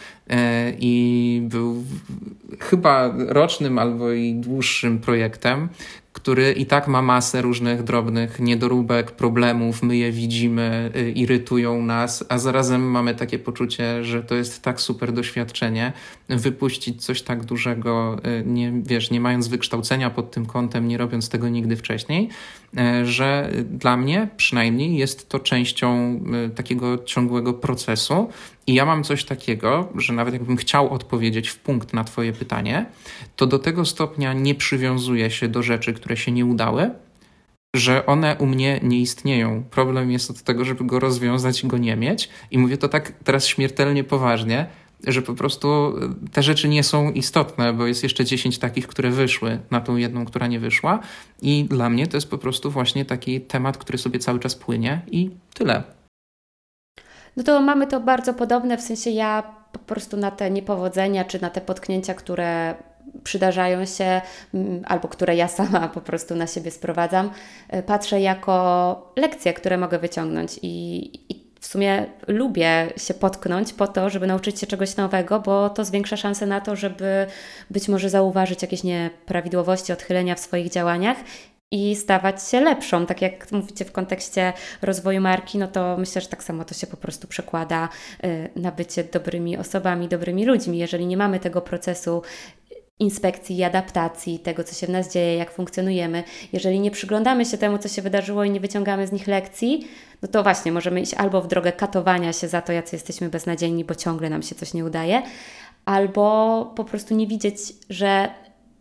i 0.79 1.41
był 1.43 1.83
chyba 2.59 3.13
rocznym 3.17 3.79
albo 3.79 4.11
i 4.11 4.33
dłuższym 4.33 4.99
projektem, 4.99 5.69
który 6.13 6.51
i 6.51 6.65
tak 6.65 6.87
ma 6.87 7.01
masę 7.01 7.41
różnych 7.41 7.83
drobnych 7.83 8.39
niedoróbek, 8.39 9.11
problemów, 9.11 9.83
my 9.83 9.97
je 9.97 10.11
widzimy, 10.11 10.91
y, 10.95 11.11
irytują 11.11 11.81
nas, 11.81 12.25
a 12.29 12.37
zarazem 12.37 12.91
mamy 12.91 13.15
takie 13.15 13.39
poczucie, 13.39 14.03
że 14.03 14.23
to 14.23 14.35
jest 14.35 14.61
tak 14.61 14.81
super 14.81 15.11
doświadczenie, 15.13 15.93
wypuścić 16.29 17.05
coś 17.05 17.21
tak 17.21 17.45
dużego, 17.45 18.17
y, 18.39 18.43
nie, 18.45 18.73
wiesz, 18.83 19.11
nie 19.11 19.21
mając 19.21 19.47
wykształcenia 19.47 20.09
pod 20.09 20.31
tym 20.31 20.45
kątem, 20.45 20.87
nie 20.87 20.97
robiąc 20.97 21.29
tego 21.29 21.49
nigdy 21.49 21.75
wcześniej, 21.75 22.29
że 23.03 23.51
dla 23.63 23.97
mnie 23.97 24.27
przynajmniej 24.37 24.95
jest 24.95 25.29
to 25.29 25.39
częścią 25.39 26.19
takiego 26.55 27.03
ciągłego 27.03 27.53
procesu, 27.53 27.88
i 28.67 28.73
ja 28.73 28.85
mam 28.85 29.03
coś 29.03 29.23
takiego, 29.23 29.89
że 29.95 30.13
nawet 30.13 30.33
jakbym 30.33 30.57
chciał 30.57 30.93
odpowiedzieć 30.93 31.49
w 31.49 31.59
punkt 31.59 31.93
na 31.93 32.03
Twoje 32.03 32.33
pytanie, 32.33 32.85
to 33.35 33.47
do 33.47 33.59
tego 33.59 33.85
stopnia 33.85 34.33
nie 34.33 34.55
przywiązuję 34.55 35.31
się 35.31 35.47
do 35.47 35.63
rzeczy, 35.63 35.93
które 35.93 36.17
się 36.17 36.31
nie 36.31 36.45
udały, 36.45 36.91
że 37.75 38.05
one 38.05 38.35
u 38.39 38.45
mnie 38.45 38.79
nie 38.83 38.99
istnieją. 38.99 39.63
Problem 39.63 40.11
jest 40.11 40.29
od 40.29 40.41
tego, 40.41 40.65
żeby 40.65 40.85
go 40.85 40.99
rozwiązać 40.99 41.63
i 41.63 41.67
go 41.67 41.77
nie 41.77 41.95
mieć. 41.95 42.29
I 42.51 42.57
mówię 42.57 42.77
to 42.77 42.89
tak 42.89 43.11
teraz 43.23 43.45
śmiertelnie 43.45 44.03
poważnie. 44.03 44.67
że 45.07 45.21
po 45.21 45.33
prostu 45.33 45.95
te 46.31 46.43
rzeczy 46.43 46.69
nie 46.69 46.83
są 46.83 47.11
istotne, 47.11 47.73
bo 47.73 47.87
jest 47.87 48.03
jeszcze 48.03 48.25
10 48.25 48.57
takich, 48.57 48.87
które 48.87 49.11
wyszły 49.11 49.59
na 49.71 49.81
tą 49.81 49.95
jedną, 49.95 50.25
która 50.25 50.47
nie 50.47 50.59
wyszła. 50.59 50.99
I 51.41 51.63
dla 51.63 51.89
mnie 51.89 52.07
to 52.07 52.17
jest 52.17 52.29
po 52.29 52.37
prostu 52.37 52.71
właśnie 52.71 53.05
taki 53.05 53.41
temat, 53.41 53.77
który 53.77 53.97
sobie 53.97 54.19
cały 54.19 54.39
czas 54.39 54.55
płynie 54.55 55.01
i 55.11 55.29
tyle. 55.53 55.98
No 57.39 57.45
to 57.45 57.61
mamy 57.61 57.87
to 57.87 57.99
bardzo 57.99 58.33
podobne, 58.33 58.77
w 58.77 58.81
sensie 58.81 59.09
ja 59.09 59.43
po 59.71 59.79
prostu 59.79 60.17
na 60.17 60.31
te 60.31 60.51
niepowodzenia 60.51 61.25
czy 61.25 61.41
na 61.41 61.49
te 61.49 61.61
potknięcia, 61.61 62.13
które 62.13 62.75
przydarzają 63.23 63.85
się, 63.85 64.21
albo 64.85 65.07
które 65.07 65.35
ja 65.35 65.47
sama 65.57 65.87
po 65.87 66.01
prostu 66.01 66.35
na 66.35 66.47
siebie 66.47 66.71
sprowadzam, 66.71 67.31
y, 67.75 67.83
patrzę 67.83 68.21
jako 68.21 69.13
lekcje, 69.15 69.53
które 69.53 69.77
mogę 69.77 69.99
wyciągnąć. 69.99 70.59
I, 70.61 71.33
i 71.33 71.49
w 71.59 71.67
sumie 71.67 72.05
lubię 72.27 72.87
się 72.97 73.13
potknąć 73.13 73.73
po 73.73 73.87
to, 73.87 74.09
żeby 74.09 74.27
nauczyć 74.27 74.59
się 74.59 74.67
czegoś 74.67 74.95
nowego, 74.95 75.39
bo 75.39 75.69
to 75.69 75.85
zwiększa 75.85 76.17
szanse 76.17 76.45
na 76.45 76.61
to, 76.61 76.75
żeby 76.75 77.27
być 77.69 77.87
może 77.87 78.09
zauważyć 78.09 78.61
jakieś 78.61 78.83
nieprawidłowości, 78.83 79.93
odchylenia 79.93 80.35
w 80.35 80.39
swoich 80.39 80.69
działaniach 80.69 81.17
i 81.71 81.95
stawać 81.95 82.47
się 82.47 82.61
lepszą. 82.61 83.05
Tak 83.05 83.21
jak 83.21 83.51
mówicie 83.51 83.85
w 83.85 83.91
kontekście 83.91 84.53
rozwoju 84.81 85.21
marki, 85.21 85.57
no 85.57 85.67
to 85.67 85.97
myślę, 85.97 86.21
że 86.21 86.27
tak 86.27 86.43
samo 86.43 86.65
to 86.65 86.73
się 86.73 86.87
po 86.87 86.97
prostu 86.97 87.27
przekłada 87.27 87.89
y, 88.23 88.49
na 88.55 88.71
bycie 88.71 89.03
dobrymi 89.03 89.57
osobami, 89.57 90.07
dobrymi 90.07 90.45
ludźmi. 90.45 90.77
Jeżeli 90.77 91.05
nie 91.05 91.17
mamy 91.17 91.39
tego 91.39 91.61
procesu 91.61 92.21
inspekcji 92.99 93.57
i 93.57 93.63
adaptacji 93.63 94.39
tego, 94.39 94.63
co 94.63 94.75
się 94.75 94.87
w 94.87 94.89
nas 94.89 95.13
dzieje, 95.13 95.35
jak 95.35 95.51
funkcjonujemy, 95.51 96.23
jeżeli 96.53 96.79
nie 96.79 96.91
przyglądamy 96.91 97.45
się 97.45 97.57
temu, 97.57 97.77
co 97.77 97.89
się 97.89 98.01
wydarzyło 98.01 98.43
i 98.43 98.49
nie 98.49 98.59
wyciągamy 98.59 99.07
z 99.07 99.11
nich 99.11 99.27
lekcji, 99.27 99.87
no 100.21 100.27
to 100.27 100.43
właśnie 100.43 100.71
możemy 100.71 101.01
iść 101.01 101.13
albo 101.13 101.41
w 101.41 101.47
drogę 101.47 101.71
katowania 101.71 102.33
się 102.33 102.47
za 102.47 102.61
to, 102.61 102.73
jacy 102.73 102.95
jesteśmy 102.95 103.29
beznadziejni, 103.29 103.85
bo 103.85 103.95
ciągle 103.95 104.29
nam 104.29 104.41
się 104.41 104.55
coś 104.55 104.73
nie 104.73 104.85
udaje, 104.85 105.21
albo 105.85 106.73
po 106.75 106.83
prostu 106.83 107.15
nie 107.15 107.27
widzieć, 107.27 107.57
że 107.89 108.29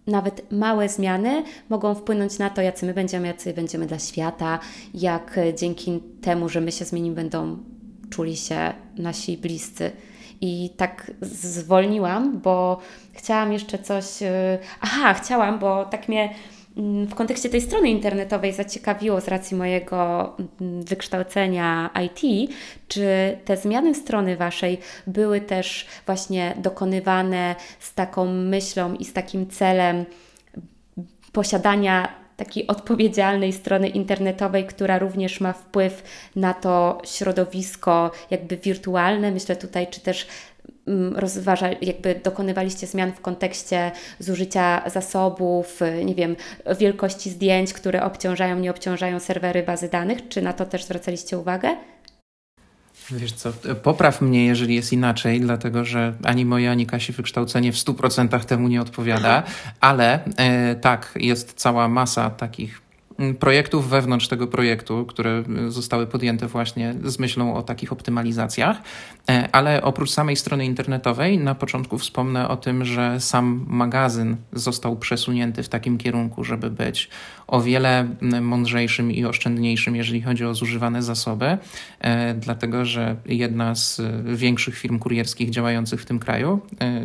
nawet 0.08 0.52
małe 0.52 0.88
zmiany 0.88 1.42
mogą 1.68 1.94
wpłynąć 1.94 2.38
na 2.38 2.50
to, 2.50 2.62
jacy 2.62 2.86
my 2.86 2.94
będziemy, 2.94 3.26
jacy 3.26 3.54
będziemy 3.54 3.86
dla 3.86 3.98
świata, 3.98 4.58
jak 4.94 5.40
dzięki 5.56 6.00
temu, 6.22 6.48
że 6.48 6.60
my 6.60 6.72
się 6.72 6.84
zmienimy, 6.84 7.16
będą 7.16 7.58
czuli 8.10 8.36
się 8.36 8.72
nasi 8.96 9.38
bliscy. 9.38 9.90
I 10.40 10.70
tak 10.76 11.10
zwolniłam, 11.20 12.40
bo 12.40 12.80
chciałam 13.12 13.52
jeszcze 13.52 13.78
coś. 13.78 14.22
Y, 14.22 14.58
aha, 14.80 15.14
chciałam, 15.14 15.58
bo 15.58 15.84
tak 15.84 16.08
mnie 16.08 16.34
w 17.08 17.14
kontekście 17.14 17.48
tej 17.48 17.60
strony 17.60 17.88
internetowej 17.90 18.52
zaciekawiło 18.52 19.20
z 19.20 19.28
racji 19.28 19.56
mojego 19.56 20.32
mm, 20.60 20.82
wykształcenia 20.82 21.90
IT, 22.06 22.50
czy 22.88 23.38
te 23.44 23.56
zmiany 23.56 23.94
strony 23.94 24.36
Waszej 24.36 24.78
były 25.06 25.40
też 25.40 25.86
właśnie 26.06 26.54
dokonywane 26.56 27.54
z 27.80 27.94
taką 27.94 28.26
myślą 28.26 28.94
i 28.94 29.04
z 29.04 29.12
takim 29.12 29.50
celem 29.50 30.04
posiadania 31.32 32.08
takiej 32.36 32.66
odpowiedzialnej 32.66 33.52
strony 33.52 33.88
internetowej, 33.88 34.66
która 34.66 34.98
również 34.98 35.40
ma 35.40 35.52
wpływ 35.52 36.02
na 36.36 36.54
to 36.54 36.98
środowisko 37.04 38.10
jakby 38.30 38.56
wirtualne. 38.56 39.30
Myślę 39.30 39.56
tutaj, 39.56 39.86
czy 39.86 40.00
też 40.00 40.26
mm, 40.26 40.28
rozważa, 41.14 41.68
jakby 41.82 42.20
dokonywaliście 42.24 42.86
zmian 42.86 43.12
w 43.12 43.20
kontekście 43.20 43.90
zużycia 44.18 44.82
zasobów, 44.90 45.80
nie 46.04 46.14
wiem, 46.14 46.36
wielkości 46.78 47.30
zdjęć, 47.30 47.72
które 47.72 48.04
obciążają, 48.04 48.58
nie 48.58 48.70
obciążają 48.70 49.20
serwery 49.20 49.62
bazy 49.62 49.88
danych, 49.88 50.28
czy 50.28 50.42
na 50.42 50.52
to 50.52 50.66
też 50.66 50.84
zwracaliście 50.84 51.38
uwagę? 51.38 51.76
Wiesz 53.10 53.32
co, 53.32 53.52
popraw 53.82 54.20
mnie, 54.20 54.46
jeżeli 54.46 54.74
jest 54.74 54.92
inaczej, 54.92 55.40
dlatego 55.40 55.84
że 55.84 56.12
ani 56.24 56.44
moje, 56.44 56.70
ani 56.70 56.86
Kasi 56.86 57.12
wykształcenie 57.12 57.72
w 57.72 57.76
100% 57.76 58.44
temu 58.44 58.68
nie 58.68 58.82
odpowiada, 58.82 59.42
ale 59.80 60.24
e, 60.36 60.74
tak, 60.74 61.14
jest 61.16 61.52
cała 61.52 61.88
masa 61.88 62.30
takich 62.30 62.80
Mm, 62.80 62.87
projektów 63.38 63.88
wewnątrz 63.88 64.28
tego 64.28 64.46
projektu, 64.46 65.06
które 65.06 65.44
y, 65.66 65.70
zostały 65.70 66.06
podjęte 66.06 66.46
właśnie 66.46 66.94
z 67.04 67.18
myślą 67.18 67.54
o 67.54 67.62
takich 67.62 67.92
optymalizacjach. 67.92 68.82
E, 69.30 69.48
ale 69.52 69.82
oprócz 69.82 70.10
samej 70.10 70.36
strony 70.36 70.64
internetowej, 70.64 71.38
na 71.38 71.54
początku 71.54 71.98
wspomnę 71.98 72.48
o 72.48 72.56
tym, 72.56 72.84
że 72.84 73.20
sam 73.20 73.64
magazyn 73.68 74.36
został 74.52 74.96
przesunięty 74.96 75.62
w 75.62 75.68
takim 75.68 75.98
kierunku, 75.98 76.44
żeby 76.44 76.70
być 76.70 77.08
o 77.46 77.60
wiele 77.60 78.08
mm, 78.22 78.44
mądrzejszym 78.44 79.12
i 79.12 79.24
oszczędniejszym, 79.24 79.96
jeżeli 79.96 80.22
chodzi 80.22 80.44
o 80.44 80.54
zużywane 80.54 81.02
zasoby, 81.02 81.58
e, 82.00 82.34
dlatego 82.34 82.84
że 82.84 83.16
jedna 83.26 83.74
z 83.74 83.98
y, 83.98 84.36
większych 84.36 84.78
firm 84.78 84.98
kurierskich 84.98 85.50
działających 85.50 86.02
w 86.02 86.04
tym 86.04 86.18
kraju 86.18 86.60
e, 86.80 87.00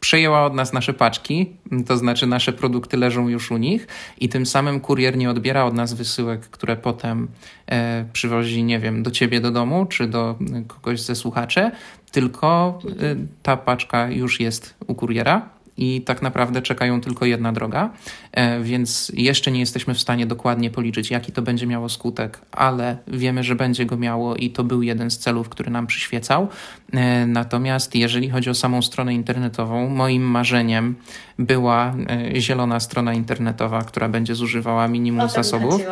przejęła 0.00 0.46
od 0.46 0.54
nas 0.54 0.72
nasze 0.72 0.92
paczki, 0.94 1.56
to 1.86 1.96
znaczy 1.96 2.26
nasze 2.26 2.52
produkty 2.52 2.96
leżą 2.96 3.28
już 3.28 3.50
u 3.50 3.56
nich 3.56 3.86
i 4.20 4.28
tym 4.28 4.46
samym 4.46 4.80
kurier 4.80 5.16
nie 5.16 5.30
odbiera 5.30 5.64
od 5.64 5.74
nas 5.74 5.94
wysyłek, 5.94 6.40
które 6.40 6.76
potem 6.76 7.28
e, 7.66 8.04
przywozi, 8.12 8.64
nie 8.64 8.78
wiem, 8.78 9.02
do 9.02 9.10
ciebie 9.10 9.40
do 9.40 9.50
domu 9.50 9.86
czy 9.86 10.06
do 10.06 10.36
kogoś 10.66 11.00
ze 11.00 11.14
słuchaczy, 11.14 11.70
tylko 12.10 12.78
e, 12.84 13.16
ta 13.42 13.56
paczka 13.56 14.10
już 14.10 14.40
jest 14.40 14.74
u 14.86 14.94
kuriera 14.94 15.57
i 15.78 16.02
tak 16.02 16.22
naprawdę 16.22 16.62
czekają 16.62 17.00
tylko 17.00 17.26
jedna 17.26 17.52
droga, 17.52 17.90
e, 18.32 18.60
więc 18.60 19.12
jeszcze 19.14 19.50
nie 19.50 19.60
jesteśmy 19.60 19.94
w 19.94 20.00
stanie 20.00 20.26
dokładnie 20.26 20.70
policzyć, 20.70 21.10
jaki 21.10 21.32
to 21.32 21.42
będzie 21.42 21.66
miało 21.66 21.88
skutek, 21.88 22.40
ale 22.52 22.96
wiemy, 23.06 23.42
że 23.42 23.54
będzie 23.54 23.86
go 23.86 23.96
miało 23.96 24.36
i 24.36 24.50
to 24.50 24.64
był 24.64 24.82
jeden 24.82 25.10
z 25.10 25.18
celów, 25.18 25.48
który 25.48 25.70
nam 25.70 25.86
przyświecał. 25.86 26.48
E, 26.92 27.26
natomiast 27.26 27.94
jeżeli 27.94 28.30
chodzi 28.30 28.50
o 28.50 28.54
samą 28.54 28.82
stronę 28.82 29.14
internetową, 29.14 29.88
moim 29.88 30.22
marzeniem 30.22 30.94
była 31.38 31.94
e, 32.34 32.40
zielona 32.40 32.80
strona 32.80 33.14
internetowa, 33.14 33.82
która 33.82 34.08
będzie 34.08 34.34
zużywała 34.34 34.88
minimum 34.88 35.28
zasobów, 35.28 35.82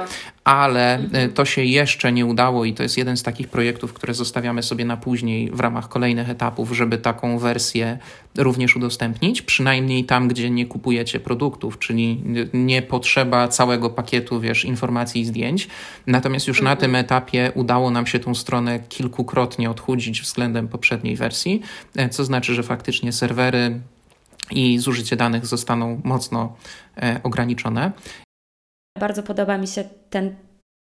ale 0.45 0.99
to 1.35 1.45
się 1.45 1.65
jeszcze 1.65 2.13
nie 2.13 2.27
udało 2.27 2.65
i 2.65 2.75
to 2.75 2.83
jest 2.83 2.99
jeden 2.99 3.17
z 3.17 3.23
takich 3.23 3.49
projektów, 3.49 3.93
które 3.93 4.15
zostawiamy 4.15 4.63
sobie 4.63 4.85
na 4.85 4.97
później 4.97 5.51
w 5.51 5.61
ramach 5.61 5.89
kolejnych 5.89 6.31
etapów, 6.31 6.73
żeby 6.73 6.99
taką 6.99 7.39
wersję 7.39 7.99
również 8.37 8.77
udostępnić, 8.77 9.43
przynajmniej 9.43 9.76
tam, 10.07 10.29
gdzie 10.29 10.51
nie 10.51 10.67
kupujecie 10.67 11.21
produktów, 11.21 11.79
czyli 11.79 12.23
nie 12.53 12.83
potrzeba 12.83 13.49
całego 13.49 13.91
pakietu, 13.91 14.41
wiesz, 14.41 14.65
informacji 14.65 15.21
i 15.21 15.25
zdjęć. 15.25 15.69
Natomiast 16.07 16.49
już 16.49 16.63
na 16.63 16.77
tym 16.77 16.91
mhm. 16.91 17.05
etapie 17.05 17.53
udało 17.55 17.91
nam 17.91 18.07
się 18.07 18.19
tą 18.19 18.35
stronę 18.35 18.81
kilkukrotnie 18.89 19.71
odchudzić 19.71 20.23
względem 20.23 20.69
poprzedniej 20.69 21.17
wersji, 21.17 21.63
e, 21.97 22.09
co 22.09 22.25
znaczy, 22.25 22.55
że 22.55 22.63
faktycznie 22.63 23.13
serwery 23.13 23.81
i 24.51 24.79
zużycie 24.79 25.17
danych 25.17 25.47
zostaną 25.47 26.01
mocno 26.05 26.57
e, 26.97 27.21
ograniczone. 27.23 27.93
Bardzo 29.01 29.23
podoba 29.23 29.59
mi 29.59 29.67
się 29.67 29.85
ten 30.11 30.35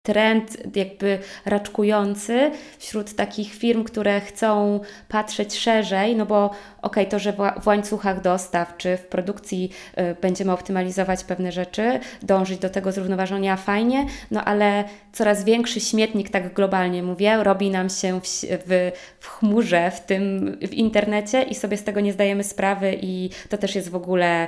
trend 0.03 0.75
jakby 0.75 1.19
raczkujący 1.45 2.51
wśród 2.77 3.15
takich 3.15 3.53
firm, 3.53 3.83
które 3.83 4.21
chcą 4.21 4.79
patrzeć 5.07 5.59
szerzej, 5.59 6.15
no 6.15 6.25
bo 6.25 6.45
okej, 6.45 6.57
okay, 6.81 7.05
to, 7.05 7.19
że 7.19 7.33
w 7.61 7.67
łańcuchach 7.67 8.21
dostaw 8.21 8.77
czy 8.77 8.97
w 8.97 9.07
produkcji 9.07 9.71
y, 9.97 10.15
będziemy 10.21 10.51
optymalizować 10.51 11.23
pewne 11.23 11.51
rzeczy, 11.51 11.99
dążyć 12.21 12.59
do 12.59 12.69
tego 12.69 12.91
zrównoważenia 12.91 13.57
fajnie, 13.57 14.05
no 14.31 14.45
ale 14.45 14.83
coraz 15.13 15.43
większy 15.43 15.79
śmietnik, 15.79 16.29
tak 16.29 16.53
globalnie 16.53 17.03
mówię, 17.03 17.43
robi 17.43 17.69
nam 17.69 17.89
się 17.89 18.21
w, 18.21 18.23
w, 18.41 18.91
w 19.19 19.27
chmurze, 19.27 19.91
w 19.91 19.99
tym 19.99 20.57
w 20.61 20.73
internecie 20.73 21.43
i 21.43 21.55
sobie 21.55 21.77
z 21.77 21.83
tego 21.83 21.99
nie 21.99 22.13
zdajemy 22.13 22.43
sprawy 22.43 22.97
i 23.01 23.29
to 23.49 23.57
też 23.57 23.75
jest 23.75 23.89
w 23.89 23.95
ogóle 23.95 24.47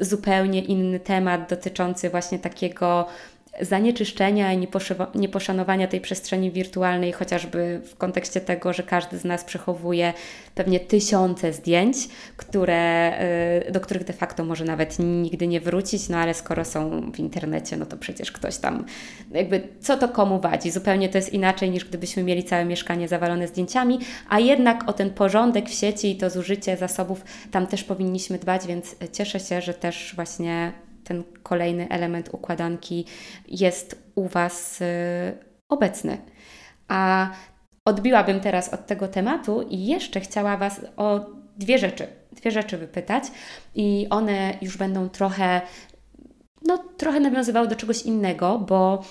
zupełnie 0.00 0.62
inny 0.64 1.00
temat 1.00 1.50
dotyczący 1.50 2.10
właśnie 2.10 2.38
takiego 2.38 3.06
zanieczyszczenia 3.60 4.52
i 4.52 4.68
nieposzanowania 5.14 5.86
tej 5.86 6.00
przestrzeni 6.00 6.50
wirtualnej, 6.50 7.12
chociażby 7.12 7.80
w 7.84 7.96
kontekście 7.96 8.40
tego, 8.40 8.72
że 8.72 8.82
każdy 8.82 9.18
z 9.18 9.24
nas 9.24 9.44
przechowuje 9.44 10.12
pewnie 10.54 10.80
tysiące 10.80 11.52
zdjęć, 11.52 11.96
które, 12.36 13.12
y, 13.68 13.72
do 13.72 13.80
których 13.80 14.04
de 14.04 14.12
facto 14.12 14.44
może 14.44 14.64
nawet 14.64 14.96
nigdy 14.98 15.46
nie 15.46 15.60
wrócić, 15.60 16.08
no 16.08 16.18
ale 16.18 16.34
skoro 16.34 16.64
są 16.64 17.12
w 17.12 17.18
internecie, 17.18 17.76
no 17.76 17.86
to 17.86 17.96
przecież 17.96 18.32
ktoś 18.32 18.56
tam, 18.56 18.84
jakby 19.30 19.68
co 19.80 19.96
to 19.96 20.08
komu 20.08 20.40
wadzi. 20.40 20.70
Zupełnie 20.70 21.08
to 21.08 21.18
jest 21.18 21.32
inaczej 21.32 21.70
niż 21.70 21.84
gdybyśmy 21.84 22.22
mieli 22.22 22.44
całe 22.44 22.64
mieszkanie 22.64 23.08
zawalone 23.08 23.48
zdjęciami, 23.48 23.98
a 24.28 24.40
jednak 24.40 24.88
o 24.88 24.92
ten 24.92 25.10
porządek 25.10 25.68
w 25.68 25.74
sieci 25.74 26.10
i 26.10 26.16
to 26.16 26.30
zużycie 26.30 26.76
zasobów 26.76 27.24
tam 27.50 27.66
też 27.66 27.84
powinniśmy 27.84 28.38
dbać, 28.38 28.66
więc 28.66 28.96
cieszę 29.12 29.40
się, 29.40 29.60
że 29.60 29.74
też 29.74 30.12
właśnie 30.16 30.72
ten 31.08 31.24
kolejny 31.42 31.88
element 31.88 32.28
układanki 32.32 33.04
jest 33.48 34.02
u 34.14 34.28
Was 34.28 34.80
y, 34.80 34.84
obecny. 35.68 36.18
A 36.88 37.30
odbiłabym 37.84 38.40
teraz 38.40 38.74
od 38.74 38.86
tego 38.86 39.08
tematu 39.08 39.62
i 39.62 39.86
jeszcze 39.86 40.20
chciała 40.20 40.56
Was 40.56 40.80
o 40.96 41.20
dwie 41.56 41.78
rzeczy, 41.78 42.06
dwie 42.32 42.50
rzeczy 42.50 42.78
wypytać 42.78 43.24
i 43.74 44.06
one 44.10 44.54
już 44.62 44.76
będą 44.76 45.08
trochę, 45.08 45.60
no 46.66 46.78
trochę 46.96 47.20
nawiązywały 47.20 47.68
do 47.68 47.76
czegoś 47.76 48.02
innego, 48.02 48.58
bo 48.58 49.04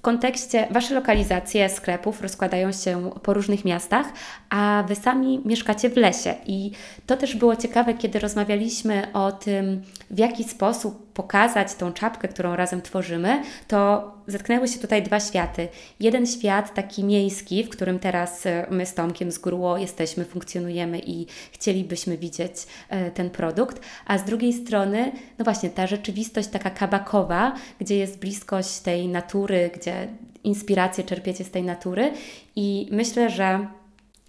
w 0.00 0.02
kontekście, 0.02 0.66
Wasze 0.70 0.94
lokalizacje 0.94 1.68
sklepów 1.68 2.22
rozkładają 2.22 2.72
się 2.72 3.10
po 3.22 3.34
różnych 3.34 3.64
miastach, 3.64 4.06
a 4.50 4.84
Wy 4.88 4.94
sami 4.94 5.40
mieszkacie 5.44 5.90
w 5.90 5.96
lesie. 5.96 6.34
I 6.46 6.70
to 7.06 7.16
też 7.16 7.36
było 7.36 7.56
ciekawe, 7.56 7.94
kiedy 7.94 8.18
rozmawialiśmy 8.18 9.12
o 9.12 9.32
tym, 9.32 9.82
w 10.10 10.18
jaki 10.18 10.44
sposób 10.44 11.09
pokazać 11.14 11.74
tą 11.74 11.92
czapkę, 11.92 12.28
którą 12.28 12.56
razem 12.56 12.82
tworzymy, 12.82 13.42
to 13.68 14.10
zetknęły 14.26 14.68
się 14.68 14.78
tutaj 14.78 15.02
dwa 15.02 15.20
światy. 15.20 15.68
Jeden 16.00 16.26
świat 16.26 16.74
taki 16.74 17.04
miejski, 17.04 17.64
w 17.64 17.68
którym 17.68 17.98
teraz 17.98 18.46
e, 18.46 18.66
my 18.70 18.86
z 18.86 18.94
Tomkiem 18.94 19.32
z 19.32 19.38
Gruło 19.38 19.78
jesteśmy, 19.78 20.24
funkcjonujemy 20.24 20.98
i 20.98 21.26
chcielibyśmy 21.52 22.18
widzieć 22.18 22.52
e, 22.88 23.10
ten 23.10 23.30
produkt, 23.30 23.80
a 24.06 24.18
z 24.18 24.24
drugiej 24.24 24.52
strony, 24.52 25.12
no 25.38 25.44
właśnie, 25.44 25.70
ta 25.70 25.86
rzeczywistość 25.86 26.48
taka 26.48 26.70
kabakowa, 26.70 27.54
gdzie 27.80 27.96
jest 27.96 28.18
bliskość 28.18 28.78
tej 28.78 29.08
natury, 29.08 29.70
gdzie 29.74 30.08
inspiracje 30.44 31.04
czerpiecie 31.04 31.44
z 31.44 31.50
tej 31.50 31.62
natury 31.62 32.12
i 32.56 32.88
myślę, 32.90 33.30
że 33.30 33.66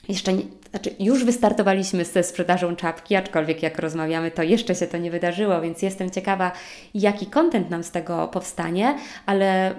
jeszcze 0.09 0.31
znaczy 0.71 0.95
już 0.99 1.25
wystartowaliśmy 1.25 2.05
ze 2.05 2.23
sprzedażą 2.23 2.75
czapki, 2.75 3.15
aczkolwiek 3.15 3.63
jak 3.63 3.79
rozmawiamy, 3.79 4.31
to 4.31 4.43
jeszcze 4.43 4.75
się 4.75 4.87
to 4.87 4.97
nie 4.97 5.11
wydarzyło, 5.11 5.61
więc 5.61 5.81
jestem 5.81 6.09
ciekawa, 6.09 6.51
jaki 6.93 7.25
kontent 7.25 7.69
nam 7.69 7.83
z 7.83 7.91
tego 7.91 8.27
powstanie, 8.27 8.97
ale 9.25 9.75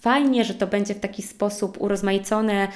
fajnie, 0.00 0.44
że 0.44 0.54
to 0.54 0.66
będzie 0.66 0.94
w 0.94 1.00
taki 1.00 1.22
sposób 1.22 1.80
urozmaicone, 1.80 2.68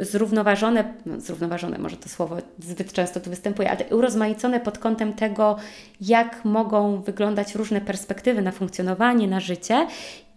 zrównoważone, 0.00 0.94
no, 1.06 1.20
zrównoważone 1.20 1.78
może 1.78 1.96
to 1.96 2.08
słowo 2.08 2.36
zbyt 2.58 2.92
często 2.92 3.20
tu 3.20 3.30
występuje, 3.30 3.70
ale 3.70 3.84
urozmaicone 3.96 4.60
pod 4.60 4.78
kątem 4.78 5.12
tego, 5.12 5.56
jak 6.00 6.44
mogą 6.44 7.02
wyglądać 7.02 7.54
różne 7.54 7.80
perspektywy 7.80 8.42
na 8.42 8.52
funkcjonowanie, 8.52 9.28
na 9.28 9.40
życie 9.40 9.86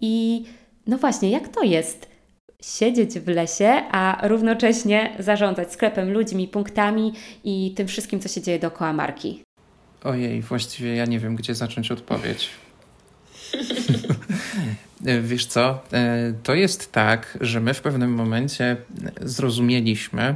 i 0.01 0.45
no 0.87 0.97
właśnie, 0.97 1.29
jak 1.29 1.47
to 1.47 1.63
jest 1.63 2.10
siedzieć 2.61 3.19
w 3.19 3.27
lesie, 3.27 3.83
a 3.91 4.27
równocześnie 4.27 5.15
zarządzać 5.19 5.73
sklepem, 5.73 6.11
ludźmi, 6.11 6.47
punktami 6.47 7.13
i 7.43 7.73
tym 7.75 7.87
wszystkim, 7.87 8.19
co 8.19 8.29
się 8.29 8.41
dzieje 8.41 8.59
dookoła 8.59 8.93
marki? 8.93 9.43
Ojej, 10.03 10.41
właściwie 10.41 10.95
ja 10.95 11.05
nie 11.05 11.19
wiem, 11.19 11.35
gdzie 11.35 11.55
zacząć 11.55 11.91
odpowiedź. 11.91 12.49
Wiesz 15.21 15.45
co, 15.45 15.81
e, 15.93 16.33
to 16.43 16.53
jest 16.53 16.91
tak, 16.91 17.37
że 17.41 17.59
my 17.59 17.73
w 17.73 17.81
pewnym 17.81 18.13
momencie 18.13 18.77
zrozumieliśmy, 19.21 20.35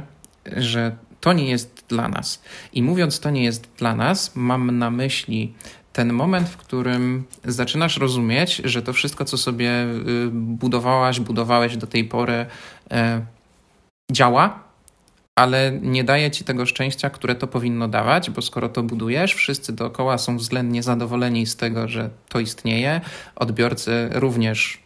że 0.56 0.96
to 1.20 1.32
nie 1.32 1.50
jest 1.50 1.84
dla 1.88 2.08
nas. 2.08 2.42
I 2.72 2.82
mówiąc 2.82 3.20
to 3.20 3.30
nie 3.30 3.44
jest 3.44 3.68
dla 3.78 3.94
nas, 3.94 4.36
mam 4.36 4.78
na 4.78 4.90
myśli 4.90 5.54
ten 5.96 6.12
moment, 6.12 6.48
w 6.48 6.56
którym 6.56 7.24
zaczynasz 7.44 7.96
rozumieć, 7.96 8.62
że 8.64 8.82
to 8.82 8.92
wszystko, 8.92 9.24
co 9.24 9.38
sobie 9.38 9.70
y, 9.84 10.28
budowałaś, 10.32 11.20
budowałeś 11.20 11.76
do 11.76 11.86
tej 11.86 12.04
pory, 12.04 12.46
e, 12.90 13.20
działa, 14.12 14.60
ale 15.34 15.78
nie 15.82 16.04
daje 16.04 16.30
ci 16.30 16.44
tego 16.44 16.66
szczęścia, 16.66 17.10
które 17.10 17.34
to 17.34 17.46
powinno 17.46 17.88
dawać, 17.88 18.30
bo 18.30 18.42
skoro 18.42 18.68
to 18.68 18.82
budujesz, 18.82 19.34
wszyscy 19.34 19.72
dookoła 19.72 20.18
są 20.18 20.36
względnie 20.36 20.82
zadowoleni 20.82 21.46
z 21.46 21.56
tego, 21.56 21.88
że 21.88 22.10
to 22.28 22.40
istnieje. 22.40 23.00
Odbiorcy 23.36 24.08
również 24.12 24.78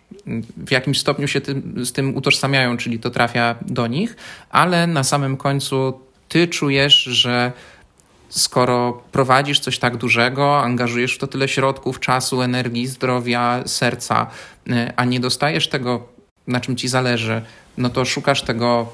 w 0.56 0.70
jakimś 0.70 1.00
stopniu 1.00 1.28
się 1.28 1.40
tym, 1.40 1.86
z 1.86 1.92
tym 1.92 2.16
utożsamiają, 2.16 2.76
czyli 2.76 2.98
to 2.98 3.10
trafia 3.10 3.54
do 3.62 3.86
nich, 3.86 4.16
ale 4.50 4.86
na 4.86 5.04
samym 5.04 5.36
końcu 5.36 6.00
ty 6.28 6.48
czujesz, 6.48 7.02
że 7.02 7.52
skoro 8.30 9.02
prowadzisz 9.12 9.60
coś 9.60 9.78
tak 9.78 9.96
dużego, 9.96 10.60
angażujesz 10.62 11.14
w 11.14 11.18
to 11.18 11.26
tyle 11.26 11.48
środków, 11.48 12.00
czasu, 12.00 12.42
energii, 12.42 12.86
zdrowia, 12.86 13.62
serca, 13.66 14.26
y, 14.68 14.92
a 14.96 15.04
nie 15.04 15.20
dostajesz 15.20 15.68
tego, 15.68 16.08
na 16.46 16.60
czym 16.60 16.76
ci 16.76 16.88
zależy, 16.88 17.42
no 17.78 17.90
to 17.90 18.04
szukasz 18.04 18.42
tego 18.42 18.86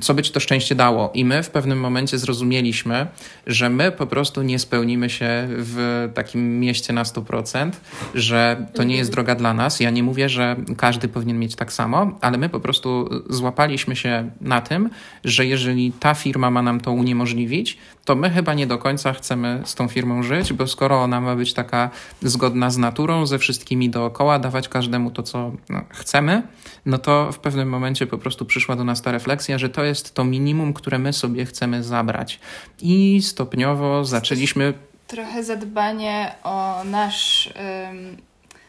co 0.00 0.14
by 0.14 0.22
ci 0.22 0.32
to 0.32 0.40
szczęście 0.40 0.74
dało. 0.74 1.10
I 1.14 1.24
my 1.24 1.42
w 1.42 1.50
pewnym 1.50 1.80
momencie 1.80 2.18
zrozumieliśmy, 2.18 3.06
że 3.46 3.70
my 3.70 3.92
po 3.92 4.06
prostu 4.06 4.42
nie 4.42 4.58
spełnimy 4.58 5.10
się 5.10 5.48
w 5.48 6.08
takim 6.14 6.60
mieście 6.60 6.92
na 6.92 7.02
100%, 7.02 7.70
że 8.14 8.66
to 8.74 8.84
nie 8.84 8.96
jest 8.96 9.10
droga 9.10 9.34
dla 9.34 9.54
nas. 9.54 9.80
Ja 9.80 9.90
nie 9.90 10.02
mówię, 10.02 10.28
że 10.28 10.56
każdy 10.76 11.08
powinien 11.08 11.38
mieć 11.38 11.54
tak 11.54 11.72
samo, 11.72 12.18
ale 12.20 12.38
my 12.38 12.48
po 12.48 12.60
prostu 12.60 13.08
złapaliśmy 13.30 13.96
się 13.96 14.30
na 14.40 14.60
tym, 14.60 14.90
że 15.24 15.46
jeżeli 15.46 15.92
ta 15.92 16.14
firma 16.14 16.50
ma 16.50 16.62
nam 16.62 16.80
to 16.80 16.92
uniemożliwić, 16.92 17.78
to 18.04 18.14
my 18.14 18.30
chyba 18.30 18.54
nie 18.54 18.66
do 18.66 18.78
końca 18.78 19.12
chcemy 19.12 19.62
z 19.64 19.74
tą 19.74 19.88
firmą 19.88 20.22
żyć, 20.22 20.52
bo 20.52 20.66
skoro 20.66 21.02
ona 21.02 21.20
ma 21.20 21.36
być 21.36 21.54
taka 21.54 21.90
zgodna 22.22 22.70
z 22.70 22.78
naturą, 22.78 23.26
ze 23.26 23.38
wszystkimi 23.38 23.90
dookoła, 23.90 24.38
dawać 24.38 24.68
każdemu 24.68 25.10
to, 25.10 25.22
co 25.22 25.52
no, 25.68 25.80
chcemy, 25.88 26.42
no 26.86 26.98
to 26.98 27.32
w 27.32 27.38
pewnym 27.38 27.68
momencie 27.68 28.06
po 28.06 28.18
prostu 28.18 28.44
przyszła 28.44 28.76
do 28.76 28.84
nas 28.84 29.02
ta 29.02 29.12
refleksja, 29.12 29.58
że 29.58 29.68
to 29.68 29.84
jest 29.84 30.14
to 30.14 30.24
minimum, 30.24 30.72
które 30.72 30.98
my 30.98 31.12
sobie 31.12 31.46
chcemy 31.46 31.82
zabrać. 31.82 32.40
I 32.82 33.22
stopniowo 33.22 34.04
zaczęliśmy. 34.04 34.74
Trochę 35.06 35.44
zadbanie 35.44 36.34
o 36.42 36.84
nasz. 36.84 37.52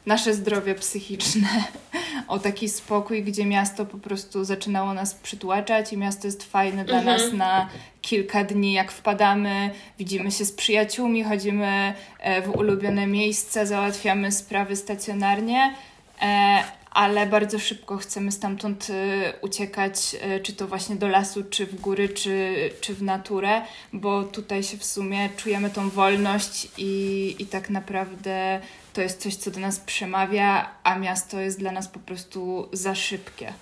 Nasze 0.05 0.33
zdrowie 0.33 0.75
psychiczne, 0.75 1.47
o 2.27 2.39
taki 2.39 2.69
spokój, 2.69 3.23
gdzie 3.23 3.45
miasto 3.45 3.85
po 3.85 3.97
prostu 3.97 4.43
zaczynało 4.43 4.93
nas 4.93 5.13
przytłaczać 5.13 5.93
i 5.93 5.97
miasto 5.97 6.27
jest 6.27 6.43
fajne 6.43 6.85
dla 6.85 6.97
mhm. 6.97 7.17
nas 7.17 7.33
na 7.33 7.69
kilka 8.01 8.43
dni, 8.43 8.73
jak 8.73 8.91
wpadamy, 8.91 9.71
widzimy 9.99 10.31
się 10.31 10.45
z 10.45 10.51
przyjaciółmi, 10.51 11.23
chodzimy 11.23 11.93
e, 12.19 12.41
w 12.41 12.55
ulubione 12.55 13.07
miejsca, 13.07 13.65
załatwiamy 13.65 14.31
sprawy 14.31 14.75
stacjonarnie, 14.75 15.73
e, 16.21 16.63
ale 16.91 17.25
bardzo 17.25 17.59
szybko 17.59 17.97
chcemy 17.97 18.31
stamtąd 18.31 18.87
e, 18.89 19.33
uciekać, 19.41 20.15
czy 20.43 20.53
to 20.53 20.67
właśnie 20.67 20.95
do 20.95 21.07
lasu, 21.07 21.43
czy 21.43 21.65
w 21.65 21.81
góry, 21.81 22.09
czy, 22.09 22.55
czy 22.81 22.93
w 22.93 23.03
naturę, 23.03 23.61
bo 23.93 24.23
tutaj 24.23 24.63
się 24.63 24.77
w 24.77 24.85
sumie 24.85 25.29
czujemy 25.37 25.69
tą 25.69 25.89
wolność 25.89 26.67
i, 26.77 27.35
i 27.39 27.45
tak 27.45 27.69
naprawdę 27.69 28.61
to 28.95 29.01
jest 29.01 29.21
coś, 29.21 29.35
co 29.35 29.51
do 29.51 29.59
nas 29.59 29.79
przemawia, 29.79 30.69
a 30.83 30.99
miasto 30.99 31.39
jest 31.39 31.59
dla 31.59 31.71
nas 31.71 31.87
po 31.87 31.99
prostu 31.99 32.69
za 32.73 32.95
szybkie. 32.95 33.53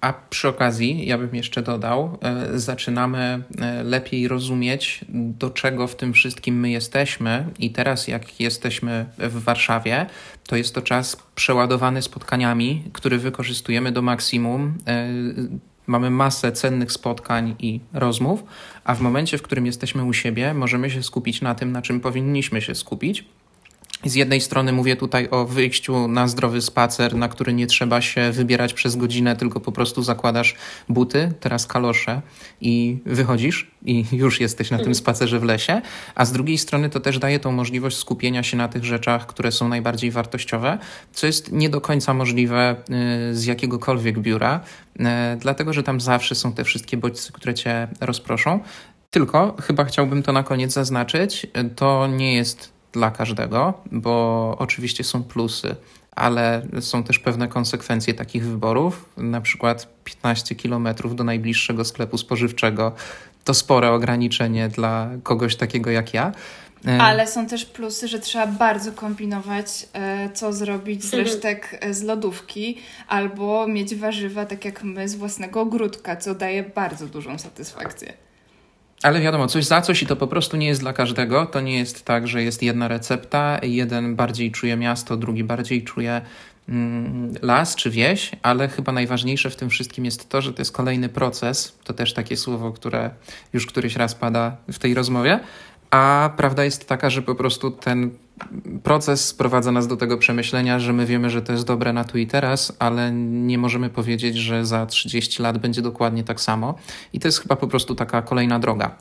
A 0.00 0.12
przy 0.30 0.48
okazji, 0.48 1.06
ja 1.06 1.18
bym 1.18 1.34
jeszcze 1.34 1.62
dodał, 1.62 2.18
e, 2.22 2.58
zaczynamy 2.58 3.42
e, 3.60 3.82
lepiej 3.82 4.28
rozumieć, 4.28 5.04
do 5.08 5.50
czego 5.50 5.86
w 5.86 5.96
tym 5.96 6.12
wszystkim 6.12 6.60
my 6.60 6.70
jesteśmy. 6.70 7.46
I 7.58 7.70
teraz, 7.70 8.08
jak 8.08 8.40
jesteśmy 8.40 9.06
w 9.18 9.44
Warszawie, 9.44 10.06
to 10.46 10.56
jest 10.56 10.74
to 10.74 10.82
czas 10.82 11.16
przeładowany 11.34 12.02
spotkaniami, 12.02 12.84
który 12.92 13.18
wykorzystujemy 13.18 13.92
do 13.92 14.02
maksimum. 14.02 14.78
E, 14.86 15.08
mamy 15.86 16.10
masę 16.10 16.52
cennych 16.52 16.92
spotkań 16.92 17.54
i 17.58 17.80
rozmów, 17.92 18.44
a 18.84 18.94
w 18.94 19.00
momencie, 19.00 19.38
w 19.38 19.42
którym 19.42 19.66
jesteśmy 19.66 20.04
u 20.04 20.12
siebie, 20.12 20.54
możemy 20.54 20.90
się 20.90 21.02
skupić 21.02 21.40
na 21.40 21.54
tym, 21.54 21.72
na 21.72 21.82
czym 21.82 22.00
powinniśmy 22.00 22.60
się 22.62 22.74
skupić 22.74 23.24
z 24.04 24.14
jednej 24.14 24.40
strony 24.40 24.72
mówię 24.72 24.96
tutaj 24.96 25.28
o 25.30 25.46
wyjściu 25.46 26.08
na 26.08 26.28
zdrowy 26.28 26.60
spacer, 26.60 27.16
na 27.16 27.28
który 27.28 27.52
nie 27.52 27.66
trzeba 27.66 28.00
się 28.00 28.32
wybierać 28.32 28.74
przez 28.74 28.96
godzinę, 28.96 29.36
tylko 29.36 29.60
po 29.60 29.72
prostu 29.72 30.02
zakładasz 30.02 30.54
buty, 30.88 31.32
teraz 31.40 31.66
kalosze 31.66 32.22
i 32.60 32.98
wychodzisz 33.06 33.70
i 33.84 34.04
już 34.12 34.40
jesteś 34.40 34.70
na 34.70 34.78
tym 34.78 34.94
spacerze 34.94 35.38
w 35.38 35.44
lesie, 35.44 35.82
a 36.14 36.24
z 36.24 36.32
drugiej 36.32 36.58
strony 36.58 36.90
to 36.90 37.00
też 37.00 37.18
daje 37.18 37.40
tą 37.40 37.52
możliwość 37.52 37.96
skupienia 37.96 38.42
się 38.42 38.56
na 38.56 38.68
tych 38.68 38.84
rzeczach, 38.84 39.26
które 39.26 39.52
są 39.52 39.68
najbardziej 39.68 40.10
wartościowe, 40.10 40.78
co 41.12 41.26
jest 41.26 41.52
nie 41.52 41.70
do 41.70 41.80
końca 41.80 42.14
możliwe 42.14 42.76
y, 43.30 43.36
z 43.36 43.44
jakiegokolwiek 43.44 44.18
biura, 44.18 44.60
y, 44.96 45.04
dlatego 45.38 45.72
że 45.72 45.82
tam 45.82 46.00
zawsze 46.00 46.34
są 46.34 46.52
te 46.52 46.64
wszystkie 46.64 46.96
bodźce, 46.96 47.32
które 47.32 47.54
cię 47.54 47.88
rozproszą. 48.00 48.60
Tylko 49.10 49.56
chyba 49.62 49.84
chciałbym 49.84 50.22
to 50.22 50.32
na 50.32 50.42
koniec 50.42 50.72
zaznaczyć, 50.72 51.46
to 51.76 52.06
nie 52.06 52.34
jest 52.34 52.79
dla 52.92 53.10
każdego, 53.10 53.74
bo 53.92 54.56
oczywiście 54.58 55.04
są 55.04 55.22
plusy, 55.22 55.76
ale 56.16 56.66
są 56.80 57.02
też 57.02 57.18
pewne 57.18 57.48
konsekwencje 57.48 58.14
takich 58.14 58.44
wyborów. 58.44 59.08
Na 59.16 59.40
przykład 59.40 59.88
15 60.04 60.54
kilometrów 60.54 61.16
do 61.16 61.24
najbliższego 61.24 61.84
sklepu 61.84 62.18
spożywczego 62.18 62.92
to 63.44 63.54
spore 63.54 63.90
ograniczenie 63.90 64.68
dla 64.68 65.10
kogoś 65.22 65.56
takiego 65.56 65.90
jak 65.90 66.14
ja. 66.14 66.32
E, 66.88 67.02
ale 67.02 67.26
są 67.26 67.46
też 67.46 67.64
plusy, 67.64 68.08
że 68.08 68.18
trzeba 68.18 68.46
bardzo 68.46 68.92
kombinować, 68.92 69.86
e, 69.92 70.30
co 70.30 70.52
zrobić 70.52 71.02
z 71.04 71.14
mhm. 71.14 71.24
resztek 71.24 71.78
e, 71.80 71.94
z 71.94 72.02
lodówki, 72.02 72.78
albo 73.08 73.66
mieć 73.66 73.94
warzywa, 73.94 74.46
tak 74.46 74.64
jak 74.64 74.84
my, 74.84 75.08
z 75.08 75.14
własnego 75.14 75.60
ogródka, 75.60 76.16
co 76.16 76.34
daje 76.34 76.62
bardzo 76.62 77.06
dużą 77.06 77.38
satysfakcję. 77.38 78.12
Ale 79.02 79.20
wiadomo, 79.20 79.46
coś 79.46 79.64
za 79.64 79.80
coś 79.80 80.02
i 80.02 80.06
to 80.06 80.16
po 80.16 80.26
prostu 80.26 80.56
nie 80.56 80.66
jest 80.66 80.80
dla 80.80 80.92
każdego. 80.92 81.46
To 81.46 81.60
nie 81.60 81.78
jest 81.78 82.04
tak, 82.04 82.28
że 82.28 82.42
jest 82.42 82.62
jedna 82.62 82.88
recepta, 82.88 83.58
jeden 83.62 84.16
bardziej 84.16 84.50
czuje 84.50 84.76
miasto, 84.76 85.16
drugi 85.16 85.44
bardziej 85.44 85.84
czuje 85.84 86.20
mm, 86.68 87.34
las 87.42 87.74
czy 87.76 87.90
wieś, 87.90 88.30
ale 88.42 88.68
chyba 88.68 88.92
najważniejsze 88.92 89.50
w 89.50 89.56
tym 89.56 89.70
wszystkim 89.70 90.04
jest 90.04 90.28
to, 90.28 90.42
że 90.42 90.52
to 90.52 90.60
jest 90.60 90.72
kolejny 90.72 91.08
proces. 91.08 91.78
To 91.84 91.92
też 91.92 92.14
takie 92.14 92.36
słowo, 92.36 92.72
które 92.72 93.10
już 93.52 93.66
któryś 93.66 93.96
raz 93.96 94.14
pada 94.14 94.56
w 94.72 94.78
tej 94.78 94.94
rozmowie. 94.94 95.40
A 95.90 96.30
prawda 96.36 96.64
jest 96.64 96.88
taka, 96.88 97.10
że 97.10 97.22
po 97.22 97.34
prostu 97.34 97.70
ten 97.70 98.10
proces 98.82 99.28
sprowadza 99.28 99.72
nas 99.72 99.86
do 99.86 99.96
tego 99.96 100.18
przemyślenia, 100.18 100.78
że 100.78 100.92
my 100.92 101.06
wiemy, 101.06 101.30
że 101.30 101.42
to 101.42 101.52
jest 101.52 101.64
dobre 101.64 101.92
na 101.92 102.04
tu 102.04 102.18
i 102.18 102.26
teraz, 102.26 102.76
ale 102.78 103.12
nie 103.12 103.58
możemy 103.58 103.90
powiedzieć, 103.90 104.36
że 104.36 104.66
za 104.66 104.86
30 104.86 105.42
lat 105.42 105.58
będzie 105.58 105.82
dokładnie 105.82 106.24
tak 106.24 106.40
samo. 106.40 106.74
I 107.12 107.20
to 107.20 107.28
jest 107.28 107.38
chyba 107.38 107.56
po 107.56 107.68
prostu 107.68 107.94
taka 107.94 108.22
kolejna 108.22 108.58
droga. 108.58 108.96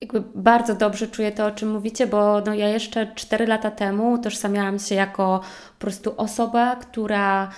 Jakby 0.00 0.22
bardzo 0.34 0.74
dobrze 0.74 1.08
czuję 1.08 1.32
to, 1.32 1.46
o 1.46 1.50
czym 1.50 1.70
mówicie, 1.70 2.06
bo 2.06 2.40
no 2.46 2.54
ja 2.54 2.68
jeszcze 2.68 3.12
4 3.14 3.46
lata 3.46 3.70
temu 3.70 4.12
utożsamiałam 4.12 4.78
się 4.78 4.94
jako 4.94 5.40
po 5.78 5.80
prostu 5.80 6.14
osoba, 6.16 6.76
która 6.76 7.48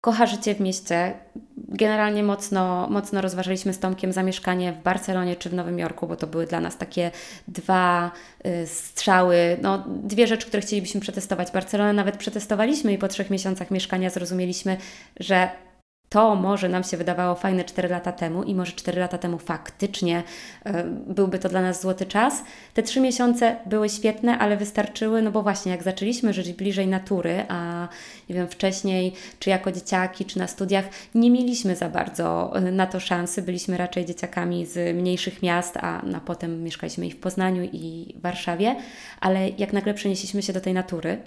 kocha 0.00 0.26
życie 0.26 0.54
w 0.54 0.60
mieście. 0.60 1.14
Generalnie 1.56 2.22
mocno, 2.22 2.86
mocno 2.90 3.20
rozważaliśmy 3.20 3.72
z 3.72 3.78
Tomkiem 3.78 4.12
zamieszkanie 4.12 4.72
w 4.72 4.82
Barcelonie 4.82 5.36
czy 5.36 5.50
w 5.50 5.54
Nowym 5.54 5.78
Jorku, 5.78 6.06
bo 6.06 6.16
to 6.16 6.26
były 6.26 6.46
dla 6.46 6.60
nas 6.60 6.76
takie 6.76 7.10
dwa 7.48 8.10
y, 8.46 8.66
strzały, 8.66 9.56
no, 9.62 9.84
dwie 9.86 10.26
rzeczy, 10.26 10.46
które 10.46 10.62
chcielibyśmy 10.62 11.00
przetestować. 11.00 11.50
Barcelonę 11.50 11.92
nawet 11.92 12.16
przetestowaliśmy 12.16 12.92
i 12.92 12.98
po 12.98 13.08
trzech 13.08 13.30
miesiącach 13.30 13.70
mieszkania 13.70 14.10
zrozumieliśmy, 14.10 14.76
że 15.20 15.50
to 16.12 16.34
może 16.34 16.68
nam 16.68 16.84
się 16.84 16.96
wydawało 16.96 17.34
fajne 17.34 17.64
4 17.64 17.88
lata 17.88 18.12
temu 18.12 18.42
i 18.42 18.54
może 18.54 18.72
4 18.72 19.00
lata 19.00 19.18
temu 19.18 19.38
faktycznie 19.38 20.22
y, 20.66 20.72
byłby 21.06 21.38
to 21.38 21.48
dla 21.48 21.62
nas 21.62 21.80
złoty 21.80 22.06
czas. 22.06 22.42
Te 22.74 22.82
3 22.82 23.00
miesiące 23.00 23.56
były 23.66 23.88
świetne, 23.88 24.38
ale 24.38 24.56
wystarczyły, 24.56 25.22
no 25.22 25.30
bo 25.30 25.42
właśnie 25.42 25.72
jak 25.72 25.82
zaczęliśmy 25.82 26.32
żyć 26.32 26.52
bliżej 26.52 26.86
natury, 26.86 27.44
a 27.48 27.88
nie 28.28 28.34
wiem, 28.34 28.48
wcześniej, 28.48 29.12
czy 29.38 29.50
jako 29.50 29.72
dzieciaki, 29.72 30.24
czy 30.24 30.38
na 30.38 30.46
studiach, 30.46 30.84
nie 31.14 31.30
mieliśmy 31.30 31.76
za 31.76 31.88
bardzo 31.88 32.52
y, 32.58 32.72
na 32.72 32.86
to 32.86 33.00
szansy. 33.00 33.42
Byliśmy 33.42 33.76
raczej 33.76 34.04
dzieciakami 34.04 34.66
z 34.66 34.96
mniejszych 34.96 35.42
miast, 35.42 35.76
a 35.76 36.02
na 36.02 36.20
potem 36.20 36.62
mieszkaliśmy 36.62 37.06
i 37.06 37.10
w 37.10 37.20
Poznaniu, 37.20 37.62
i 37.72 38.14
w 38.18 38.20
Warszawie, 38.20 38.76
ale 39.20 39.48
jak 39.48 39.72
nagle 39.72 39.94
przenieśliśmy 39.94 40.42
się 40.42 40.52
do 40.52 40.60
tej 40.60 40.74
natury, 40.74 41.18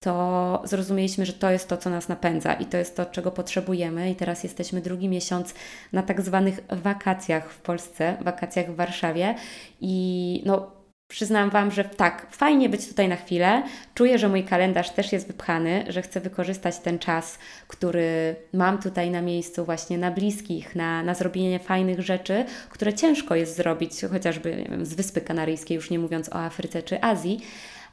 to 0.00 0.62
zrozumieliśmy, 0.64 1.26
że 1.26 1.32
to 1.32 1.50
jest 1.50 1.68
to, 1.68 1.76
co 1.76 1.90
nas 1.90 2.08
napędza 2.08 2.54
i 2.54 2.66
to 2.66 2.76
jest 2.76 2.96
to, 2.96 3.06
czego 3.06 3.30
potrzebujemy. 3.30 4.10
I 4.10 4.14
teraz 4.16 4.44
jesteśmy 4.44 4.80
drugi 4.80 5.08
miesiąc 5.08 5.54
na 5.92 6.02
tak 6.02 6.20
zwanych 6.20 6.60
wakacjach 6.68 7.50
w 7.50 7.60
Polsce, 7.60 8.16
wakacjach 8.20 8.72
w 8.72 8.76
Warszawie. 8.76 9.34
I 9.80 10.42
no, 10.46 10.70
przyznam 11.08 11.50
Wam, 11.50 11.70
że 11.70 11.84
tak, 11.84 12.26
fajnie 12.30 12.68
być 12.68 12.88
tutaj 12.88 13.08
na 13.08 13.16
chwilę. 13.16 13.62
Czuję, 13.94 14.18
że 14.18 14.28
mój 14.28 14.44
kalendarz 14.44 14.90
też 14.90 15.12
jest 15.12 15.26
wypchany, 15.26 15.84
że 15.88 16.02
chcę 16.02 16.20
wykorzystać 16.20 16.78
ten 16.78 16.98
czas, 16.98 17.38
który 17.68 18.36
mam 18.52 18.78
tutaj 18.78 19.10
na 19.10 19.22
miejscu, 19.22 19.64
właśnie 19.64 19.98
na 19.98 20.10
bliskich, 20.10 20.76
na, 20.76 21.02
na 21.02 21.14
zrobienie 21.14 21.58
fajnych 21.58 22.00
rzeczy, 22.00 22.44
które 22.70 22.94
ciężko 22.94 23.34
jest 23.34 23.56
zrobić, 23.56 23.92
chociażby 24.10 24.66
wiem, 24.70 24.86
z 24.86 24.94
Wyspy 24.94 25.20
Kanaryjskiej, 25.20 25.74
już 25.74 25.90
nie 25.90 25.98
mówiąc 25.98 26.28
o 26.28 26.34
Afryce 26.34 26.82
czy 26.82 27.02
Azji, 27.02 27.40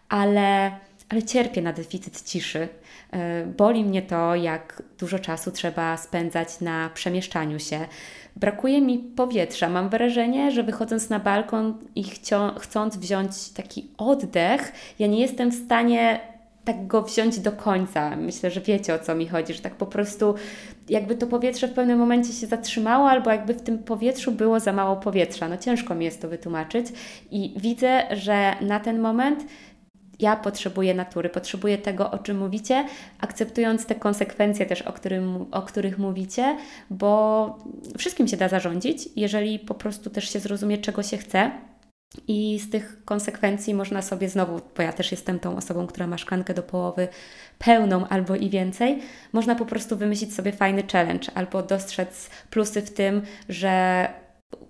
ale 0.10 0.72
ale 1.10 1.24
cierpię 1.24 1.62
na 1.62 1.74
deficyt 1.74 2.22
ciszy. 2.22 2.68
E, 3.12 3.46
boli 3.46 3.86
mnie 3.86 4.02
to, 4.02 4.36
jak 4.36 4.84
dużo 5.00 5.20
czasu 5.20 5.52
trzeba 5.52 5.98
spędzać 5.98 6.62
na 6.62 6.90
przemieszczaniu 6.94 7.60
się. 7.60 7.80
Brakuje 8.36 8.82
mi 8.82 9.00
powietrza. 9.00 9.70
Mam 9.70 9.90
wrażenie, 9.90 10.52
że 10.52 10.64
wychodząc 10.64 11.10
na 11.10 11.20
balkon 11.20 11.78
i 11.96 12.04
chcąc 12.60 12.98
wziąć 12.98 13.50
taki 13.50 13.88
oddech, 13.98 14.72
ja 15.00 15.08
nie 15.08 15.22
jestem 15.22 15.52
w 15.52 15.66
stanie 15.66 16.20
tak 16.68 16.88
go 16.88 17.02
wziąć 17.02 17.40
do 17.40 17.52
końca. 17.52 18.16
Myślę, 18.16 18.52
że 18.52 18.62
wiecie 18.62 18.94
o 18.94 19.00
co 19.00 19.16
mi 19.16 19.28
chodzi, 19.28 19.54
że 19.54 19.62
tak 19.62 19.76
po 19.76 19.86
prostu 19.86 20.36
jakby 20.90 21.16
to 21.16 21.28
powietrze 21.28 21.68
w 21.68 21.74
pewnym 21.74 22.00
momencie 22.00 22.34
się 22.34 22.48
zatrzymało, 22.48 23.10
albo 23.10 23.32
jakby 23.32 23.54
w 23.54 23.62
tym 23.62 23.80
powietrzu 23.80 24.32
było 24.32 24.60
za 24.60 24.74
mało 24.74 24.96
powietrza. 24.96 25.48
No 25.50 25.58
ciężko 25.58 25.96
mi 25.96 26.06
jest 26.06 26.22
to 26.22 26.28
wytłumaczyć 26.28 26.88
i 27.32 27.54
widzę, 27.58 28.04
że 28.12 28.56
na 28.62 28.80
ten 28.80 29.00
moment 29.00 29.46
ja 30.20 30.36
potrzebuję 30.36 30.94
natury, 30.94 31.30
potrzebuję 31.30 31.78
tego, 31.78 32.12
o 32.12 32.18
czym 32.18 32.38
mówicie, 32.38 32.86
akceptując 33.20 33.86
te 33.86 33.96
konsekwencje 33.96 34.66
też, 34.66 34.82
o, 34.82 34.94
którym, 34.94 35.46
o 35.52 35.62
których 35.62 35.98
mówicie, 35.98 36.58
bo 36.90 37.60
wszystkim 37.98 38.28
się 38.28 38.38
da 38.38 38.50
zarządzić, 38.50 39.10
jeżeli 39.16 39.60
po 39.60 39.74
prostu 39.74 40.10
też 40.10 40.30
się 40.30 40.40
zrozumie, 40.40 40.78
czego 40.78 41.04
się 41.04 41.18
chce. 41.18 41.52
I 42.28 42.60
z 42.60 42.70
tych 42.70 43.06
konsekwencji 43.06 43.74
można 43.74 44.02
sobie 44.02 44.30
znowu, 44.30 44.62
bo 44.78 44.84
ja 44.84 44.94
też 44.94 45.12
jestem 45.12 45.40
tą 45.40 45.58
osobą, 45.58 45.88
która 45.88 46.08
ma 46.08 46.18
szklankę 46.18 46.54
do 46.54 46.64
połowy 46.64 47.08
pełną 47.60 48.08
albo 48.08 48.36
i 48.36 48.50
więcej, 48.50 49.00
można 49.34 49.56
po 49.56 49.66
prostu 49.66 49.98
wymyślić 49.98 50.34
sobie 50.34 50.52
fajny 50.52 50.84
challenge 50.92 51.32
albo 51.36 51.64
dostrzec 51.64 52.30
plusy 52.50 52.82
w 52.82 52.94
tym, 52.94 53.22
że 53.50 54.08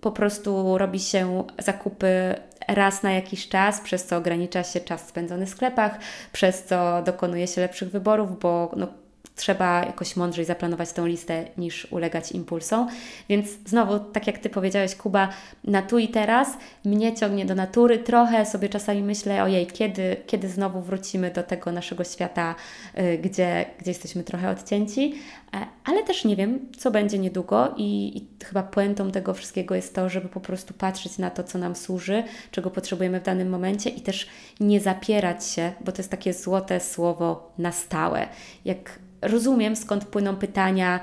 po 0.01 0.11
prostu 0.11 0.77
robi 0.77 0.99
się 0.99 1.43
zakupy 1.59 2.35
raz 2.67 3.03
na 3.03 3.11
jakiś 3.11 3.49
czas, 3.49 3.81
przez 3.81 4.05
co 4.05 4.17
ogranicza 4.17 4.63
się 4.63 4.79
czas 4.79 5.07
spędzony 5.07 5.45
w 5.45 5.49
sklepach, 5.49 5.99
przez 6.31 6.63
co 6.63 7.01
dokonuje 7.05 7.47
się 7.47 7.61
lepszych 7.61 7.89
wyborów, 7.89 8.39
bo 8.39 8.71
no, 8.75 8.87
trzeba 9.37 9.85
jakoś 9.85 10.15
mądrzej 10.15 10.45
zaplanować 10.45 10.91
tą 10.91 11.05
listę 11.05 11.45
niż 11.57 11.87
ulegać 11.91 12.31
impulsom. 12.31 12.87
Więc 13.29 13.47
znowu, 13.65 13.99
tak 13.99 14.27
jak 14.27 14.37
Ty 14.37 14.49
powiedziałeś, 14.49 14.95
Kuba, 14.95 15.29
na 15.63 15.81
tu 15.81 15.99
i 15.99 16.07
teraz 16.07 16.47
mnie 16.85 17.15
ciągnie 17.15 17.45
do 17.45 17.55
natury. 17.55 17.99
Trochę 17.99 18.45
sobie 18.45 18.69
czasami 18.69 19.03
myślę, 19.03 19.43
ojej, 19.43 19.67
kiedy, 19.67 20.17
kiedy 20.27 20.49
znowu 20.49 20.81
wrócimy 20.81 21.31
do 21.31 21.43
tego 21.43 21.71
naszego 21.71 22.03
świata, 22.03 22.55
y, 22.99 23.17
gdzie, 23.17 23.65
gdzie 23.79 23.91
jesteśmy 23.91 24.23
trochę 24.23 24.49
odcięci, 24.49 25.15
e, 25.53 25.65
ale 25.85 26.03
też 26.03 26.25
nie 26.25 26.35
wiem, 26.35 26.59
co 26.77 26.91
będzie 26.91 27.19
niedługo 27.19 27.73
i, 27.77 28.17
i 28.17 28.45
chyba 28.45 28.63
puentą 28.63 29.11
tego 29.11 29.33
wszystkiego 29.33 29.75
jest 29.75 29.95
to, 29.95 30.09
żeby 30.09 30.29
po 30.29 30.39
prostu 30.39 30.73
patrzeć 30.73 31.17
na 31.17 31.29
to, 31.29 31.43
co 31.43 31.57
nam 31.57 31.75
służy, 31.75 32.23
czego 32.51 32.71
potrzebujemy 32.71 33.19
w 33.19 33.23
danym 33.23 33.49
momencie 33.49 33.89
i 33.89 34.01
też 34.01 34.27
nie 34.59 34.79
zapierać 34.79 35.45
się, 35.45 35.71
bo 35.81 35.91
to 35.91 35.97
jest 35.97 36.11
takie 36.11 36.33
złote 36.33 36.79
słowo 36.79 37.53
na 37.57 37.71
stałe. 37.71 38.27
Jak 38.65 38.99
rozumiem, 39.21 39.75
skąd 39.75 40.05
płyną 40.05 40.35
pytania, 40.35 40.99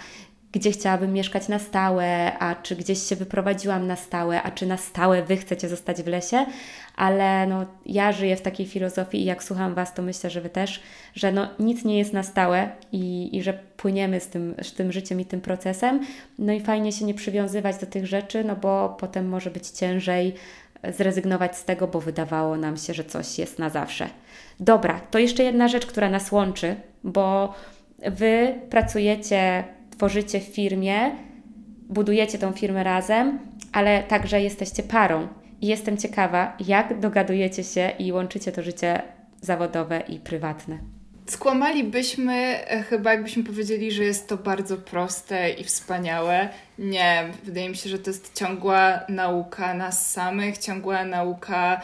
gdzie 0.54 0.70
chciałabym 0.70 1.12
mieszkać 1.12 1.48
na 1.48 1.58
stałe, 1.58 2.38
a 2.38 2.54
czy 2.54 2.76
gdzieś 2.76 3.02
się 3.02 3.16
wyprowadziłam 3.16 3.86
na 3.86 3.96
stałe, 3.96 4.42
a 4.42 4.50
czy 4.50 4.66
na 4.66 4.76
stałe 4.76 5.22
Wy 5.22 5.36
chcecie 5.36 5.68
zostać 5.68 6.02
w 6.02 6.06
lesie, 6.06 6.46
ale 6.96 7.46
no, 7.46 7.66
ja 7.86 8.12
żyję 8.12 8.36
w 8.36 8.42
takiej 8.42 8.66
filozofii 8.66 9.18
i 9.18 9.24
jak 9.24 9.44
słucham 9.44 9.74
Was, 9.74 9.94
to 9.94 10.02
myślę, 10.02 10.30
że 10.30 10.40
Wy 10.40 10.48
też, 10.48 10.82
że 11.14 11.32
no, 11.32 11.48
nic 11.58 11.84
nie 11.84 11.98
jest 11.98 12.12
na 12.12 12.22
stałe 12.22 12.68
i, 12.92 13.36
i 13.36 13.42
że 13.42 13.58
płyniemy 13.76 14.20
z 14.20 14.28
tym, 14.28 14.54
z 14.62 14.72
tym 14.72 14.92
życiem 14.92 15.20
i 15.20 15.24
tym 15.24 15.40
procesem, 15.40 16.00
no 16.38 16.52
i 16.52 16.60
fajnie 16.60 16.92
się 16.92 17.04
nie 17.04 17.14
przywiązywać 17.14 17.78
do 17.78 17.86
tych 17.86 18.06
rzeczy, 18.06 18.44
no 18.44 18.56
bo 18.56 18.96
potem 19.00 19.28
może 19.28 19.50
być 19.50 19.68
ciężej 19.68 20.34
zrezygnować 20.92 21.56
z 21.56 21.64
tego, 21.64 21.86
bo 21.86 22.00
wydawało 22.00 22.56
nam 22.56 22.76
się, 22.76 22.94
że 22.94 23.04
coś 23.04 23.38
jest 23.38 23.58
na 23.58 23.70
zawsze. 23.70 24.08
Dobra, 24.60 25.00
to 25.10 25.18
jeszcze 25.18 25.44
jedna 25.44 25.68
rzecz, 25.68 25.86
która 25.86 26.10
nas 26.10 26.32
łączy, 26.32 26.76
bo 27.04 27.54
Wy 27.98 28.60
pracujecie, 28.70 29.64
tworzycie 29.90 30.40
w 30.40 30.44
firmie, 30.44 31.10
budujecie 31.88 32.38
tą 32.38 32.52
firmę 32.52 32.84
razem, 32.84 33.38
ale 33.72 34.02
także 34.02 34.40
jesteście 34.40 34.82
parą. 34.82 35.28
I 35.60 35.66
jestem 35.66 35.96
ciekawa, 35.96 36.56
jak 36.66 37.00
dogadujecie 37.00 37.64
się 37.64 37.90
i 37.98 38.12
łączycie 38.12 38.52
to 38.52 38.62
życie 38.62 39.02
zawodowe 39.40 40.02
i 40.08 40.20
prywatne. 40.20 40.78
Skłamalibyśmy 41.26 42.34
e, 42.34 42.82
chyba, 42.82 43.12
jakbyśmy 43.12 43.44
powiedzieli, 43.44 43.92
że 43.92 44.04
jest 44.04 44.28
to 44.28 44.36
bardzo 44.36 44.76
proste 44.76 45.50
i 45.50 45.64
wspaniałe. 45.64 46.48
Nie, 46.78 47.30
wydaje 47.44 47.68
mi 47.68 47.76
się, 47.76 47.90
że 47.90 47.98
to 47.98 48.10
jest 48.10 48.38
ciągła 48.38 49.00
nauka 49.08 49.74
nas 49.74 50.12
samych, 50.12 50.58
ciągła 50.58 51.04
nauka 51.04 51.80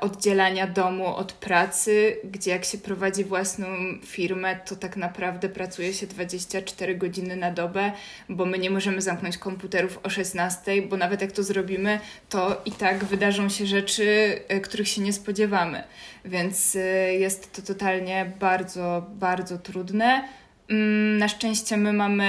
oddzielania 0.00 0.66
domu 0.66 1.16
od 1.16 1.32
pracy, 1.32 2.16
gdzie 2.24 2.50
jak 2.50 2.64
się 2.64 2.78
prowadzi 2.78 3.24
własną 3.24 3.66
firmę, 4.06 4.56
to 4.56 4.76
tak 4.76 4.96
naprawdę 4.96 5.48
pracuje 5.48 5.94
się 5.94 6.06
24 6.06 6.94
godziny 6.94 7.36
na 7.36 7.50
dobę, 7.50 7.92
bo 8.28 8.46
my 8.46 8.58
nie 8.58 8.70
możemy 8.70 9.02
zamknąć 9.02 9.38
komputerów 9.38 9.98
o 10.02 10.10
16, 10.10 10.82
bo 10.82 10.96
nawet 10.96 11.20
jak 11.20 11.32
to 11.32 11.42
zrobimy, 11.42 12.00
to 12.28 12.62
i 12.64 12.72
tak 12.72 13.04
wydarzą 13.04 13.48
się 13.48 13.66
rzeczy, 13.66 14.38
e, 14.48 14.60
których 14.60 14.88
się 14.88 15.02
nie 15.02 15.12
spodziewamy. 15.12 15.82
Więc 16.24 16.76
e, 16.76 16.78
jest 17.14 17.52
to 17.52 17.62
totalnie 17.62 18.32
bardzo, 18.40 19.06
bardzo 19.08 19.58
trudne. 19.58 20.28
Mm, 20.72 21.18
na 21.18 21.28
szczęście 21.28 21.76
my 21.76 21.92
mamy 21.92 22.24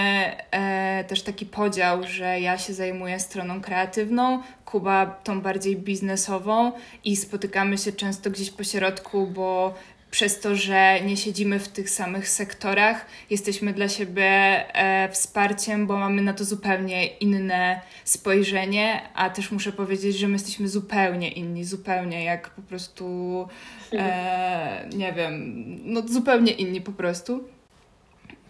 e, 0.52 1.04
też 1.08 1.22
taki 1.22 1.46
podział, 1.46 2.04
że 2.04 2.40
ja 2.40 2.58
się 2.58 2.74
zajmuję 2.74 3.20
stroną 3.20 3.62
kreatywną, 3.62 4.42
Kuba 4.66 5.06
tą 5.06 5.42
bardziej 5.42 5.76
biznesową 5.76 6.72
i 7.04 7.16
spotykamy 7.16 7.78
się 7.78 7.92
często 7.92 8.32
gdzieś 8.32 8.50
po 8.50 8.64
środku, 8.64 9.28
bo 9.28 9.74
przez 10.12 10.40
to, 10.40 10.56
że 10.56 11.02
nie 11.02 11.18
siedzimy 11.18 11.60
w 11.60 11.68
tych 11.68 11.90
samych 11.90 12.30
sektorach, 12.30 13.06
jesteśmy 13.30 13.74
dla 13.74 13.90
siebie 13.90 14.26
e, 14.26 15.10
wsparciem, 15.12 15.88
bo 15.88 15.98
mamy 15.98 16.22
na 16.22 16.34
to 16.34 16.46
zupełnie 16.46 17.08
inne 17.08 17.82
spojrzenie, 18.04 19.02
a 19.14 19.30
też 19.30 19.52
muszę 19.52 19.72
powiedzieć, 19.72 20.18
że 20.18 20.28
my 20.28 20.34
jesteśmy 20.34 20.68
zupełnie 20.68 21.32
inni, 21.32 21.66
zupełnie 21.66 22.24
jak 22.24 22.50
po 22.50 22.62
prostu, 22.62 23.48
e, 23.94 24.90
nie 24.96 25.14
wiem, 25.14 25.54
no 25.84 26.02
zupełnie 26.08 26.52
inni 26.52 26.82
po 26.82 26.92
prostu. 26.92 27.53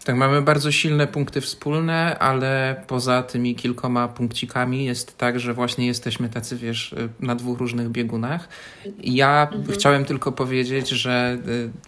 Tak, 0.04 0.16
mamy 0.16 0.42
bardzo 0.42 0.72
silne 0.72 1.06
punkty 1.06 1.40
wspólne, 1.40 2.18
ale 2.18 2.82
poza 2.86 3.22
tymi 3.22 3.54
kilkoma 3.54 4.08
punkcikami 4.08 4.84
jest 4.84 5.18
tak, 5.18 5.40
że 5.40 5.54
właśnie 5.54 5.86
jesteśmy 5.86 6.28
tacy, 6.28 6.56
wiesz, 6.56 6.94
na 7.20 7.34
dwóch 7.34 7.58
różnych 7.58 7.88
biegunach. 7.88 8.48
Ja 8.98 9.48
mhm. 9.52 9.74
chciałem 9.74 10.04
tylko 10.04 10.32
powiedzieć, 10.32 10.88
że 10.88 11.38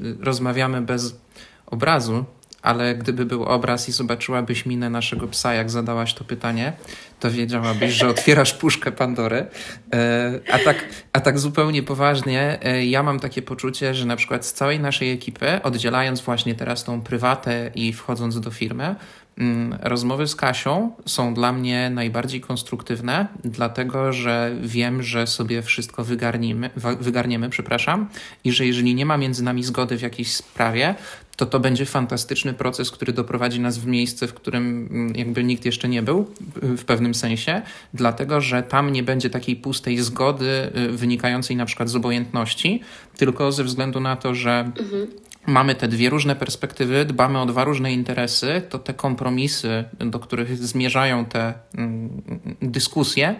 y, 0.00 0.04
y, 0.04 0.16
rozmawiamy 0.20 0.82
bez 0.82 1.20
obrazu, 1.66 2.24
ale 2.66 2.94
gdyby 2.94 3.26
był 3.26 3.44
obraz 3.44 3.88
i 3.88 3.92
zobaczyłabyś 3.92 4.66
minę 4.66 4.90
naszego 4.90 5.28
psa, 5.28 5.54
jak 5.54 5.70
zadałaś 5.70 6.14
to 6.14 6.24
pytanie, 6.24 6.72
to 7.20 7.30
wiedziałabyś, 7.30 7.92
że 7.92 8.08
otwierasz 8.08 8.54
puszkę 8.54 8.92
Pandory. 8.92 9.46
E, 9.94 10.40
a 10.52 10.58
tak, 10.58 10.84
a 11.12 11.20
tak 11.20 11.38
zupełnie 11.38 11.82
poważnie, 11.82 12.58
e, 12.62 12.86
ja 12.86 13.02
mam 13.02 13.20
takie 13.20 13.42
poczucie, 13.42 13.94
że 13.94 14.06
na 14.06 14.16
przykład 14.16 14.46
z 14.46 14.52
całej 14.52 14.80
naszej 14.80 15.12
ekipy, 15.12 15.62
oddzielając 15.62 16.20
właśnie 16.20 16.54
teraz 16.54 16.84
tą 16.84 17.00
prywatę 17.00 17.70
i 17.74 17.92
wchodząc 17.92 18.40
do 18.40 18.50
firmy, 18.50 18.94
mm, 19.38 19.78
Rozmowy 19.82 20.26
z 20.26 20.36
Kasią 20.36 20.90
są 21.06 21.34
dla 21.34 21.52
mnie 21.52 21.90
najbardziej 21.90 22.40
konstruktywne, 22.40 23.26
dlatego 23.44 24.12
że 24.12 24.56
wiem, 24.60 25.02
że 25.02 25.26
sobie 25.26 25.62
wszystko 25.62 26.04
wygarniemy, 26.04 26.70
wygarniemy, 27.00 27.50
przepraszam, 27.50 28.08
i 28.44 28.52
że 28.52 28.66
jeżeli 28.66 28.94
nie 28.94 29.06
ma 29.06 29.16
między 29.16 29.44
nami 29.44 29.62
zgody 29.62 29.98
w 29.98 30.02
jakiejś 30.02 30.32
sprawie, 30.32 30.94
to 31.36 31.46
to 31.46 31.60
będzie 31.60 31.86
fantastyczny 31.86 32.54
proces, 32.54 32.90
który 32.90 33.12
doprowadzi 33.12 33.60
nas 33.60 33.78
w 33.78 33.86
miejsce, 33.86 34.26
w 34.26 34.34
którym 34.34 34.88
mm, 34.90 35.16
jakby 35.16 35.44
nikt 35.44 35.64
jeszcze 35.64 35.88
nie 35.88 36.02
był 36.02 36.30
w 36.62 36.84
pewnym 36.84 37.14
sensie, 37.14 37.62
dlatego 37.94 38.40
że 38.40 38.62
tam 38.62 38.92
nie 38.92 39.02
będzie 39.02 39.30
takiej 39.30 39.56
pustej 39.56 39.98
zgody 39.98 40.70
y, 40.76 40.88
wynikającej 40.88 41.56
na 41.56 41.66
przykład 41.66 41.88
z 41.88 41.96
obojętności, 41.96 42.80
tylko 43.16 43.52
ze 43.52 43.64
względu 43.64 44.00
na 44.00 44.16
to, 44.16 44.34
że 44.34 44.72
mhm. 44.78 45.06
mamy 45.46 45.74
te 45.74 45.88
dwie 45.88 46.10
różne 46.10 46.36
perspektywy, 46.36 47.04
dbamy 47.04 47.40
o 47.40 47.46
dwa 47.46 47.64
różne 47.64 47.92
interesy, 47.92 48.62
to 48.68 48.78
te 48.78 48.94
kompromisy, 48.94 49.84
do 49.98 50.18
których 50.18 50.58
zmierzają 50.58 51.24
te 51.24 51.54
mm, 51.74 52.22
dyskusje, 52.62 53.34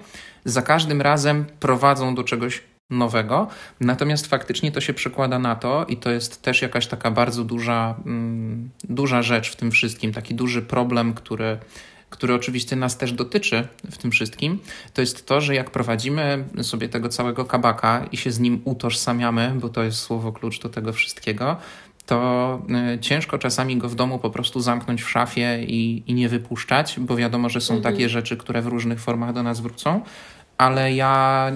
za 0.44 0.62
każdym 0.62 1.03
razem 1.03 1.44
prowadzą 1.61 2.14
do 2.14 2.24
czegoś 2.24 2.62
nowego. 2.91 3.49
Natomiast 3.80 4.26
faktycznie 4.26 4.72
to 4.72 4.80
się 4.80 4.95
przekłada 4.95 5.39
na 5.39 5.57
to, 5.57 5.84
i 5.89 5.97
to 5.97 6.11
jest 6.11 6.43
też 6.43 6.62
jakaś 6.62 6.87
taka 6.87 7.11
bardzo 7.11 7.45
duża, 7.45 7.95
mm, 8.07 8.70
duża 8.84 9.22
rzecz 9.22 9.51
w 9.51 9.57
tym 9.57 9.70
wszystkim, 9.70 10.12
taki 10.12 10.34
duży 10.34 10.62
problem, 10.62 11.14
który, 11.14 11.59
który 12.11 12.34
oczywiście 12.34 12.76
nas 12.76 12.99
też 12.99 13.12
dotyczy 13.12 13.68
w 13.91 13.99
tym 13.99 14.11
wszystkim, 14.11 14.59
to 14.95 15.01
jest 15.01 15.26
to, 15.26 15.41
że 15.41 15.55
jak 15.55 15.70
prowadzimy 15.70 16.45
sobie 16.62 16.89
tego 16.89 17.09
całego 17.09 17.45
kabaka 17.45 18.07
i 18.12 18.16
się 18.16 18.30
z 18.30 18.39
nim 18.41 18.61
utożsamiamy, 18.64 19.53
bo 19.57 19.68
to 19.68 19.82
jest 19.82 19.99
słowo 19.99 20.32
klucz 20.32 20.61
do 20.61 20.68
tego 20.68 20.93
wszystkiego, 20.93 21.57
to 22.07 22.62
y, 22.95 22.99
ciężko 22.99 23.39
czasami 23.39 23.76
go 23.76 23.89
w 23.89 23.95
domu 23.95 24.18
po 24.18 24.30
prostu 24.30 24.61
zamknąć 24.61 25.03
w 25.03 25.11
szafie 25.11 25.62
i, 25.62 26.03
i 26.07 26.14
nie 26.14 26.28
wypuszczać, 26.28 26.97
bo 27.01 27.16
wiadomo, 27.16 27.49
że 27.49 27.61
są 27.61 27.74
mhm. 27.74 27.95
takie 27.95 28.09
rzeczy, 28.09 28.37
które 28.37 28.62
w 28.62 28.66
różnych 28.66 29.01
formach 29.01 29.32
do 29.32 29.43
nas 29.43 29.61
wrócą 29.61 30.01
ale 30.59 30.94
ja, 30.94 31.52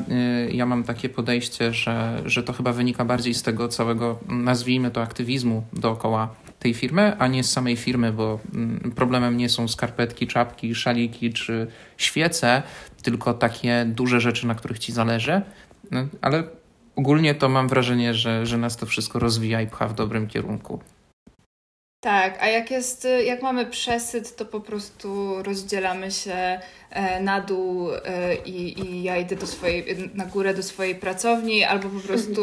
y, 0.48 0.52
ja 0.52 0.66
mam 0.66 0.84
takie 0.84 1.08
podejście, 1.08 1.72
że, 1.72 2.22
że 2.24 2.42
to 2.42 2.52
chyba 2.52 2.72
wynika 2.72 3.04
bardziej 3.04 3.34
z 3.34 3.42
tego 3.42 3.68
całego, 3.68 4.18
nazwijmy 4.28 4.90
to, 4.90 5.02
aktywizmu 5.02 5.64
dookoła 5.72 6.34
tej 6.58 6.74
firmy, 6.74 7.16
a 7.18 7.26
nie 7.26 7.44
z 7.44 7.52
samej 7.52 7.76
firmy, 7.76 8.12
bo 8.12 8.40
mm, 8.54 8.92
problemem 8.96 9.36
nie 9.36 9.48
są 9.48 9.68
skarpetki, 9.68 10.26
czapki, 10.26 10.74
szaliki 10.74 11.32
czy 11.32 11.66
świece, 11.96 12.62
tylko 13.02 13.34
takie 13.34 13.84
duże 13.88 14.20
rzeczy, 14.20 14.46
na 14.46 14.54
których 14.54 14.78
ci 14.78 14.92
zależy. 14.92 15.42
No, 15.90 16.06
ale 16.20 16.44
ogólnie 16.96 17.34
to 17.34 17.48
mam 17.48 17.68
wrażenie, 17.68 18.14
że, 18.14 18.46
że 18.46 18.58
nas 18.58 18.76
to 18.76 18.86
wszystko 18.86 19.18
rozwija 19.18 19.62
i 19.62 19.66
pcha 19.66 19.88
w 19.88 19.94
dobrym 19.94 20.26
kierunku. 20.26 20.80
Tak, 22.00 22.42
a 22.42 22.48
jak 22.48 22.70
jest, 22.70 23.06
jak 23.24 23.42
mamy 23.42 23.66
przesyt, 23.66 24.36
to 24.36 24.44
po 24.44 24.60
prostu 24.60 25.42
rozdzielamy 25.42 26.10
się 26.10 26.60
e, 26.90 27.20
na 27.20 27.40
dół 27.40 27.92
e, 27.92 28.34
i, 28.34 28.80
i 28.80 29.02
ja 29.02 29.16
idę 29.16 29.36
do 29.36 29.46
swojej, 29.46 30.10
na 30.14 30.26
górę 30.26 30.54
do 30.54 30.62
swojej 30.62 30.94
pracowni, 30.94 31.64
albo 31.64 31.88
po 31.88 32.00
prostu 32.00 32.42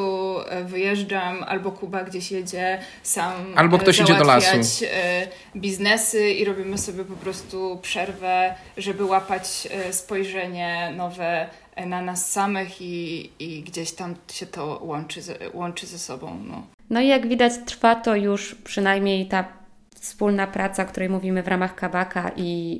e, 0.50 0.64
wyjeżdżam, 0.64 1.44
albo 1.44 1.72
Kuba 1.72 2.04
gdzieś 2.04 2.32
jedzie 2.32 2.80
sam. 3.04 3.34
Albo 3.56 3.78
ktoś 3.78 4.00
idzie 4.00 4.16
do 4.16 4.24
lasu. 4.24 4.58
biznesy 5.56 6.30
i 6.30 6.46
robimy 6.46 6.78
sobie 6.78 7.04
po 7.04 7.16
prostu 7.16 7.80
przerwę, 7.82 8.56
żeby 8.78 9.06
łapać 9.06 9.68
spojrzenie 9.92 10.94
nowe 10.98 11.50
na 11.86 12.02
nas 12.02 12.32
samych 12.32 12.82
i, 12.82 13.30
i 13.40 13.64
gdzieś 13.64 13.92
tam 13.92 14.16
się 14.34 14.46
to 14.46 14.80
łączy, 14.84 15.22
łączy 15.54 15.88
ze 15.88 16.00
sobą. 16.00 16.40
No. 16.48 16.77
No 16.90 17.02
i 17.02 17.08
jak 17.08 17.28
widać, 17.28 17.54
trwa 17.66 17.96
to 17.96 18.16
już 18.16 18.56
przynajmniej 18.56 19.28
ta 19.28 19.58
wspólna 20.00 20.48
praca, 20.48 20.84
o 20.84 20.86
której 20.86 21.10
mówimy 21.10 21.44
w 21.44 21.48
ramach 21.48 21.76
Kabaka 21.76 22.32
i 22.36 22.80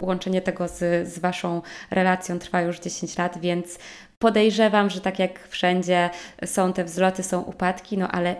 y, 0.00 0.04
łączenie 0.04 0.42
tego 0.42 0.68
z, 0.68 1.08
z 1.08 1.18
Waszą 1.18 1.62
relacją 1.90 2.38
trwa 2.38 2.62
już 2.62 2.80
10 2.80 3.18
lat, 3.18 3.38
więc 3.38 3.78
podejrzewam, 4.18 4.90
że 4.90 5.00
tak 5.00 5.18
jak 5.18 5.48
wszędzie 5.48 6.10
są 6.44 6.72
te 6.72 6.84
wzloty, 6.84 7.22
są 7.22 7.40
upadki, 7.40 7.98
no 7.98 8.08
ale 8.08 8.36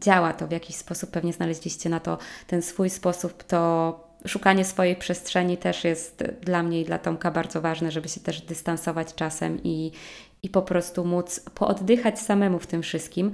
działa 0.00 0.32
to 0.32 0.46
w 0.46 0.50
jakiś 0.50 0.76
sposób, 0.76 1.10
pewnie 1.10 1.32
znaleźliście 1.32 1.90
na 1.90 2.00
to 2.00 2.18
ten 2.46 2.62
swój 2.62 2.90
sposób, 2.90 3.44
to 3.44 4.00
szukanie 4.26 4.64
swojej 4.64 4.96
przestrzeni 4.96 5.56
też 5.56 5.84
jest 5.84 6.24
dla 6.42 6.62
mnie 6.62 6.80
i 6.80 6.84
dla 6.84 6.98
Tomka 6.98 7.30
bardzo 7.30 7.60
ważne, 7.60 7.90
żeby 7.90 8.08
się 8.08 8.20
też 8.20 8.40
dystansować 8.40 9.14
czasem 9.14 9.60
i, 9.64 9.92
i 10.42 10.48
po 10.48 10.62
prostu 10.62 11.04
móc 11.04 11.40
pooddychać 11.54 12.20
samemu 12.20 12.58
w 12.58 12.66
tym 12.66 12.82
wszystkim. 12.82 13.32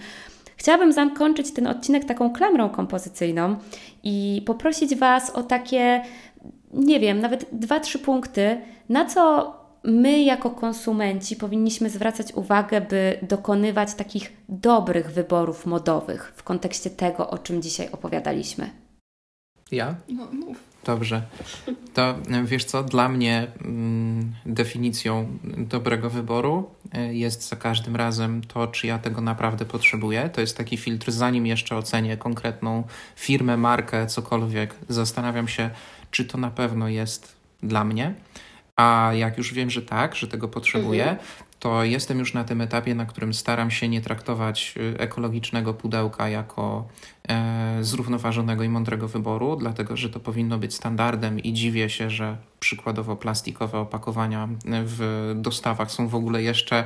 Chciałabym 0.61 0.93
zakończyć 0.93 1.53
ten 1.53 1.67
odcinek 1.67 2.05
taką 2.05 2.33
klamrą 2.33 2.69
kompozycyjną 2.69 3.57
i 4.03 4.43
poprosić 4.47 4.97
Was 4.97 5.31
o 5.31 5.43
takie, 5.43 6.03
nie 6.75 7.01
wiem, 7.01 7.21
nawet 7.21 7.47
dwa, 7.53 7.81
trzy 7.81 7.99
punkty, 7.99 8.61
na 8.89 9.05
co 9.05 9.55
my 9.85 10.23
jako 10.23 10.51
konsumenci 10.51 11.37
powinniśmy 11.37 11.91
zwracać 11.91 12.33
uwagę, 12.35 12.81
by 12.81 13.19
dokonywać 13.23 13.95
takich 13.95 14.33
dobrych 14.49 15.11
wyborów 15.11 15.67
modowych 15.67 16.33
w 16.37 16.43
kontekście 16.43 16.91
tego, 16.91 17.31
o 17.31 17.39
czym 17.39 17.63
dzisiaj 17.63 17.89
opowiadaliśmy. 17.93 18.71
Ja? 19.73 19.95
No, 20.09 20.27
mów. 20.33 20.70
Dobrze. 20.85 21.23
To 21.95 22.15
wiesz 22.45 22.65
co, 22.65 22.83
dla 22.83 23.09
mnie 23.09 23.47
mm, 23.65 24.35
definicją 24.47 25.39
dobrego 25.45 26.11
wyboru 26.11 26.71
e, 26.93 27.15
jest 27.15 27.49
za 27.49 27.57
każdym 27.57 27.97
razem 27.97 28.43
to, 28.43 28.67
czy 28.67 28.87
ja 28.87 28.99
tego 28.99 29.21
naprawdę 29.21 29.65
potrzebuję. 29.65 30.31
To 30.33 30.41
jest 30.41 30.57
taki 30.57 30.77
filtr, 30.77 31.11
zanim 31.11 31.47
jeszcze 31.47 31.77
ocenię 31.77 32.17
konkretną 32.17 32.85
firmę, 33.17 33.57
markę, 33.57 34.07
cokolwiek, 34.07 34.75
zastanawiam 34.89 35.49
się, 35.49 35.71
czy 36.11 36.25
to 36.25 36.39
na 36.39 36.51
pewno 36.51 36.89
jest 36.89 37.37
dla 37.63 37.85
mnie. 37.85 38.15
A 38.77 39.11
jak 39.15 39.39
już 39.39 39.55
wiem, 39.55 39.71
że 39.71 39.83
tak, 39.83 40.15
że 40.15 40.29
tego 40.29 40.49
potrzebuję, 40.49 41.11
mhm 41.11 41.27
to 41.61 41.85
jestem 41.85 42.19
już 42.19 42.35
na 42.35 42.45
tym 42.45 42.61
etapie, 42.61 42.95
na 42.95 43.07
którym 43.07 43.35
staram 43.35 43.71
się 43.71 43.89
nie 43.89 44.01
traktować 44.01 44.75
y, 44.77 44.99
ekologicznego 44.99 45.75
pudełka 45.75 46.29
jako 46.29 46.89
e, 47.29 47.79
zrównoważonego 47.81 48.65
i 48.65 48.69
mądrego 48.69 49.09
wyboru, 49.09 49.57
dlatego 49.57 49.97
że 49.97 50.11
to 50.11 50.21
powinno 50.21 50.59
być 50.59 50.75
standardem 50.75 51.39
i 51.39 51.53
dziwię 51.53 51.91
się, 51.91 52.11
że 52.11 52.37
przykładowo 52.61 53.17
plastikowe 53.17 53.79
opakowania 53.79 54.49
w 54.67 55.33
dostawach 55.37 55.91
są 55.91 56.09
w 56.09 56.15
ogóle 56.15 56.43
jeszcze 56.43 56.85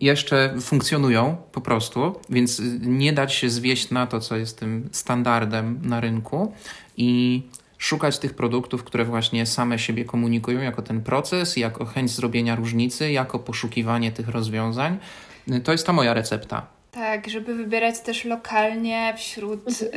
jeszcze 0.00 0.54
funkcjonują 0.60 1.36
po 1.52 1.60
prostu, 1.60 2.20
więc 2.30 2.62
nie 2.80 3.12
dać 3.12 3.34
się 3.34 3.50
zwieść 3.50 3.90
na 3.90 4.06
to, 4.06 4.20
co 4.20 4.36
jest 4.36 4.58
tym 4.58 4.88
standardem 4.92 5.80
na 5.82 6.00
rynku 6.00 6.52
i 6.96 7.42
szukać 7.78 8.18
tych 8.18 8.34
produktów, 8.34 8.84
które 8.84 9.04
właśnie 9.04 9.46
same 9.46 9.78
siebie 9.78 10.04
komunikują 10.04 10.60
jako 10.60 10.82
ten 10.82 11.00
proces, 11.00 11.56
jako 11.56 11.84
chęć 11.84 12.10
zrobienia 12.10 12.56
różnicy, 12.56 13.12
jako 13.12 13.38
poszukiwanie 13.38 14.12
tych 14.12 14.28
rozwiązań. 14.28 14.98
To 15.64 15.72
jest 15.72 15.86
ta 15.86 15.92
moja 15.92 16.14
recepta. 16.14 16.78
Tak, 16.90 17.28
żeby 17.28 17.54
wybierać 17.54 18.00
też 18.00 18.24
lokalnie 18.24 19.14
wśród 19.16 19.82
y, 19.82 19.88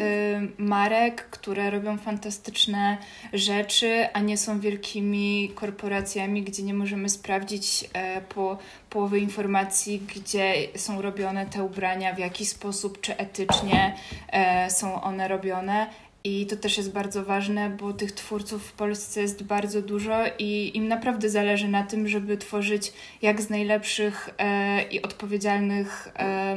marek, 0.57 1.29
które 1.29 1.69
robią 1.69 1.97
fantastyczne 1.97 2.97
rzeczy, 3.34 4.07
a 4.13 4.19
nie 4.19 4.38
są 4.38 4.59
wielkimi 4.59 5.51
korporacjami, 5.55 6.43
gdzie 6.43 6.63
nie 6.63 6.73
możemy 6.73 7.09
sprawdzić 7.09 7.84
y, 7.84 7.88
po 8.21 8.57
połowy 8.89 9.19
informacji, 9.19 10.01
gdzie 10.15 10.53
są 10.75 11.01
robione 11.01 11.45
te 11.45 11.63
ubrania, 11.63 12.13
w 12.13 12.19
jaki 12.19 12.45
sposób, 12.45 13.01
czy 13.01 13.17
etycznie 13.17 13.95
y, 14.67 14.71
są 14.71 15.01
one 15.01 15.27
robione. 15.27 15.88
I 16.24 16.45
to 16.45 16.55
też 16.55 16.78
jest 16.78 16.91
bardzo 16.91 17.26
ważne, 17.26 17.69
bo 17.69 17.93
tych 17.93 18.11
twórców 18.11 18.67
w 18.67 18.74
Polsce 18.74 19.22
jest 19.22 19.43
bardzo 19.43 19.82
dużo 19.82 20.24
i 20.39 20.72
im 20.74 20.88
naprawdę 20.88 21.30
zależy 21.30 21.67
na 21.67 21.84
tym, 21.84 22.07
żeby 22.07 22.38
tworzyć 22.38 22.93
jak 23.22 23.41
z 23.41 23.49
najlepszych 23.49 24.30
e, 24.38 24.84
i 24.84 25.01
odpowiedzialnych 25.01 26.07
e, 26.15 26.55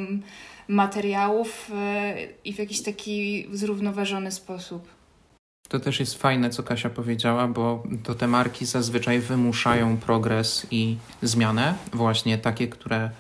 materiałów 0.68 1.70
e, 1.74 2.14
i 2.44 2.52
w 2.52 2.58
jakiś 2.58 2.82
taki 2.82 3.46
zrównoważony 3.52 4.32
sposób. 4.32 4.88
To 5.68 5.80
też 5.80 6.00
jest 6.00 6.14
fajne, 6.14 6.50
co 6.50 6.62
Kasia 6.62 6.90
powiedziała, 6.90 7.48
bo 7.48 7.82
to 8.02 8.14
te 8.14 8.26
marki 8.26 8.66
zazwyczaj 8.66 9.20
wymuszają 9.20 9.96
progres 9.96 10.66
i 10.70 10.96
zmianę, 11.22 11.74
właśnie 11.92 12.38
takie, 12.38 12.68
które 12.68 13.10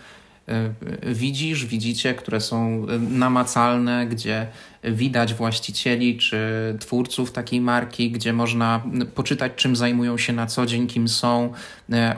widzisz, 1.02 1.66
widzicie, 1.66 2.14
które 2.14 2.40
są 2.40 2.86
namacalne, 3.10 4.06
gdzie 4.06 4.46
widać 4.84 5.34
właścicieli 5.34 6.18
czy 6.18 6.38
twórców 6.80 7.32
takiej 7.32 7.60
marki, 7.60 8.10
gdzie 8.10 8.32
można 8.32 8.82
poczytać, 9.14 9.52
czym 9.56 9.76
zajmują 9.76 10.18
się 10.18 10.32
na 10.32 10.46
co 10.46 10.66
dzień, 10.66 10.86
kim 10.86 11.08
są, 11.08 11.52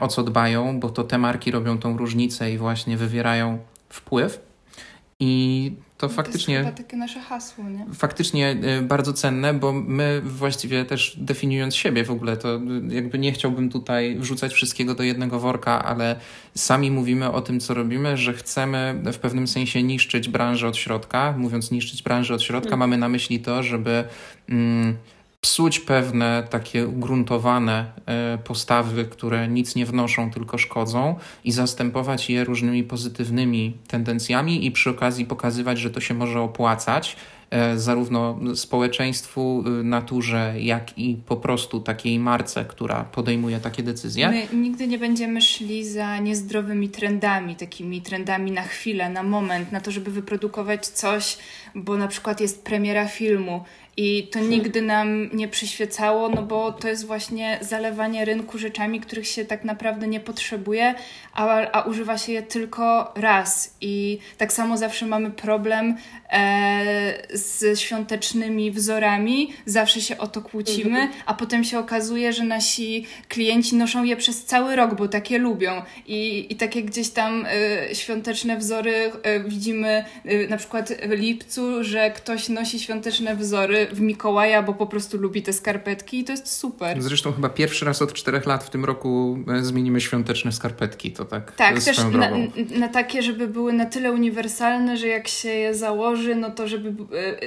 o 0.00 0.08
co 0.08 0.22
dbają, 0.22 0.80
bo 0.80 0.90
to 0.90 1.04
te 1.04 1.18
marki 1.18 1.50
robią 1.50 1.78
tą 1.78 1.96
różnicę 1.96 2.52
i 2.52 2.58
właśnie 2.58 2.96
wywierają 2.96 3.58
wpływ. 3.88 4.46
I 5.20 5.72
to 5.98 6.08
faktycznie. 6.08 6.54
To 6.54 6.60
jest 6.60 6.76
chyba 6.76 6.84
takie 6.84 6.96
nasze 6.96 7.20
hasło, 7.20 7.64
nie? 7.64 7.86
Faktycznie 7.94 8.56
y, 8.78 8.82
bardzo 8.82 9.12
cenne, 9.12 9.54
bo 9.54 9.72
my 9.72 10.22
właściwie 10.24 10.84
też 10.84 11.16
definiując 11.20 11.76
siebie 11.76 12.04
w 12.04 12.10
ogóle, 12.10 12.36
to 12.36 12.60
jakby 12.88 13.18
nie 13.18 13.32
chciałbym 13.32 13.70
tutaj 13.70 14.16
wrzucać 14.18 14.52
wszystkiego 14.52 14.94
do 14.94 15.02
jednego 15.02 15.40
worka, 15.40 15.84
ale 15.84 16.16
sami 16.54 16.90
mówimy 16.90 17.32
o 17.32 17.42
tym, 17.42 17.60
co 17.60 17.74
robimy, 17.74 18.16
że 18.16 18.32
chcemy 18.32 19.02
w 19.12 19.18
pewnym 19.18 19.46
sensie 19.46 19.82
niszczyć 19.82 20.28
branżę 20.28 20.68
od 20.68 20.76
środka. 20.76 21.34
Mówiąc 21.38 21.70
niszczyć 21.70 22.02
branżę 22.02 22.34
od 22.34 22.42
środka, 22.42 22.70
hmm. 22.70 22.78
mamy 22.78 22.98
na 22.98 23.08
myśli 23.08 23.40
to, 23.40 23.62
żeby. 23.62 24.04
Mm, 24.48 24.96
psuć 25.46 25.80
pewne 25.80 26.46
takie 26.50 26.88
ugruntowane 26.88 27.92
e, 28.06 28.38
postawy, 28.38 29.04
które 29.04 29.48
nic 29.48 29.74
nie 29.74 29.86
wnoszą, 29.86 30.30
tylko 30.30 30.58
szkodzą, 30.58 31.14
i 31.44 31.52
zastępować 31.52 32.30
je 32.30 32.44
różnymi 32.44 32.84
pozytywnymi 32.84 33.76
tendencjami, 33.88 34.66
i 34.66 34.70
przy 34.70 34.90
okazji 34.90 35.24
pokazywać, 35.24 35.78
że 35.78 35.90
to 35.90 36.00
się 36.00 36.14
może 36.14 36.40
opłacać. 36.40 37.16
E, 37.50 37.78
zarówno 37.78 38.38
społeczeństwu, 38.54 39.64
e, 39.66 39.70
naturze, 39.70 40.54
jak 40.58 40.98
i 40.98 41.16
po 41.26 41.36
prostu 41.36 41.80
takiej 41.80 42.18
marce, 42.18 42.64
która 42.64 43.04
podejmuje 43.04 43.60
takie 43.60 43.82
decyzje. 43.82 44.28
My 44.28 44.46
nigdy 44.56 44.88
nie 44.88 44.98
będziemy 44.98 45.42
szli 45.42 45.84
za 45.84 46.18
niezdrowymi 46.18 46.88
trendami, 46.88 47.56
takimi 47.56 48.02
trendami 48.02 48.50
na 48.50 48.62
chwilę, 48.62 49.10
na 49.10 49.22
moment, 49.22 49.72
na 49.72 49.80
to, 49.80 49.90
żeby 49.90 50.10
wyprodukować 50.10 50.86
coś, 50.86 51.38
bo 51.74 51.96
na 51.96 52.08
przykład 52.08 52.40
jest 52.40 52.64
premiera 52.64 53.08
filmu 53.08 53.64
i 53.96 54.28
to 54.32 54.40
nigdy 54.40 54.82
nam 54.82 55.28
nie 55.32 55.48
przyświecało, 55.48 56.28
no 56.28 56.42
bo 56.42 56.72
to 56.72 56.88
jest 56.88 57.06
właśnie 57.06 57.58
zalewanie 57.60 58.24
rynku 58.24 58.58
rzeczami, 58.58 59.00
których 59.00 59.26
się 59.26 59.44
tak 59.44 59.64
naprawdę 59.64 60.08
nie 60.08 60.20
potrzebuje, 60.20 60.94
a, 61.32 61.70
a 61.72 61.82
używa 61.82 62.18
się 62.18 62.32
je 62.32 62.42
tylko 62.42 63.12
raz. 63.14 63.76
I 63.80 64.18
tak 64.38 64.52
samo 64.52 64.76
zawsze 64.76 65.06
mamy 65.06 65.30
problem 65.30 65.96
e, 66.30 67.14
z 67.32 67.80
świątecznymi 67.80 68.70
wzorami, 68.70 69.52
zawsze 69.66 70.00
się 70.00 70.18
o 70.18 70.26
to 70.26 70.42
kłócimy, 70.42 71.00
mhm. 71.00 71.22
a 71.26 71.34
potem 71.34 71.64
się 71.64 71.78
okazuje, 71.78 72.32
że 72.32 72.44
nasi 72.44 73.06
klienci 73.28 73.76
noszą 73.76 74.04
je 74.04 74.16
przez 74.16 74.44
cały 74.44 74.76
rok, 74.76 74.94
bo 74.94 75.08
takie 75.08 75.38
lubią. 75.38 75.82
I, 76.06 76.52
i 76.52 76.56
takie 76.56 76.82
gdzieś 76.82 77.10
tam 77.10 77.46
e, 77.46 77.94
świąteczne 77.94 78.56
wzory 78.56 79.12
e, 79.22 79.40
widzimy 79.40 80.04
e, 80.24 80.48
na 80.48 80.56
przykład 80.56 80.92
w 81.08 81.10
lipcu, 81.10 81.84
że 81.84 82.10
ktoś 82.10 82.48
nosi 82.48 82.80
świąteczne 82.80 83.36
wzory 83.36 83.85
w 83.92 84.00
Mikołaja, 84.00 84.62
bo 84.62 84.74
po 84.74 84.86
prostu 84.86 85.18
lubi 85.18 85.42
te 85.42 85.52
skarpetki 85.52 86.18
i 86.18 86.24
to 86.24 86.32
jest 86.32 86.52
super. 86.52 87.02
Zresztą 87.02 87.32
chyba 87.32 87.48
pierwszy 87.48 87.84
raz 87.84 88.02
od 88.02 88.12
czterech 88.12 88.46
lat 88.46 88.64
w 88.64 88.70
tym 88.70 88.84
roku 88.84 89.38
e, 89.48 89.62
zmienimy 89.62 90.00
świąteczne 90.00 90.52
skarpetki, 90.52 91.12
to 91.12 91.24
tak 91.24 91.52
Tak, 91.52 91.82
też 91.82 91.98
na, 91.98 92.30
na, 92.78 92.88
takie, 92.88 93.22
żeby 93.22 93.48
były 93.48 93.72
na 93.72 93.86
tyle 93.86 94.12
uniwersalne, 94.12 94.96
że 94.96 95.08
jak 95.08 95.28
się 95.28 95.48
je 95.48 95.74
założy, 95.74 96.34
no 96.34 96.50
to 96.50 96.68
żeby, 96.68 96.94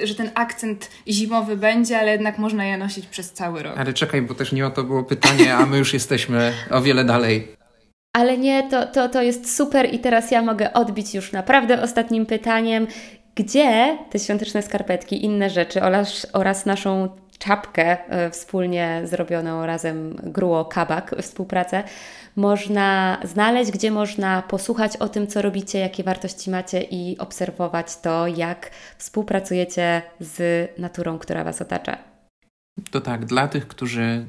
e, 0.02 0.06
że 0.06 0.14
ten 0.14 0.30
akcent 0.34 0.90
zimowy 1.08 1.56
będzie, 1.56 1.98
ale 1.98 2.12
jednak 2.12 2.38
można 2.38 2.64
je 2.64 2.78
nosić 2.78 3.06
przez 3.06 3.32
cały 3.32 3.62
rok. 3.62 3.74
Ale 3.78 3.92
czekaj, 3.92 4.22
bo 4.22 4.34
też 4.34 4.52
nie 4.52 4.66
o 4.66 4.70
to 4.70 4.84
było 4.84 5.04
pytanie, 5.04 5.54
a 5.54 5.66
my 5.66 5.78
już 5.78 5.92
jesteśmy 5.92 6.52
o 6.70 6.82
wiele 6.82 7.04
dalej. 7.04 7.60
Ale 8.12 8.38
nie, 8.38 8.68
to, 8.70 8.86
to, 8.86 9.08
to 9.08 9.22
jest 9.22 9.56
super 9.56 9.94
i 9.94 9.98
teraz 9.98 10.30
ja 10.30 10.42
mogę 10.42 10.72
odbić 10.72 11.14
już 11.14 11.32
naprawdę 11.32 11.82
ostatnim 11.82 12.26
pytaniem 12.26 12.86
gdzie 13.44 13.98
te 14.10 14.18
świąteczne 14.18 14.62
skarpetki, 14.62 15.24
inne 15.24 15.50
rzeczy 15.50 15.82
oraz, 15.82 16.26
oraz 16.32 16.66
naszą 16.66 17.08
czapkę 17.38 18.08
e, 18.08 18.30
wspólnie 18.30 19.02
zrobioną 19.04 19.66
razem 19.66 20.16
Gruo 20.22 20.64
Kabak, 20.64 21.14
współpracę, 21.22 21.82
można 22.36 23.18
znaleźć, 23.24 23.70
gdzie 23.70 23.90
można 23.90 24.42
posłuchać 24.42 24.96
o 24.96 25.08
tym, 25.08 25.26
co 25.26 25.42
robicie, 25.42 25.78
jakie 25.78 26.02
wartości 26.02 26.50
macie 26.50 26.82
i 26.82 27.18
obserwować 27.18 27.96
to, 27.96 28.26
jak 28.26 28.70
współpracujecie 28.98 30.02
z 30.20 30.68
naturą, 30.78 31.18
która 31.18 31.44
Was 31.44 31.62
otacza. 31.62 31.98
To 32.90 33.00
tak, 33.00 33.24
dla 33.24 33.48
tych, 33.48 33.68
którzy. 33.68 34.26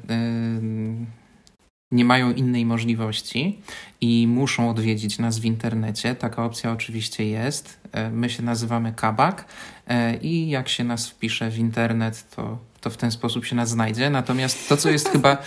Nie 1.92 2.04
mają 2.04 2.32
innej 2.32 2.66
możliwości 2.66 3.58
i 4.00 4.26
muszą 4.26 4.70
odwiedzić 4.70 5.18
nas 5.18 5.38
w 5.38 5.44
internecie. 5.44 6.14
Taka 6.14 6.44
opcja 6.44 6.72
oczywiście 6.72 7.26
jest. 7.26 7.80
E, 7.92 8.10
my 8.10 8.30
się 8.30 8.42
nazywamy 8.42 8.92
Kabak 8.92 9.44
e, 9.88 10.16
i 10.16 10.48
jak 10.48 10.68
się 10.68 10.84
nas 10.84 11.08
wpisze 11.08 11.50
w 11.50 11.58
internet, 11.58 12.30
to, 12.36 12.58
to 12.80 12.90
w 12.90 12.96
ten 12.96 13.10
sposób 13.10 13.44
się 13.44 13.56
nas 13.56 13.68
znajdzie. 13.68 14.10
Natomiast 14.10 14.68
to, 14.68 14.76
co 14.76 14.90
jest 14.90 15.08
chyba. 15.08 15.36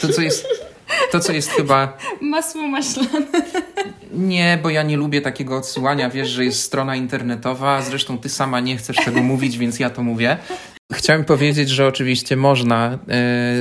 To, 0.00 0.08
co 0.08 0.22
jest. 0.22 0.46
To, 1.12 1.20
co 1.20 1.32
jest 1.32 1.50
chyba. 1.50 1.98
Masło 2.20 2.62
maślane. 2.62 3.26
Nie, 4.12 4.58
bo 4.62 4.70
ja 4.70 4.82
nie 4.82 4.96
lubię 4.96 5.20
takiego 5.20 5.56
odsyłania. 5.56 6.10
Wiesz, 6.10 6.28
że 6.28 6.44
jest 6.44 6.62
strona 6.62 6.96
internetowa, 6.96 7.82
zresztą 7.82 8.18
ty 8.18 8.28
sama 8.28 8.60
nie 8.60 8.76
chcesz 8.76 8.96
tego 8.96 9.22
mówić, 9.22 9.58
więc 9.58 9.78
ja 9.78 9.90
to 9.90 10.02
mówię. 10.02 10.38
Chciałem 10.94 11.24
powiedzieć, 11.24 11.68
że 11.68 11.86
oczywiście 11.86 12.36
można 12.36 12.98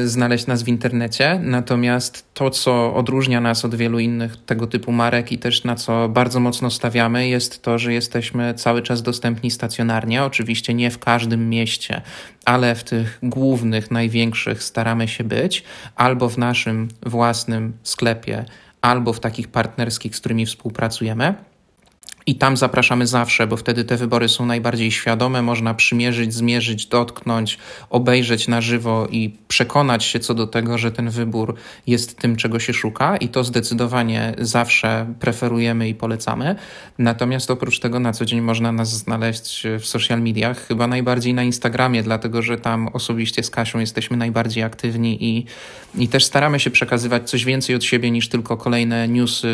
y, 0.04 0.08
znaleźć 0.08 0.48
nas 0.48 0.64
w 0.64 0.68
internecie, 0.68 1.40
natomiast 1.44 2.34
to, 2.34 2.50
co 2.50 2.96
odróżnia 2.96 3.42
nas 3.42 3.66
od 3.66 3.76
wielu 3.76 4.00
innych 4.00 4.46
tego 4.46 4.68
typu 4.68 4.92
marek 4.92 5.32
i 5.32 5.38
też 5.38 5.64
na 5.64 5.76
co 5.76 6.10
bardzo 6.10 6.40
mocno 6.40 6.72
stawiamy, 6.72 7.28
jest 7.28 7.62
to, 7.62 7.78
że 7.78 7.94
jesteśmy 7.94 8.54
cały 8.54 8.82
czas 8.82 9.02
dostępni 9.02 9.52
stacjonarnie. 9.52 10.24
Oczywiście 10.24 10.74
nie 10.74 10.92
w 10.92 11.00
każdym 11.00 11.50
mieście, 11.50 12.02
ale 12.46 12.76
w 12.76 12.84
tych 12.84 13.20
głównych, 13.24 13.92
największych 13.92 14.64
staramy 14.64 15.08
się 15.08 15.24
być, 15.24 15.64
albo 15.96 16.30
w 16.30 16.38
naszym 16.38 16.88
własnym 17.06 17.74
sklepie, 17.84 18.46
albo 18.82 19.14
w 19.14 19.20
takich 19.20 19.48
partnerskich, 19.48 20.16
z 20.16 20.20
którymi 20.20 20.46
współpracujemy. 20.46 21.34
I 22.26 22.36
tam 22.36 22.58
zapraszamy 22.58 23.08
zawsze, 23.08 23.48
bo 23.48 23.58
wtedy 23.58 23.84
te 23.84 23.98
wybory 23.98 24.30
są 24.30 24.46
najbardziej 24.46 24.92
świadome. 24.92 25.42
Można 25.42 25.74
przymierzyć, 25.74 26.34
zmierzyć, 26.34 26.86
dotknąć, 26.86 27.58
obejrzeć 27.90 28.48
na 28.48 28.62
żywo 28.62 29.08
i 29.12 29.36
przekonać 29.48 30.04
się 30.04 30.20
co 30.20 30.34
do 30.34 30.48
tego, 30.48 30.78
że 30.78 30.92
ten 30.92 31.10
wybór 31.10 31.56
jest 31.88 32.18
tym, 32.18 32.36
czego 32.36 32.60
się 32.60 32.74
szuka, 32.74 33.18
i 33.18 33.28
to 33.28 33.44
zdecydowanie 33.44 34.36
zawsze 34.38 35.14
preferujemy 35.20 35.90
i 35.90 35.96
polecamy. 35.96 36.56
Natomiast 36.98 37.52
oprócz 37.52 37.80
tego 37.80 38.00
na 38.00 38.14
co 38.14 38.26
dzień 38.26 38.42
można 38.42 38.72
nas 38.72 38.98
znaleźć 38.98 39.64
w 39.80 39.86
social 39.86 40.22
mediach, 40.22 40.68
chyba 40.68 40.88
najbardziej 40.88 41.34
na 41.34 41.44
Instagramie, 41.44 42.04
dlatego 42.04 42.42
że 42.42 42.58
tam 42.58 42.88
osobiście 42.88 43.44
z 43.44 43.50
Kasią 43.50 43.80
jesteśmy 43.80 44.18
najbardziej 44.18 44.64
aktywni 44.64 45.24
i, 45.24 45.46
i 45.96 46.08
też 46.08 46.26
staramy 46.26 46.60
się 46.60 46.72
przekazywać 46.72 47.30
coś 47.30 47.46
więcej 47.46 47.76
od 47.76 47.84
siebie 47.84 48.12
niż 48.12 48.30
tylko 48.30 48.58
kolejne 48.58 49.08
newsy 49.08 49.48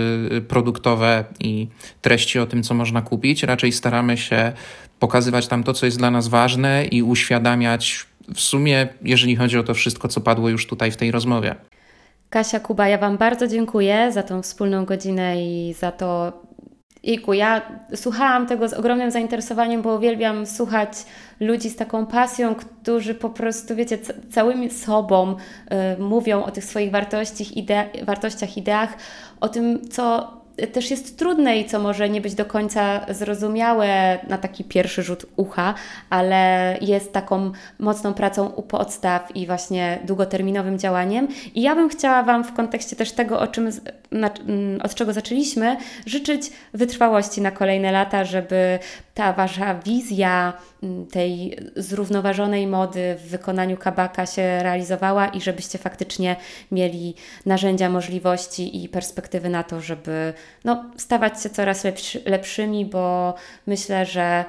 produktowe 0.47 1.26
i 1.39 1.67
treści 2.01 2.39
o 2.39 2.45
tym, 2.45 2.59
tym, 2.60 2.64
co 2.64 2.74
można 2.74 3.01
kupić. 3.01 3.43
Raczej 3.43 3.72
staramy 3.72 4.18
się 4.18 4.51
pokazywać 4.99 5.47
tam 5.47 5.64
to, 5.64 5.74
co 5.74 5.86
jest 5.86 5.97
dla 5.97 6.12
nas 6.12 6.28
ważne 6.28 6.86
i 6.86 7.03
uświadamiać 7.03 8.05
w 8.36 8.39
sumie, 8.39 8.88
jeżeli 9.01 9.36
chodzi 9.36 9.57
o 9.57 9.64
to 9.64 9.74
wszystko, 9.74 10.07
co 10.07 10.22
padło 10.22 10.49
już 10.49 10.68
tutaj 10.68 10.91
w 10.91 10.97
tej 10.97 11.12
rozmowie. 11.12 11.55
Kasia, 12.30 12.60
Kuba, 12.60 12.88
ja 12.88 12.97
Wam 12.97 13.18
bardzo 13.18 13.47
dziękuję 13.47 14.12
za 14.12 14.24
tą 14.24 14.41
wspólną 14.41 14.86
godzinę 14.86 15.41
i 15.41 15.74
za 15.80 15.91
to. 15.91 16.34
Iku, 17.03 17.34
ja 17.34 17.62
słuchałam 17.95 18.47
tego 18.47 18.68
z 18.68 18.74
ogromnym 18.74 19.12
zainteresowaniem, 19.12 19.82
bo 19.82 19.95
uwielbiam 19.95 20.45
słuchać 20.45 20.89
ludzi 21.39 21.70
z 21.70 21.76
taką 21.76 22.05
pasją, 22.05 22.55
którzy 22.55 23.16
po 23.16 23.30
prostu, 23.30 23.76
wiecie, 23.76 23.97
całymi 24.32 24.70
sobą 24.70 25.36
y, 25.97 26.01
mówią 26.01 26.43
o 26.43 26.51
tych 26.51 26.66
swoich 26.66 26.91
wartościach, 26.91 27.57
ide 27.57 27.89
wartościach, 28.03 28.57
ideach, 28.57 28.89
o 29.39 29.49
tym, 29.49 29.89
co 29.89 30.39
też 30.68 30.91
jest 30.91 31.18
trudne 31.18 31.60
i 31.60 31.66
co 31.66 31.80
może 31.80 32.10
nie 32.10 32.22
być 32.22 32.36
do 32.36 32.45
końca 32.45 33.05
zrozumiałe 33.10 34.20
na 34.28 34.38
taki 34.38 34.64
pierwszy 34.64 35.03
rzut 35.03 35.26
ucha, 35.36 35.74
ale 36.10 36.78
jest 36.82 37.14
taką 37.14 37.51
mocną 37.80 38.14
pracą 38.14 38.47
u 38.47 38.62
podstaw 38.62 39.36
i 39.36 39.47
właśnie 39.47 39.99
długoterminowym 40.03 40.80
działaniem. 40.80 41.28
I 41.55 41.62
ja 41.62 41.76
bym 41.76 41.89
chciała 41.89 42.24
Wam 42.24 42.43
w 42.43 42.53
kontekście 42.53 42.95
też 42.95 43.12
tego, 43.12 43.39
o 43.39 43.47
czym, 43.47 43.70
mm, 44.12 44.82
od 44.84 44.95
czego 44.95 45.14
zaczęliśmy, 45.14 45.78
życzyć 46.05 46.51
wytrwałości 46.74 47.41
na 47.41 47.51
kolejne 47.51 47.91
lata, 47.91 48.26
żeby 48.26 48.80
ta 49.14 49.34
Wasza 49.34 49.76
wizja 49.76 50.53
tej 51.11 51.57
zrównoważonej 51.75 52.67
mody 52.67 53.15
w 53.19 53.30
wykonaniu 53.30 53.77
kabaka 53.77 54.25
się 54.25 54.63
realizowała 54.63 55.27
i 55.27 55.41
żebyście 55.41 55.77
faktycznie 55.77 56.36
mieli 56.71 57.15
narzędzia, 57.45 57.89
możliwości 57.89 58.84
i 58.84 58.89
perspektywy 58.89 59.49
na 59.49 59.63
to, 59.63 59.82
żeby 59.82 60.34
no, 60.65 60.91
stawać 60.97 61.43
się 61.43 61.49
coraz 61.49 61.84
lepszy, 61.84 62.21
lepszymi, 62.25 62.86
bo 62.86 63.34
myślę, 63.67 64.05
że 64.05 64.45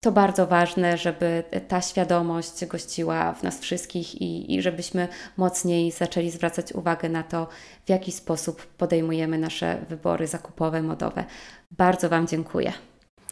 to 0.00 0.12
bardzo 0.12 0.46
ważne, 0.46 0.98
żeby 0.98 1.44
ta 1.68 1.80
świadomość 1.80 2.64
gościła 2.64 3.32
w 3.32 3.42
nas 3.42 3.60
wszystkich 3.60 4.22
i, 4.22 4.54
i 4.54 4.62
żebyśmy 4.62 5.08
mocniej 5.36 5.90
zaczęli 5.90 6.30
zwracać 6.30 6.72
uwagę 6.72 7.08
na 7.08 7.22
to, 7.22 7.48
w 7.86 7.90
jaki 7.90 8.12
sposób 8.12 8.66
podejmujemy 8.66 9.38
nasze 9.38 9.78
wybory 9.88 10.26
zakupowe, 10.26 10.82
modowe. 10.82 11.24
Bardzo 11.70 12.08
Wam 12.08 12.26
dziękuję. 12.26 12.72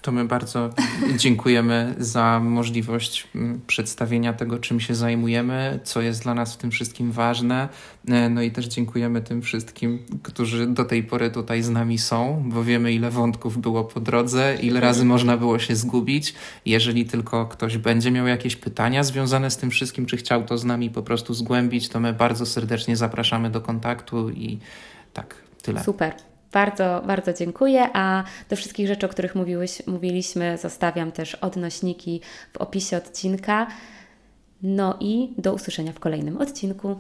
To 0.05 0.13
my 0.13 0.25
bardzo 0.25 0.71
dziękujemy 1.17 1.95
za 1.99 2.41
możliwość 2.41 3.29
mm, 3.35 3.61
przedstawienia 3.67 4.33
tego, 4.33 4.59
czym 4.59 4.81
się 4.81 4.95
zajmujemy, 4.95 5.81
co 5.85 6.03
jest 6.03 6.23
dla 6.23 6.35
nas 6.35 6.55
w 6.55 6.57
tym 6.57 6.71
wszystkim 6.71 7.13
ważne. 7.13 7.69
E, 8.09 8.29
no 8.29 8.43
i 8.43 8.51
też 8.51 8.67
dziękujemy 8.67 9.23
tym 9.23 9.43
wszystkim, 9.43 9.99
którzy 10.23 10.67
do 10.67 10.85
tej 10.85 11.03
pory 11.03 11.31
tutaj 11.31 11.63
z 11.63 11.71
nami 11.71 11.99
są, 11.99 12.45
bo 12.47 12.65
wiemy, 12.65 12.93
ile 12.93 13.11
wątków 13.11 13.59
było 13.59 13.85
po 13.85 14.01
drodze, 14.01 14.57
ile 14.63 14.81
razy 14.81 15.05
można 15.05 15.37
było 15.37 15.59
się 15.59 15.77
zgubić. 15.77 16.35
Jeżeli 16.67 17.05
tylko 17.05 17.47
ktoś 17.47 17.79
będzie 17.79 18.11
miał 18.11 18.27
jakieś 18.27 18.57
pytania 18.57 19.03
związane 19.05 19.51
z 19.51 19.57
tym 19.57 19.71
wszystkim, 19.71 20.07
czy 20.07 20.17
chciał 20.17 20.45
to 20.45 20.59
z 20.59 20.65
nami 20.65 20.91
po 20.91 21.03
prostu 21.03 21.35
zgłębić, 21.35 21.89
to 21.89 22.01
my 22.01 22.13
bardzo 22.13 22.47
serdecznie 22.47 22.97
zapraszamy 22.97 23.51
do 23.51 23.61
kontaktu 23.61 24.31
i 24.31 24.59
tak, 25.13 25.35
tyle. 25.63 25.85
Super. 25.85 26.34
Bardzo, 26.55 27.03
bardzo 27.07 27.33
dziękuję, 27.33 27.89
a 27.93 28.25
do 28.51 28.57
wszystkich 28.57 28.87
rzeczy, 28.87 29.07
o 29.07 29.09
których 29.09 29.35
mówiłeś, 29.35 29.87
mówiliśmy, 29.87 30.59
zostawiam 30.59 31.13
też 31.13 31.35
odnośniki 31.35 32.21
w 32.53 32.57
opisie 32.57 32.97
odcinka. 32.97 33.67
No 34.63 34.97
i 35.01 35.35
do 35.39 35.55
usłyszenia 35.55 35.93
w 35.93 36.01
kolejnym 36.01 36.37
odcinku. 36.37 36.97